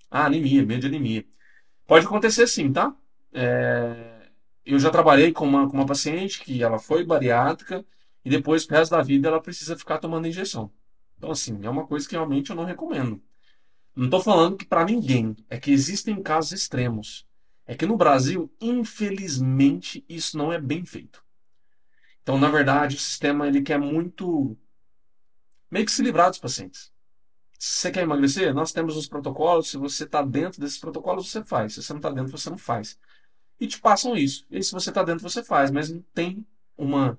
Ah, 0.08 0.26
anemia, 0.26 0.64
medo 0.64 0.82
de 0.82 0.86
anemia. 0.86 1.26
Pode 1.84 2.06
acontecer 2.06 2.46
sim, 2.46 2.72
tá? 2.72 2.94
É... 3.32 4.28
Eu 4.64 4.78
já 4.78 4.88
trabalhei 4.88 5.32
com 5.32 5.44
uma, 5.44 5.68
com 5.68 5.76
uma 5.76 5.86
paciente 5.86 6.40
que 6.40 6.62
ela 6.62 6.78
foi 6.78 7.04
bariátrica 7.04 7.84
e 8.24 8.30
depois, 8.30 8.64
pro 8.64 8.76
resto 8.76 8.92
da 8.92 9.02
vida, 9.02 9.26
ela 9.26 9.42
precisa 9.42 9.76
ficar 9.76 9.98
tomando 9.98 10.28
injeção. 10.28 10.70
Então, 11.18 11.32
assim, 11.32 11.58
é 11.64 11.68
uma 11.68 11.88
coisa 11.88 12.08
que 12.08 12.14
realmente 12.14 12.50
eu 12.50 12.56
não 12.56 12.64
recomendo. 12.64 13.20
Não 13.94 14.06
estou 14.06 14.20
falando 14.20 14.56
que 14.56 14.64
para 14.64 14.84
ninguém, 14.84 15.36
é 15.48 15.58
que 15.58 15.70
existem 15.70 16.20
casos 16.22 16.52
extremos. 16.52 17.26
É 17.66 17.74
que 17.74 17.86
no 17.86 17.96
Brasil, 17.96 18.52
infelizmente, 18.60 20.04
isso 20.08 20.36
não 20.36 20.52
é 20.52 20.60
bem 20.60 20.84
feito. 20.84 21.22
Então, 22.22 22.38
na 22.38 22.50
verdade, 22.50 22.96
o 22.96 22.98
sistema 22.98 23.46
ele 23.46 23.62
quer 23.62 23.78
muito 23.78 24.56
meio 25.70 25.86
que 25.86 25.92
se 25.92 26.02
livrar 26.02 26.30
dos 26.30 26.38
pacientes. 26.38 26.92
Se 27.58 27.80
você 27.80 27.90
quer 27.90 28.02
emagrecer, 28.02 28.52
nós 28.54 28.72
temos 28.72 28.96
os 28.96 29.06
protocolos. 29.06 29.70
Se 29.70 29.76
você 29.76 30.04
está 30.04 30.22
dentro 30.22 30.60
desses 30.60 30.78
protocolos, 30.78 31.30
você 31.30 31.44
faz. 31.44 31.74
Se 31.74 31.82
você 31.82 31.92
não 31.92 31.98
está 31.98 32.10
dentro, 32.10 32.30
você 32.30 32.50
não 32.50 32.58
faz. 32.58 32.98
E 33.58 33.66
te 33.66 33.80
passam 33.80 34.16
isso. 34.16 34.46
E 34.50 34.62
se 34.62 34.72
você 34.72 34.90
está 34.90 35.02
dentro, 35.02 35.22
você 35.22 35.42
faz. 35.42 35.70
Mas 35.70 35.88
não 35.90 36.02
tem 36.12 36.46
uma, 36.76 37.18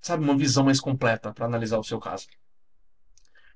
sabe, 0.00 0.22
uma 0.22 0.36
visão 0.36 0.64
mais 0.64 0.80
completa 0.80 1.32
para 1.32 1.46
analisar 1.46 1.78
o 1.78 1.84
seu 1.84 1.98
caso. 1.98 2.28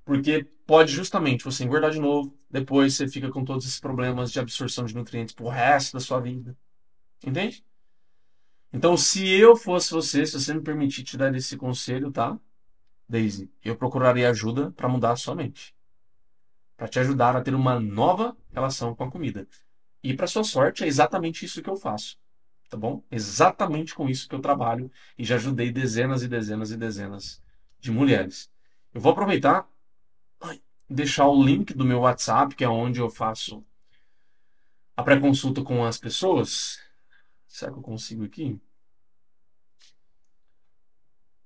Porque 0.07 0.45
pode 0.65 0.93
justamente 0.93 1.45
você 1.45 1.65
engordar 1.65 1.91
de 1.91 1.99
novo, 1.99 2.33
depois 2.49 2.95
você 2.95 3.09
fica 3.09 3.29
com 3.29 3.45
todos 3.45 3.67
esses 3.67 3.81
problemas 3.81 4.31
de 4.31 4.39
absorção 4.39 4.85
de 4.85 4.95
nutrientes 4.95 5.35
pro 5.35 5.49
resto 5.49 5.95
da 5.95 6.01
sua 6.01 6.21
vida. 6.21 6.57
Entende? 7.27 7.65
Então, 8.73 8.97
se 8.97 9.29
eu 9.29 9.57
fosse 9.57 9.91
você, 9.91 10.25
se 10.25 10.39
você 10.41 10.55
me 10.55 10.61
permitir 10.61 11.03
te 11.03 11.17
dar 11.17 11.35
esse 11.35 11.57
conselho, 11.57 12.13
tá? 12.13 12.39
Daisy, 13.09 13.51
eu 13.65 13.77
procuraria 13.77 14.31
ajuda 14.31 14.71
para 14.71 14.89
mudar 14.89 15.11
a 15.11 15.17
sua 15.17 15.35
mente. 15.35 15.75
Para 16.77 16.87
te 16.87 17.01
ajudar 17.01 17.35
a 17.35 17.41
ter 17.41 17.55
uma 17.55 17.81
nova 17.81 18.37
relação 18.53 18.95
com 18.95 19.03
a 19.03 19.11
comida. 19.11 19.49
E 20.05 20.15
para 20.15 20.29
sua 20.29 20.45
sorte, 20.45 20.85
é 20.85 20.87
exatamente 20.87 21.45
isso 21.45 21.61
que 21.61 21.69
eu 21.69 21.77
faço. 21.77 22.17
Tá 22.71 22.77
bom? 22.77 23.03
Exatamente 23.11 23.93
com 23.93 24.09
isso 24.09 24.29
que 24.29 24.35
eu 24.37 24.41
trabalho 24.41 24.89
e 25.19 25.25
já 25.25 25.35
ajudei 25.35 25.73
dezenas 25.73 26.23
e 26.23 26.29
dezenas 26.29 26.71
e 26.71 26.77
dezenas 26.77 27.43
de 27.81 27.91
mulheres. 27.91 28.49
Eu 28.95 29.01
vou 29.01 29.11
aproveitar 29.11 29.69
deixar 30.89 31.29
o 31.29 31.43
link 31.43 31.75
do 31.75 31.85
meu 31.85 32.01
WhatsApp, 32.01 32.55
que 32.55 32.65
é 32.65 32.69
onde 32.69 33.01
eu 33.01 33.11
faço 33.11 33.65
a 34.97 35.03
pré-consulta 35.03 35.63
com 35.63 35.85
as 35.85 35.99
pessoas. 35.99 36.81
Será 37.47 37.73
que 37.73 37.79
eu 37.79 37.83
consigo 37.83 38.25
aqui? 38.25 38.61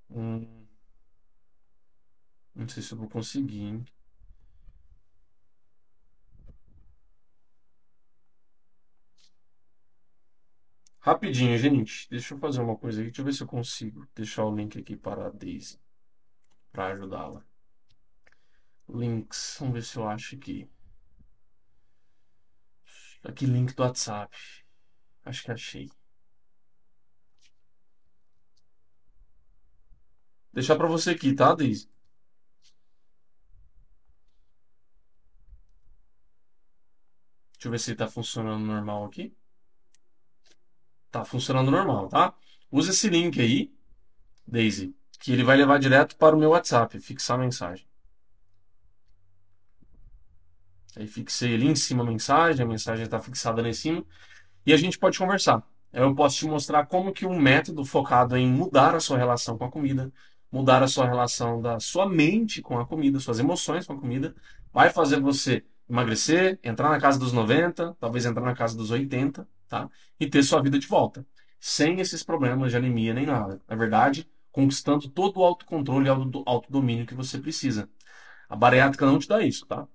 Hum, 0.09 0.67
não 2.55 2.67
sei 2.67 2.83
se 2.83 2.93
eu 2.93 2.97
vou 2.97 3.09
conseguir, 3.09 3.61
hein? 3.61 3.85
Rapidinho, 10.99 11.57
gente. 11.57 12.07
Deixa 12.09 12.33
eu 12.33 12.39
fazer 12.39 12.61
uma 12.61 12.77
coisa 12.77 13.01
aqui. 13.01 13.09
Deixa 13.09 13.21
eu 13.21 13.25
ver 13.25 13.33
se 13.33 13.43
eu 13.43 13.47
consigo 13.47 14.07
deixar 14.15 14.45
o 14.45 14.55
link 14.55 14.77
aqui 14.79 14.95
para 14.95 15.27
a 15.27 15.29
Daisy. 15.29 15.79
Para 16.71 16.87
ajudá-la. 16.87 17.43
Links. 18.93 19.57
Vamos 19.59 19.73
ver 19.75 19.83
se 19.83 19.97
eu 19.97 20.07
acho 20.07 20.35
aqui. 20.35 20.69
Aqui, 23.23 23.45
link 23.45 23.73
do 23.73 23.83
WhatsApp. 23.83 24.35
Acho 25.23 25.43
que 25.43 25.51
achei. 25.51 25.89
Deixar 30.53 30.75
para 30.75 30.87
você 30.87 31.11
aqui, 31.11 31.33
tá, 31.33 31.53
Daisy? 31.55 31.89
Deixa 37.53 37.67
eu 37.67 37.71
ver 37.71 37.79
se 37.79 37.95
tá 37.95 38.07
funcionando 38.07 38.65
normal 38.65 39.05
aqui. 39.05 39.33
Tá 41.11 41.23
funcionando 41.23 41.69
normal, 41.69 42.09
tá? 42.09 42.33
Usa 42.71 42.91
esse 42.91 43.07
link 43.09 43.39
aí, 43.39 43.73
Daisy, 44.47 44.95
que 45.19 45.31
ele 45.31 45.43
vai 45.43 45.55
levar 45.57 45.77
direto 45.77 46.17
para 46.17 46.35
o 46.35 46.39
meu 46.39 46.49
WhatsApp, 46.49 46.99
fixar 46.99 47.37
a 47.37 47.43
mensagem. 47.43 47.90
Aí 50.95 51.07
fixei 51.07 51.55
ali 51.55 51.67
em 51.67 51.75
cima 51.75 52.03
a 52.03 52.05
mensagem, 52.05 52.63
a 52.63 52.67
mensagem 52.67 53.05
está 53.05 53.19
fixada 53.19 53.61
ali 53.61 53.69
em 53.69 53.73
cima, 53.73 54.05
e 54.65 54.73
a 54.73 54.77
gente 54.77 54.97
pode 54.99 55.17
conversar. 55.17 55.63
Eu 55.91 56.13
posso 56.15 56.37
te 56.37 56.45
mostrar 56.45 56.85
como 56.85 57.11
que 57.11 57.25
um 57.25 57.39
método 57.39 57.83
focado 57.83 58.37
em 58.37 58.47
mudar 58.49 58.95
a 58.95 58.99
sua 58.99 59.17
relação 59.17 59.57
com 59.57 59.65
a 59.65 59.71
comida, 59.71 60.11
mudar 60.51 60.83
a 60.83 60.87
sua 60.87 61.05
relação 61.05 61.61
da 61.61 61.79
sua 61.79 62.07
mente 62.07 62.61
com 62.61 62.79
a 62.79 62.85
comida, 62.85 63.19
suas 63.19 63.39
emoções 63.39 63.85
com 63.85 63.93
a 63.93 63.99
comida, 63.99 64.35
vai 64.71 64.89
fazer 64.89 65.19
você 65.19 65.63
emagrecer, 65.89 66.59
entrar 66.63 66.89
na 66.89 66.99
casa 66.99 67.19
dos 67.19 67.33
90, 67.33 67.95
talvez 67.99 68.25
entrar 68.25 68.43
na 68.43 68.55
casa 68.55 68.77
dos 68.77 68.91
80, 68.91 69.47
tá? 69.67 69.89
E 70.19 70.27
ter 70.27 70.43
sua 70.43 70.61
vida 70.61 70.79
de 70.79 70.87
volta, 70.87 71.25
sem 71.59 71.99
esses 71.99 72.23
problemas 72.23 72.71
de 72.71 72.77
anemia 72.77 73.13
nem 73.13 73.25
nada. 73.25 73.61
Na 73.67 73.75
verdade, 73.75 74.29
conquistando 74.51 75.09
todo 75.09 75.39
o 75.39 75.43
autocontrole 75.43 76.07
e 76.07 76.09
autodomínio 76.09 77.05
que 77.05 77.13
você 77.13 77.37
precisa. 77.37 77.89
A 78.49 78.55
bariátrica 78.55 79.05
não 79.05 79.19
te 79.19 79.27
dá 79.27 79.41
isso, 79.41 79.65
tá? 79.65 79.87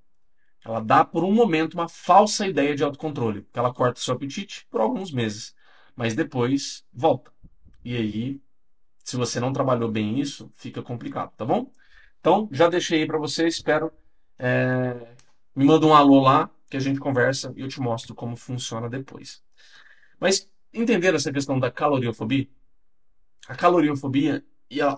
Ela 0.66 0.80
dá 0.80 1.04
por 1.04 1.22
um 1.22 1.32
momento 1.32 1.74
uma 1.74 1.88
falsa 1.88 2.46
ideia 2.46 2.74
de 2.74 2.82
autocontrole, 2.82 3.42
porque 3.42 3.58
ela 3.58 3.72
corta 3.72 4.00
seu 4.00 4.14
apetite 4.14 4.66
por 4.68 4.80
alguns 4.80 5.12
meses, 5.12 5.54
mas 5.94 6.14
depois 6.14 6.84
volta. 6.92 7.32
E 7.84 7.96
aí, 7.96 8.40
se 9.04 9.16
você 9.16 9.38
não 9.38 9.52
trabalhou 9.52 9.88
bem 9.88 10.18
isso, 10.18 10.50
fica 10.56 10.82
complicado, 10.82 11.32
tá 11.36 11.44
bom? 11.44 11.70
Então, 12.18 12.48
já 12.50 12.68
deixei 12.68 13.02
aí 13.02 13.06
para 13.06 13.18
você, 13.18 13.46
espero. 13.46 13.92
É... 14.38 15.14
Me 15.54 15.64
manda 15.64 15.86
um 15.86 15.94
alô 15.94 16.20
lá, 16.20 16.50
que 16.68 16.76
a 16.76 16.80
gente 16.80 16.98
conversa 16.98 17.52
e 17.56 17.60
eu 17.60 17.68
te 17.68 17.80
mostro 17.80 18.14
como 18.14 18.36
funciona 18.36 18.88
depois. 18.90 19.42
Mas 20.18 20.50
entender 20.72 21.14
essa 21.14 21.32
questão 21.32 21.60
da 21.60 21.70
caloriofobia? 21.70 22.48
A 23.46 23.54
caloriofobia, 23.54 24.44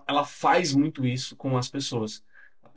ela 0.07 0.25
faz 0.25 0.75
muito 0.75 1.07
isso 1.07 1.37
com 1.37 1.59
as 1.59 1.69
pessoas 1.69 2.25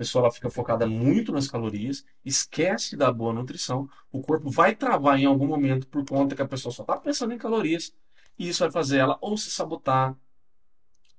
pessoa 0.02 0.24
ela 0.24 0.32
fica 0.32 0.50
focada 0.50 0.88
muito 0.88 1.32
nas 1.32 1.48
calorias, 1.48 2.04
esquece 2.26 2.98
da 2.98 3.12
boa 3.12 3.32
nutrição, 3.32 3.88
o 4.12 4.20
corpo 4.20 4.50
vai 4.50 4.76
travar 4.76 5.20
em 5.20 5.26
algum 5.26 5.46
momento 5.46 5.88
por 5.88 6.04
conta 6.04 6.36
que 6.36 6.42
a 6.42 6.48
pessoa 6.48 6.74
só 6.74 6.82
está 6.82 6.98
pensando 6.98 7.36
em 7.36 7.38
calorias, 7.38 7.94
e 8.38 8.50
isso 8.50 8.64
vai 8.64 8.72
fazer 8.72 8.98
ela 8.98 9.16
ou 9.22 9.38
se 9.38 9.52
sabotar, 9.52 10.18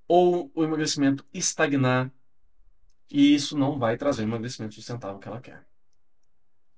ou 0.09 0.51
o 0.53 0.65
emagrecimento 0.65 1.25
estagnar, 1.33 2.11
e 3.09 3.33
isso 3.33 3.57
não 3.57 3.79
vai 3.79 3.97
trazer 3.97 4.23
o 4.23 4.27
emagrecimento 4.27 4.75
sustentável 4.75 5.21
que 5.21 5.29
ela 5.29 5.41
quer. 5.41 5.65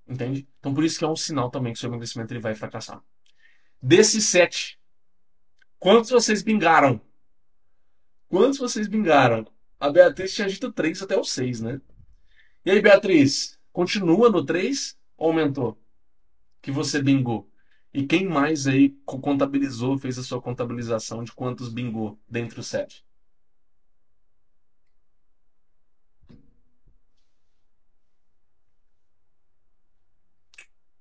Entende? 0.06 0.46
Então 0.60 0.74
por 0.74 0.84
isso 0.84 0.98
que 0.98 1.06
é 1.06 1.08
um 1.08 1.16
sinal 1.16 1.50
também 1.50 1.72
que 1.72 1.78
o 1.78 1.80
seu 1.80 1.88
emagrecimento 1.88 2.34
ele 2.34 2.40
vai 2.40 2.54
fracassar. 2.54 3.02
Desses 3.80 4.26
sete, 4.26 4.78
quantos 5.78 6.10
vocês 6.10 6.42
bingaram? 6.42 7.00
Quantos 8.28 8.58
vocês 8.58 8.88
bingaram? 8.88 9.46
A 9.80 9.90
Beatriz 9.90 10.34
tinha 10.34 10.46
dito 10.46 10.70
três 10.70 11.00
até 11.00 11.16
o 11.16 11.24
seis, 11.24 11.62
né? 11.62 11.80
E 12.64 12.70
aí, 12.70 12.80
Beatriz, 12.80 13.58
continua 13.72 14.30
no 14.30 14.44
3 14.44 14.98
ou 15.16 15.28
aumentou? 15.28 15.78
Que 16.62 16.70
você 16.72 17.02
bingou. 17.02 17.50
E 17.92 18.06
quem 18.06 18.26
mais 18.28 18.66
aí 18.66 18.90
contabilizou, 19.06 19.98
fez 19.98 20.18
a 20.18 20.22
sua 20.22 20.42
contabilização 20.42 21.24
de 21.24 21.32
quantos 21.32 21.68
bingou 21.68 22.18
dentre 22.28 22.60
os 22.60 22.66
7? 22.68 23.04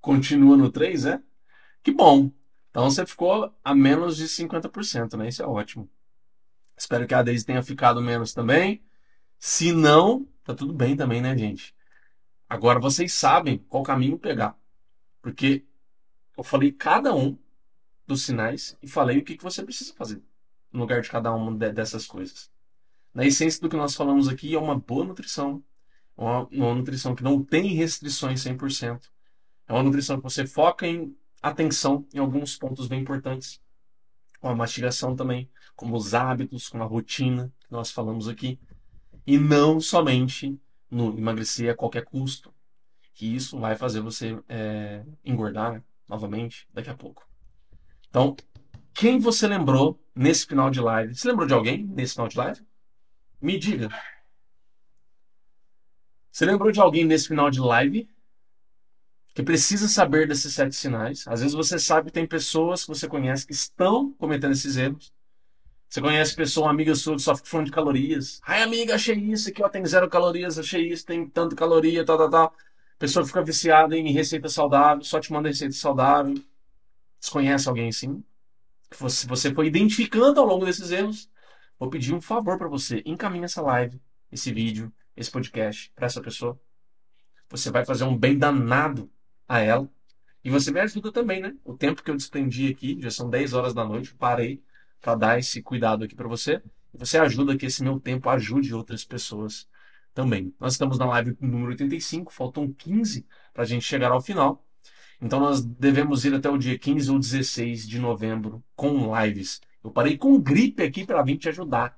Continua 0.01 0.57
no 0.57 0.69
3, 0.69 1.05
é? 1.05 1.21
Que 1.83 1.91
bom. 1.91 2.31
Então 2.71 2.89
você 2.89 3.05
ficou 3.05 3.53
a 3.63 3.75
menos 3.75 4.17
de 4.17 4.27
50%, 4.27 5.17
né? 5.17 5.29
Isso 5.29 5.43
é 5.43 5.47
ótimo. 5.47 5.89
Espero 6.77 7.07
que 7.07 7.13
a 7.13 7.23
Daisy 7.23 7.45
tenha 7.45 7.63
ficado 7.63 8.01
menos 8.01 8.33
também. 8.33 8.83
Se 9.39 9.71
não, 9.73 10.27
tá 10.43 10.53
tudo 10.53 10.73
bem 10.73 10.95
também, 10.95 11.21
né, 11.21 11.37
gente? 11.37 11.75
Agora 12.49 12.79
vocês 12.79 13.13
sabem 13.13 13.57
qual 13.69 13.83
caminho 13.83 14.17
pegar. 14.17 14.57
Porque 15.21 15.65
eu 16.37 16.43
falei 16.43 16.71
cada 16.71 17.15
um 17.15 17.37
dos 18.05 18.23
sinais 18.23 18.77
e 18.81 18.87
falei 18.87 19.19
o 19.19 19.23
que, 19.23 19.37
que 19.37 19.43
você 19.43 19.63
precisa 19.63 19.93
fazer 19.93 20.21
no 20.71 20.79
lugar 20.79 21.01
de 21.01 21.09
cada 21.09 21.31
uma 21.33 21.55
dessas 21.71 22.05
coisas. 22.05 22.51
Na 23.13 23.25
essência 23.25 23.61
do 23.61 23.69
que 23.69 23.77
nós 23.77 23.95
falamos 23.95 24.27
aqui 24.27 24.55
é 24.55 24.59
uma 24.59 24.77
boa 24.77 25.05
nutrição, 25.05 25.63
uma, 26.17 26.47
uma 26.47 26.75
nutrição 26.75 27.15
que 27.15 27.23
não 27.23 27.43
tem 27.43 27.67
restrições 27.73 28.43
100%. 28.43 29.09
É 29.67 29.73
uma 29.73 29.83
nutrição 29.83 30.17
que 30.17 30.23
você 30.23 30.45
foca 30.45 30.87
em 30.87 31.15
atenção 31.41 32.07
em 32.13 32.19
alguns 32.19 32.57
pontos 32.57 32.87
bem 32.87 33.01
importantes, 33.01 33.61
com 34.39 34.49
a 34.49 34.55
mastigação 34.55 35.15
também, 35.15 35.49
como 35.75 35.95
os 35.95 36.13
hábitos, 36.13 36.69
com 36.69 36.81
a 36.81 36.85
rotina 36.85 37.51
que 37.59 37.71
nós 37.71 37.91
falamos 37.91 38.27
aqui, 38.27 38.59
e 39.25 39.37
não 39.37 39.79
somente 39.79 40.59
no 40.89 41.17
emagrecer 41.17 41.71
a 41.71 41.75
qualquer 41.75 42.03
custo, 42.03 42.53
que 43.13 43.35
isso 43.35 43.59
vai 43.59 43.75
fazer 43.75 44.01
você 44.01 44.37
é, 44.49 45.03
engordar 45.23 45.83
novamente 46.07 46.67
daqui 46.73 46.89
a 46.89 46.95
pouco. 46.95 47.27
Então, 48.09 48.35
quem 48.93 49.19
você 49.19 49.47
lembrou 49.47 49.99
nesse 50.15 50.45
final 50.45 50.69
de 50.69 50.79
live? 50.79 51.15
Você 51.15 51.27
lembrou 51.27 51.47
de 51.47 51.53
alguém 51.53 51.83
nesse 51.85 52.13
final 52.13 52.27
de 52.27 52.37
live? 52.37 52.61
Me 53.41 53.57
diga. 53.57 53.89
Você 56.31 56.45
lembrou 56.45 56.71
de 56.71 56.79
alguém 56.79 57.05
nesse 57.05 57.27
final 57.27 57.49
de 57.49 57.59
live 57.59 58.09
que 59.33 59.43
precisa 59.43 59.87
saber 59.87 60.27
desses 60.27 60.53
sete 60.53 60.75
sinais? 60.75 61.27
Às 61.27 61.41
vezes 61.41 61.55
você 61.55 61.79
sabe 61.79 62.07
que 62.07 62.13
tem 62.13 62.27
pessoas 62.27 62.81
que 62.81 62.87
você 62.89 63.07
conhece 63.07 63.45
que 63.45 63.53
estão 63.53 64.11
cometendo 64.13 64.51
esses 64.53 64.77
erros. 64.77 65.11
Você 65.93 66.01
conhece 66.01 66.35
pessoa, 66.35 66.65
uma 66.65 66.71
amiga 66.71 66.95
sua 66.95 67.15
que 67.15 67.21
só 67.21 67.35
fica 67.35 67.47
falando 67.47 67.67
de 67.67 67.71
calorias. 67.71 68.41
Ai, 68.47 68.63
amiga, 68.63 68.95
achei 68.95 69.13
isso 69.13 69.49
aqui, 69.49 69.61
ó, 69.61 69.69
tem 69.69 69.85
zero 69.85 70.09
calorias, 70.09 70.57
achei 70.57 70.91
isso, 70.91 71.05
tem 71.05 71.29
tanto 71.29 71.55
caloria, 71.55 72.03
tal, 72.03 72.17
tal, 72.17 72.29
tal. 72.31 72.55
Pessoa 72.97 73.23
fica 73.23 73.43
viciada 73.43 73.95
em 73.95 74.11
receita 74.11 74.49
saudável, 74.49 75.03
só 75.03 75.19
te 75.19 75.31
manda 75.31 75.49
receita 75.49 75.75
saudável. 75.75 76.33
Você 77.19 77.29
conhece 77.29 77.69
alguém 77.69 77.89
assim? 77.89 78.23
Se 79.07 79.27
você 79.27 79.53
foi 79.53 79.67
identificando 79.67 80.39
ao 80.39 80.47
longo 80.47 80.65
desses 80.65 80.89
erros, 80.89 81.29
vou 81.77 81.91
pedir 81.91 82.11
um 82.15 82.19
favor 82.19 82.57
para 82.57 82.67
você. 82.67 83.03
Encaminhe 83.05 83.45
essa 83.45 83.61
live, 83.61 84.01
esse 84.31 84.51
vídeo, 84.51 84.91
esse 85.15 85.29
podcast 85.29 85.91
para 85.95 86.07
essa 86.07 86.19
pessoa. 86.21 86.59
Você 87.49 87.69
vai 87.69 87.85
fazer 87.85 88.05
um 88.05 88.17
bem 88.17 88.35
danado 88.35 89.11
a 89.47 89.59
ela. 89.59 89.87
E 90.43 90.49
você 90.49 90.71
me 90.71 90.79
ajuda 90.79 91.11
também, 91.11 91.39
né? 91.39 91.55
O 91.63 91.77
tempo 91.77 92.01
que 92.01 92.09
eu 92.09 92.15
despendi 92.15 92.67
aqui, 92.67 92.99
já 92.99 93.11
são 93.11 93.29
10 93.29 93.53
horas 93.53 93.75
da 93.75 93.85
noite, 93.85 94.11
parei 94.15 94.59
para 95.03 95.15
dar 95.15 95.37
esse 95.37 95.61
cuidado 95.61 96.05
aqui 96.05 96.15
para 96.15 96.29
você. 96.29 96.63
Você 96.93 97.17
ajuda 97.17 97.57
que 97.57 97.65
esse 97.65 97.83
meu 97.83 97.99
tempo 97.99 98.29
ajude 98.29 98.73
outras 98.73 99.03
pessoas 99.03 99.67
também. 100.13 100.55
Nós 100.57 100.73
estamos 100.73 100.97
na 100.97 101.05
live 101.05 101.35
número 101.41 101.71
85, 101.71 102.31
faltam 102.31 102.71
15 102.71 103.27
para 103.53 103.63
a 103.63 103.65
gente 103.65 103.83
chegar 103.83 104.11
ao 104.11 104.21
final. 104.21 104.65
Então 105.21 105.41
nós 105.41 105.61
devemos 105.61 106.23
ir 106.23 106.33
até 106.33 106.49
o 106.49 106.57
dia 106.57 106.79
15 106.79 107.11
ou 107.11 107.19
16 107.19 107.85
de 107.85 107.99
novembro 107.99 108.63
com 108.77 109.13
lives. 109.19 109.59
Eu 109.83 109.91
parei 109.91 110.17
com 110.17 110.39
gripe 110.39 110.81
aqui 110.81 111.05
para 111.05 111.21
vir 111.21 111.37
te 111.37 111.49
ajudar. 111.49 111.97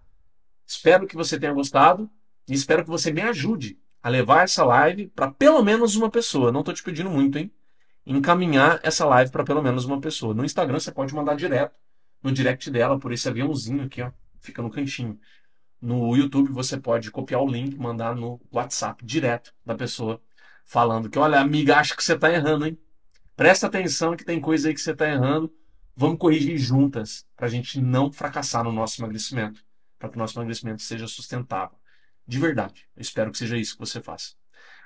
Espero 0.66 1.06
que 1.06 1.16
você 1.16 1.40
tenha 1.40 1.54
gostado 1.54 2.10
e 2.50 2.54
espero 2.54 2.84
que 2.84 2.90
você 2.90 3.14
me 3.14 3.22
ajude 3.22 3.78
a 4.02 4.10
levar 4.10 4.46
essa 4.46 4.66
live 4.66 5.08
para 5.10 5.30
pelo 5.30 5.64
menos 5.64 5.96
uma 5.96 6.10
pessoa. 6.10 6.52
Não 6.52 6.62
estou 6.62 6.74
te 6.74 6.82
pedindo 6.82 7.12
muito, 7.12 7.38
hein? 7.38 7.52
Encaminhar 8.04 8.80
essa 8.82 9.06
live 9.06 9.32
para 9.32 9.44
pelo 9.44 9.62
menos 9.62 9.86
uma 9.86 10.02
pessoa. 10.02 10.34
No 10.34 10.44
Instagram 10.44 10.80
você 10.80 10.92
pode 10.92 11.14
mandar 11.14 11.36
direto 11.36 11.85
no 12.22 12.32
direct 12.32 12.70
dela 12.72 13.00
por 13.00 13.12
esse 13.12 13.28
aviãozinho 13.28 13.84
aqui, 13.84 14.02
ó, 14.02 14.12
fica 14.40 14.62
no 14.62 14.70
cantinho. 14.70 15.20
No 15.82 16.16
YouTube 16.16 16.52
você 16.52 16.78
pode 16.78 17.12
copiar 17.12 17.42
o 17.42 17.48
link, 17.48 17.78
mandar 17.78 18.16
no 18.16 18.42
WhatsApp 18.52 19.06
direto 19.06 19.54
da 19.66 19.76
pessoa 19.76 20.22
falando 20.66 21.10
que, 21.10 21.20
olha, 21.20 21.40
amiga, 21.40 21.78
acho 21.78 21.96
que 21.96 22.04
você 22.04 22.14
está 22.14 22.32
errando, 22.32 22.66
hein? 22.66 22.78
Presta 23.36 23.68
atenção 23.68 24.16
que 24.16 24.26
tem 24.26 24.40
coisa 24.40 24.68
aí 24.68 24.74
que 24.74 24.82
você 24.82 24.92
está 24.92 25.08
errando. 25.08 25.54
Vamos 25.96 26.18
corrigir 26.18 26.58
juntas 26.58 27.26
para 27.36 27.48
a 27.48 27.50
gente 27.50 27.80
não 27.80 28.12
fracassar 28.12 28.64
no 28.64 28.72
nosso 28.72 29.00
emagrecimento, 29.00 29.64
para 30.00 30.10
que 30.10 30.16
o 30.16 30.20
nosso 30.20 30.38
emagrecimento 30.38 30.82
seja 30.82 31.08
sustentável. 31.08 31.78
De 32.28 32.40
verdade. 32.40 32.88
Eu 32.96 33.02
espero 33.02 33.32
que 33.32 33.38
seja 33.38 33.58
isso 33.58 33.74
que 33.74 33.80
você 33.80 34.02
faça. 34.02 34.34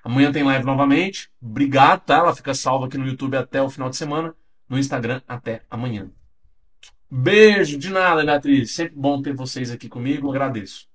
Amanhã 0.04 0.32
tem 0.32 0.44
live 0.44 0.66
novamente. 0.66 1.32
Obrigado, 1.42 2.02
tá? 2.02 2.18
Ela 2.18 2.36
fica 2.36 2.54
salva 2.54 2.88
aqui 2.88 2.98
no 2.98 3.08
YouTube 3.08 3.38
até 3.38 3.62
o 3.62 3.70
final 3.70 3.90
de 3.90 3.98
semana. 3.98 4.36
No 4.68 4.78
Instagram 4.78 5.22
até 5.28 5.64
amanhã. 5.70 6.12
Beijo, 7.12 7.78
de 7.78 7.90
nada, 7.92 8.24
Beatriz. 8.26 8.72
Sempre 8.72 8.96
bom 8.96 9.22
ter 9.22 9.34
vocês 9.36 9.70
aqui 9.72 9.88
comigo. 9.90 10.30
Agradeço. 10.30 10.89